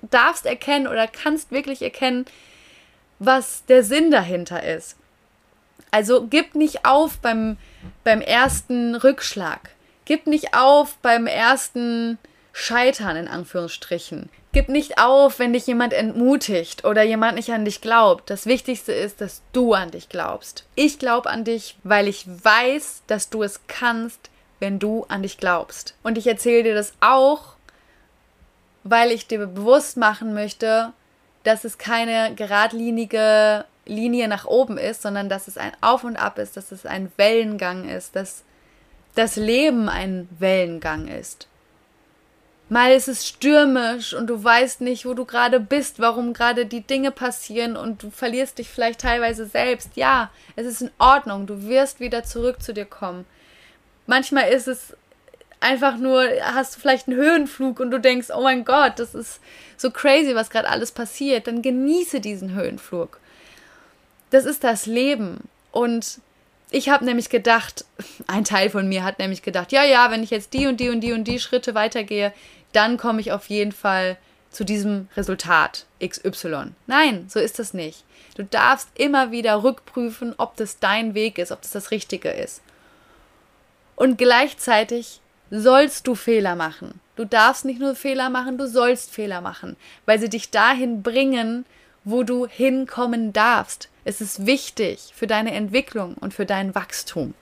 darfst 0.02 0.46
erkennen 0.46 0.88
oder 0.88 1.08
kannst 1.08 1.52
wirklich 1.52 1.82
erkennen, 1.82 2.26
was 3.20 3.64
der 3.66 3.84
Sinn 3.84 4.12
dahinter 4.12 4.64
ist. 4.64 4.98
Also 5.92 6.28
gib 6.28 6.56
nicht 6.56 6.86
auf 6.86 7.20
beim, 7.20 7.58
beim 8.04 8.22
ersten 8.22 8.96
Rückschlag. 8.96 9.72
Gib 10.06 10.28
nicht 10.28 10.54
auf 10.54 10.98
beim 10.98 11.26
ersten 11.26 12.18
Scheitern 12.62 13.16
in 13.16 13.28
Anführungsstrichen. 13.30 14.30
Gib 14.52 14.68
nicht 14.68 15.00
auf, 15.00 15.40
wenn 15.40 15.54
dich 15.54 15.66
jemand 15.66 15.94
entmutigt 15.94 16.84
oder 16.84 17.04
jemand 17.04 17.36
nicht 17.36 17.52
an 17.52 17.64
dich 17.64 17.80
glaubt. 17.80 18.30
Das 18.30 18.46
Wichtigste 18.48 18.92
ist, 18.92 19.22
dass 19.22 19.42
du 19.54 19.74
an 19.74 19.92
dich 19.92 20.10
glaubst. 20.10 20.66
Ich 20.76 21.00
glaube 21.00 21.30
an 21.30 21.46
dich, 21.46 21.78
weil 21.84 22.10
ich 22.10 22.26
weiß, 22.28 23.04
dass 23.08 23.30
du 23.30 23.44
es 23.44 23.62
kannst, 23.68 24.30
wenn 24.60 24.78
du 24.78 25.06
an 25.08 25.24
dich 25.24 25.38
glaubst. 25.38 25.96
Und 26.04 26.18
ich 26.18 26.28
erzähle 26.28 26.64
dir 26.64 26.76
das 26.76 26.92
auch, 27.00 27.54
weil 28.84 29.12
ich 29.12 29.28
dir 29.28 29.40
bewusst 29.40 29.96
machen 29.96 30.34
möchte, 30.34 30.92
dass 31.44 31.64
es 31.64 31.78
keine 31.78 32.36
geradlinige 32.36 33.64
Linie 33.86 34.28
nach 34.28 34.46
oben 34.46 34.78
ist, 34.78 35.02
sondern 35.02 35.30
dass 35.30 35.48
es 35.48 35.58
ein 35.58 35.72
Auf 35.80 36.04
und 36.04 36.18
Ab 36.18 36.38
ist, 36.38 36.58
dass 36.58 36.74
es 36.74 36.86
ein 36.86 37.10
Wellengang 37.16 37.88
ist, 37.88 38.18
dass 38.18 38.44
das 39.16 39.38
Leben 39.38 39.88
ein 39.88 40.28
Wellengang 40.40 41.08
ist. 41.08 41.49
Mal 42.70 42.92
ist 42.92 43.08
es 43.08 43.28
stürmisch 43.28 44.14
und 44.14 44.28
du 44.28 44.44
weißt 44.44 44.82
nicht, 44.82 45.06
wo 45.06 45.16
du 45.16 45.26
gerade 45.26 45.60
bist, 45.60 46.00
warum 46.00 46.34
gerade 46.34 46.68
die 46.68 46.82
Dinge 46.82 47.10
passieren 47.10 47.76
und 47.76 48.04
du 48.04 48.12
verlierst 48.12 48.60
dich 48.60 48.70
vielleicht 48.70 49.02
teilweise 49.02 49.48
selbst. 49.48 49.90
Ja, 49.96 50.30
es 50.56 50.68
ist 50.68 50.82
in 50.84 50.92
Ordnung, 51.00 51.48
du 51.48 51.68
wirst 51.68 52.00
wieder 52.00 52.24
zurück 52.24 52.62
zu 52.62 52.74
dir 52.74 52.86
kommen. 52.86 53.26
Manchmal 54.06 54.50
ist 54.50 54.68
es 54.68 54.96
einfach 55.60 55.98
nur, 55.98 56.24
hast 56.42 56.76
du 56.76 56.80
vielleicht 56.80 57.08
einen 57.08 57.18
Höhenflug 57.18 57.80
und 57.80 57.92
du 57.92 58.00
denkst, 58.00 58.28
oh 58.36 58.44
mein 58.44 58.66
Gott, 58.66 58.94
das 58.98 59.16
ist 59.16 59.40
so 59.76 59.90
crazy, 59.90 60.36
was 60.36 60.52
gerade 60.52 60.70
alles 60.70 60.92
passiert. 60.92 61.48
Dann 61.48 61.62
genieße 61.62 62.20
diesen 62.22 62.54
Höhenflug. 62.54 63.20
Das 64.30 64.46
ist 64.46 64.64
das 64.64 64.86
Leben. 64.86 65.40
Und 65.72 66.20
ich 66.72 66.90
habe 66.90 67.04
nämlich 67.06 67.30
gedacht, 67.30 67.86
ein 68.28 68.44
Teil 68.44 68.70
von 68.70 68.88
mir 68.88 69.04
hat 69.04 69.20
nämlich 69.20 69.42
gedacht, 69.42 69.72
ja, 69.72 69.84
ja, 69.84 70.12
wenn 70.12 70.24
ich 70.24 70.30
jetzt 70.30 70.54
die 70.54 70.68
und 70.68 70.80
die 70.80 70.90
und 70.90 71.02
die 71.02 71.14
und 71.14 71.24
die 71.24 71.40
Schritte 71.40 71.74
weitergehe, 71.74 72.32
dann 72.72 72.98
komme 72.98 73.22
ich 73.22 73.32
auf 73.32 73.48
jeden 73.48 73.72
Fall 73.72 74.18
zu 74.52 74.64
diesem 74.64 75.08
Resultat 75.16 75.86
XY. 76.04 76.72
Nein, 76.88 77.26
so 77.30 77.40
ist 77.40 77.60
das 77.60 77.74
nicht. 77.74 78.04
Du 78.36 78.44
darfst 78.44 78.90
immer 78.96 79.32
wieder 79.32 79.64
rückprüfen, 79.64 80.34
ob 80.38 80.56
das 80.56 80.80
dein 80.80 81.14
Weg 81.14 81.38
ist, 81.38 81.52
ob 81.52 81.62
das 81.62 81.72
das 81.72 81.92
Richtige 81.92 82.30
ist. 82.30 82.62
Und 83.96 84.18
gleichzeitig 84.18 85.22
sollst 85.52 86.08
du 86.08 86.16
Fehler 86.16 86.56
machen. 86.56 87.00
Du 87.16 87.26
darfst 87.26 87.66
nicht 87.66 87.80
nur 87.80 87.96
Fehler 87.96 88.30
machen, 88.30 88.58
du 88.58 88.68
sollst 88.68 89.12
Fehler 89.12 89.42
machen, 89.42 89.76
weil 90.06 90.20
sie 90.20 90.30
dich 90.30 90.52
dahin 90.52 91.04
bringen, 91.04 91.66
wo 92.06 92.24
du 92.24 92.48
hinkommen 92.48 93.34
darfst. 93.34 93.90
Es 94.06 94.22
ist 94.22 94.46
wichtig 94.46 95.12
für 95.14 95.28
deine 95.28 95.54
Entwicklung 95.54 96.14
und 96.16 96.34
für 96.34 96.46
dein 96.46 96.74
Wachstum. 96.76 97.34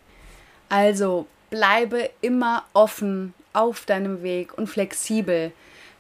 Also 0.69 1.27
bleibe 1.49 2.09
immer 2.21 2.65
offen 2.73 3.33
auf 3.57 3.85
deinem 3.85 4.21
Weg 4.21 4.57
und 4.57 4.67
flexibel. 4.67 5.51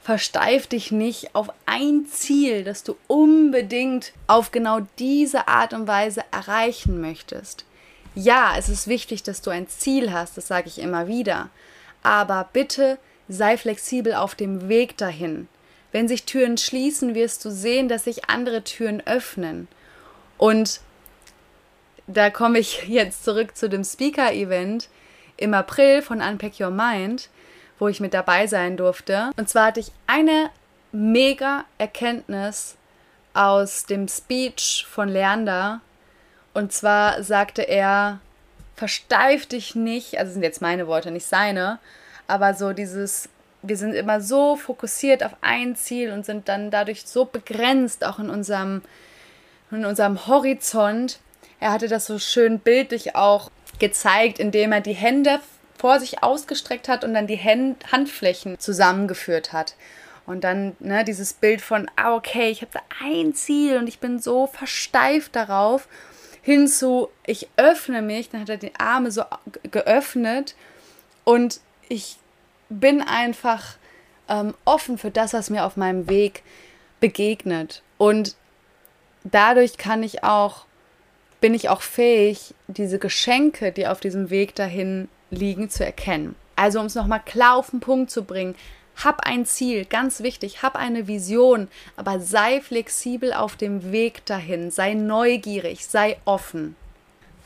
Versteif 0.01 0.67
dich 0.67 0.91
nicht 0.91 1.35
auf 1.35 1.49
ein 1.65 2.05
Ziel, 2.05 2.63
das 2.63 2.83
du 2.83 2.95
unbedingt 3.07 4.13
auf 4.27 4.51
genau 4.51 4.81
diese 4.99 5.47
Art 5.47 5.73
und 5.73 5.87
Weise 5.87 6.21
erreichen 6.31 7.01
möchtest. 7.01 7.65
Ja, 8.15 8.55
es 8.57 8.69
ist 8.69 8.87
wichtig, 8.87 9.23
dass 9.23 9.41
du 9.41 9.49
ein 9.49 9.67
Ziel 9.67 10.13
hast, 10.13 10.37
das 10.37 10.47
sage 10.47 10.67
ich 10.67 10.79
immer 10.79 11.07
wieder. 11.07 11.49
Aber 12.03 12.47
bitte 12.53 12.99
sei 13.27 13.57
flexibel 13.57 14.13
auf 14.13 14.35
dem 14.35 14.69
Weg 14.69 14.95
dahin. 14.97 15.47
Wenn 15.91 16.07
sich 16.07 16.23
Türen 16.23 16.57
schließen, 16.57 17.15
wirst 17.15 17.43
du 17.43 17.49
sehen, 17.49 17.89
dass 17.89 18.03
sich 18.03 18.29
andere 18.29 18.63
Türen 18.63 19.05
öffnen. 19.05 19.67
Und 20.37 20.81
da 22.05 22.29
komme 22.29 22.59
ich 22.59 22.83
jetzt 22.87 23.23
zurück 23.23 23.57
zu 23.57 23.67
dem 23.67 23.83
Speaker-Event 23.83 24.89
im 25.37 25.53
April 25.53 26.01
von 26.01 26.21
Unpack 26.21 26.59
Your 26.59 26.71
Mind, 26.71 27.29
wo 27.79 27.87
ich 27.87 27.99
mit 27.99 28.13
dabei 28.13 28.47
sein 28.47 28.77
durfte. 28.77 29.31
Und 29.37 29.49
zwar 29.49 29.67
hatte 29.67 29.79
ich 29.79 29.91
eine 30.07 30.49
mega 30.91 31.65
Erkenntnis 31.77 32.75
aus 33.33 33.85
dem 33.85 34.07
Speech 34.07 34.85
von 34.89 35.09
Leander. 35.09 35.81
Und 36.53 36.73
zwar 36.73 37.21
sagte 37.23 37.61
er, 37.61 38.19
versteif 38.75 39.45
dich 39.45 39.75
nicht, 39.75 40.19
also 40.19 40.33
sind 40.33 40.43
jetzt 40.43 40.61
meine 40.61 40.87
Worte, 40.87 41.11
nicht 41.11 41.25
seine, 41.25 41.79
aber 42.27 42.53
so 42.53 42.73
dieses, 42.73 43.29
wir 43.61 43.77
sind 43.77 43.93
immer 43.93 44.21
so 44.21 44.55
fokussiert 44.55 45.23
auf 45.23 45.35
ein 45.41 45.75
Ziel 45.75 46.11
und 46.11 46.25
sind 46.25 46.47
dann 46.47 46.71
dadurch 46.71 47.05
so 47.05 47.25
begrenzt, 47.25 48.05
auch 48.05 48.19
in 48.19 48.29
unserem, 48.29 48.81
in 49.71 49.85
unserem 49.85 50.27
Horizont. 50.27 51.19
Er 51.59 51.71
hatte 51.71 51.87
das 51.87 52.05
so 52.05 52.19
schön 52.19 52.59
bildlich 52.59 53.15
auch 53.15 53.51
gezeigt, 53.79 54.39
indem 54.39 54.71
er 54.71 54.81
die 54.81 54.93
Hände 54.93 55.39
vor 55.77 55.99
sich 55.99 56.23
ausgestreckt 56.23 56.87
hat 56.87 57.03
und 57.03 57.13
dann 57.13 57.27
die 57.27 57.39
Hand 57.39 57.91
Handflächen 57.91 58.59
zusammengeführt 58.59 59.53
hat. 59.53 59.75
Und 60.25 60.43
dann 60.43 60.75
ne, 60.79 61.05
dieses 61.05 61.33
Bild 61.33 61.61
von, 61.61 61.89
ah, 61.95 62.15
okay, 62.15 62.49
ich 62.49 62.61
habe 62.61 62.71
da 62.73 62.81
ein 63.01 63.33
Ziel 63.33 63.77
und 63.77 63.87
ich 63.87 63.99
bin 63.99 64.19
so 64.19 64.47
versteift 64.47 65.35
darauf, 65.35 65.87
hinzu, 66.41 67.09
ich 67.25 67.47
öffne 67.55 68.01
mich, 68.01 68.29
dann 68.29 68.41
hat 68.41 68.49
er 68.49 68.57
die 68.57 68.75
Arme 68.77 69.11
so 69.11 69.23
geöffnet 69.71 70.55
und 71.23 71.61
ich 71.87 72.17
bin 72.69 73.01
einfach 73.01 73.77
ähm, 74.27 74.53
offen 74.65 74.97
für 74.97 75.11
das, 75.11 75.33
was 75.33 75.49
mir 75.49 75.65
auf 75.65 75.77
meinem 75.77 76.09
Weg 76.09 76.43
begegnet. 76.99 77.83
Und 77.97 78.35
dadurch 79.23 79.77
kann 79.77 80.03
ich 80.03 80.23
auch, 80.23 80.65
bin 81.39 81.53
ich 81.53 81.69
auch 81.69 81.81
fähig, 81.81 82.53
diese 82.67 82.99
Geschenke, 82.99 83.71
die 83.71 83.87
auf 83.87 83.99
diesem 83.99 84.29
Weg 84.29 84.55
dahin 84.55 85.07
liegen, 85.29 85.69
zu 85.69 85.85
erkennen. 85.85 86.35
Also 86.55 86.79
um 86.79 86.87
es 86.87 86.95
nochmal 86.95 87.21
klar 87.23 87.55
auf 87.55 87.69
den 87.69 87.79
Punkt 87.79 88.11
zu 88.11 88.23
bringen, 88.23 88.55
hab 89.03 89.27
ein 89.27 89.45
Ziel, 89.45 89.85
ganz 89.85 90.21
wichtig, 90.21 90.63
hab 90.63 90.75
eine 90.75 91.07
Vision, 91.07 91.67
aber 91.95 92.19
sei 92.19 92.61
flexibel 92.61 93.31
auf 93.31 93.55
dem 93.55 93.91
Weg 93.91 94.25
dahin, 94.25 94.71
sei 94.71 94.95
neugierig, 94.95 95.85
sei 95.85 96.17
offen. 96.25 96.75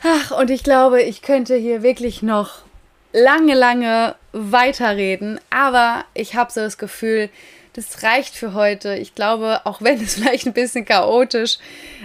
Ach, 0.02 0.30
und 0.32 0.50
ich 0.50 0.64
glaube, 0.64 1.02
ich 1.02 1.22
könnte 1.22 1.54
hier 1.54 1.82
wirklich 1.82 2.22
noch 2.22 2.62
lange, 3.12 3.54
lange 3.54 4.16
weiterreden, 4.32 5.38
aber 5.50 6.04
ich 6.14 6.34
habe 6.34 6.50
so 6.50 6.60
das 6.60 6.78
Gefühl, 6.78 7.28
das 7.74 8.02
reicht 8.02 8.34
für 8.34 8.54
heute. 8.54 8.94
Ich 8.96 9.14
glaube, 9.14 9.60
auch 9.64 9.80
wenn 9.82 10.02
es 10.02 10.14
vielleicht 10.16 10.46
ein 10.46 10.52
bisschen 10.54 10.84
chaotisch 10.84 11.58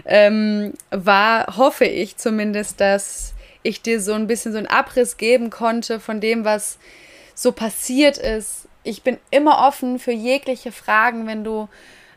ähm, 0.06 0.74
war, 0.92 1.58
hoffe 1.58 1.86
ich 1.86 2.18
zumindest, 2.18 2.80
dass 2.82 3.34
ich 3.68 3.82
dir 3.82 4.02
so 4.02 4.14
ein 4.14 4.28
bisschen 4.28 4.52
so 4.52 4.58
einen 4.58 4.68
Abriss 4.68 5.18
geben 5.18 5.50
konnte 5.50 6.00
von 6.00 6.22
dem, 6.22 6.46
was 6.46 6.78
so 7.36 7.52
passiert 7.52 8.18
ist 8.18 8.68
ich 8.88 9.04
bin 9.04 9.20
immer 9.32 9.68
offen 9.68 10.00
für 10.00 10.14
jegliche 10.14 10.72
Fragen. 10.72 11.28
Wenn 11.28 11.44
du 11.44 11.68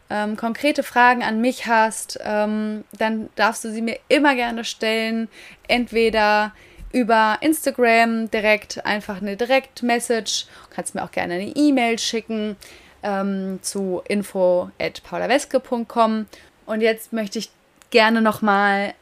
ähm, 0.08 0.36
konkrete 0.36 0.84
Fragen 0.84 1.24
an 1.24 1.40
mich 1.40 1.66
hast, 1.66 2.20
ähm, 2.22 2.84
dann 2.96 3.28
darfst 3.34 3.64
du 3.64 3.72
sie 3.72 3.82
mir 3.82 3.98
immer 4.08 4.36
gerne 4.36 4.62
stellen. 4.64 5.28
Entweder 5.66 6.52
über 6.92 7.38
Instagram 7.40 8.30
direkt 8.30 8.86
einfach 8.86 9.20
eine 9.20 9.36
Direct-Message. 9.36 10.46
Du 10.46 10.74
kannst 10.74 10.94
mir 10.94 11.02
auch 11.02 11.10
gerne 11.10 11.34
eine 11.34 11.56
E-Mail 11.56 11.98
schicken 11.98 12.54
ähm, 13.02 13.58
zu 13.62 14.02
info.paulaweske.com. 14.08 16.26
Und 16.66 16.82
jetzt 16.82 17.12
möchte 17.12 17.40
ich 17.40 17.50
gerne 17.90 18.22
nochmal 18.22 18.94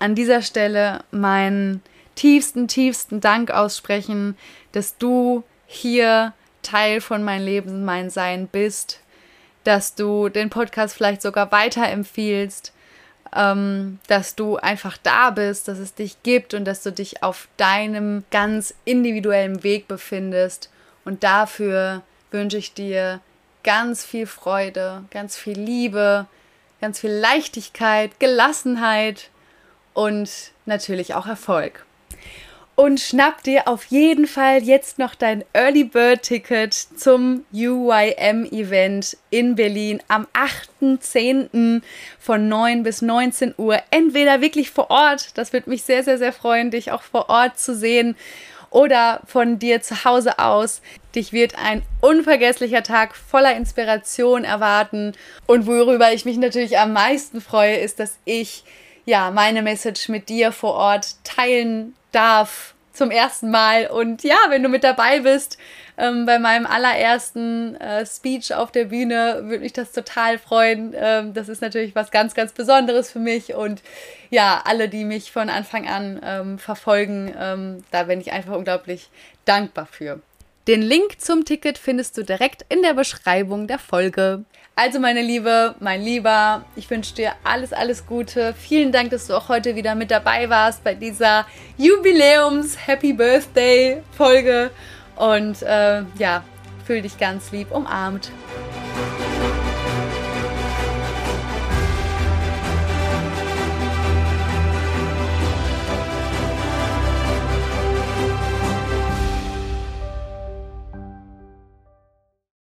an 0.00 0.16
dieser 0.16 0.42
Stelle 0.42 1.04
meinen 1.12 1.84
tiefsten, 2.14 2.68
tiefsten 2.68 3.20
Dank 3.20 3.50
aussprechen, 3.50 4.36
dass 4.72 4.96
du 4.98 5.44
hier 5.66 6.32
Teil 6.62 7.00
von 7.00 7.22
meinem 7.22 7.44
Leben, 7.44 7.84
mein 7.84 8.10
Sein 8.10 8.46
bist, 8.46 9.00
dass 9.64 9.94
du 9.94 10.28
den 10.28 10.50
Podcast 10.50 10.94
vielleicht 10.94 11.22
sogar 11.22 11.50
weiterempfiehlst, 11.52 12.72
ähm, 13.34 13.98
dass 14.06 14.34
du 14.34 14.56
einfach 14.56 14.96
da 14.98 15.30
bist, 15.30 15.68
dass 15.68 15.78
es 15.78 15.94
dich 15.94 16.22
gibt 16.22 16.54
und 16.54 16.64
dass 16.64 16.82
du 16.82 16.92
dich 16.92 17.22
auf 17.22 17.48
deinem 17.56 18.24
ganz 18.30 18.74
individuellen 18.84 19.62
Weg 19.62 19.88
befindest. 19.88 20.70
Und 21.04 21.24
dafür 21.24 22.02
wünsche 22.30 22.58
ich 22.58 22.74
dir 22.74 23.20
ganz 23.64 24.04
viel 24.04 24.26
Freude, 24.26 25.04
ganz 25.10 25.36
viel 25.36 25.58
Liebe, 25.58 26.26
ganz 26.80 27.00
viel 27.00 27.10
Leichtigkeit, 27.12 28.18
Gelassenheit 28.20 29.30
und 29.94 30.30
natürlich 30.66 31.14
auch 31.14 31.26
Erfolg 31.26 31.84
und 32.82 32.98
schnapp 32.98 33.44
dir 33.44 33.68
auf 33.68 33.84
jeden 33.84 34.26
Fall 34.26 34.60
jetzt 34.60 34.98
noch 34.98 35.14
dein 35.14 35.44
Early 35.52 35.84
Bird 35.84 36.22
Ticket 36.22 36.74
zum 36.74 37.44
UYM 37.52 38.44
Event 38.50 39.16
in 39.30 39.54
Berlin 39.54 40.02
am 40.08 40.26
8.10. 40.80 41.80
von 42.18 42.48
9 42.48 42.82
bis 42.82 43.00
19 43.00 43.54
Uhr. 43.56 43.78
Entweder 43.92 44.40
wirklich 44.40 44.72
vor 44.72 44.90
Ort, 44.90 45.38
das 45.38 45.52
würde 45.52 45.70
mich 45.70 45.84
sehr, 45.84 46.02
sehr, 46.02 46.18
sehr 46.18 46.32
freuen, 46.32 46.72
dich 46.72 46.90
auch 46.90 47.02
vor 47.02 47.28
Ort 47.28 47.56
zu 47.56 47.76
sehen 47.76 48.16
oder 48.70 49.20
von 49.26 49.60
dir 49.60 49.80
zu 49.80 50.04
Hause 50.04 50.40
aus. 50.40 50.82
Dich 51.14 51.32
wird 51.32 51.54
ein 51.64 51.82
unvergesslicher 52.00 52.82
Tag 52.82 53.14
voller 53.14 53.54
Inspiration 53.54 54.42
erwarten. 54.42 55.12
Und 55.46 55.68
worüber 55.68 56.12
ich 56.12 56.24
mich 56.24 56.36
natürlich 56.36 56.80
am 56.80 56.92
meisten 56.92 57.40
freue, 57.40 57.76
ist, 57.76 58.00
dass 58.00 58.18
ich 58.24 58.64
ja 59.04 59.30
meine 59.30 59.62
Message 59.62 60.08
mit 60.08 60.28
dir 60.28 60.50
vor 60.50 60.74
Ort 60.74 61.14
teilen 61.22 61.94
darf 62.12 62.74
zum 62.92 63.10
ersten 63.10 63.50
Mal. 63.50 63.86
Und 63.86 64.22
ja, 64.22 64.36
wenn 64.48 64.62
du 64.62 64.68
mit 64.68 64.84
dabei 64.84 65.20
bist 65.20 65.58
ähm, 65.96 66.26
bei 66.26 66.38
meinem 66.38 66.66
allerersten 66.66 67.76
äh, 67.76 68.04
Speech 68.06 68.54
auf 68.54 68.70
der 68.70 68.86
Bühne, 68.86 69.40
würde 69.44 69.60
mich 69.60 69.72
das 69.72 69.92
total 69.92 70.38
freuen. 70.38 70.94
Ähm, 70.96 71.34
das 71.34 71.48
ist 71.48 71.62
natürlich 71.62 71.94
was 71.94 72.10
ganz, 72.10 72.34
ganz 72.34 72.52
Besonderes 72.52 73.10
für 73.10 73.18
mich. 73.18 73.54
Und 73.54 73.82
ja, 74.30 74.62
alle, 74.64 74.88
die 74.88 75.04
mich 75.04 75.32
von 75.32 75.48
Anfang 75.48 75.88
an 75.88 76.20
ähm, 76.24 76.58
verfolgen, 76.58 77.34
ähm, 77.38 77.84
da 77.90 78.04
bin 78.04 78.20
ich 78.20 78.32
einfach 78.32 78.54
unglaublich 78.54 79.10
dankbar 79.44 79.86
für. 79.86 80.20
Den 80.68 80.80
Link 80.80 81.20
zum 81.20 81.44
Ticket 81.44 81.76
findest 81.76 82.16
du 82.16 82.22
direkt 82.22 82.64
in 82.68 82.82
der 82.82 82.94
Beschreibung 82.94 83.66
der 83.66 83.80
Folge. 83.80 84.44
Also 84.76 85.00
meine 85.00 85.20
Liebe, 85.20 85.74
mein 85.80 86.00
Lieber, 86.00 86.64
ich 86.76 86.88
wünsche 86.88 87.14
dir 87.16 87.32
alles, 87.42 87.72
alles 87.72 88.06
Gute. 88.06 88.54
Vielen 88.54 88.92
Dank, 88.92 89.10
dass 89.10 89.26
du 89.26 89.34
auch 89.34 89.48
heute 89.48 89.74
wieder 89.74 89.96
mit 89.96 90.12
dabei 90.12 90.48
warst 90.48 90.84
bei 90.84 90.94
dieser 90.94 91.46
Jubiläums 91.78 92.86
Happy 92.86 93.12
Birthday 93.12 94.02
Folge. 94.16 94.70
Und 95.16 95.62
äh, 95.62 96.04
ja, 96.18 96.44
fühl 96.86 97.02
dich 97.02 97.18
ganz 97.18 97.50
lieb 97.50 97.72
umarmt. 97.72 98.30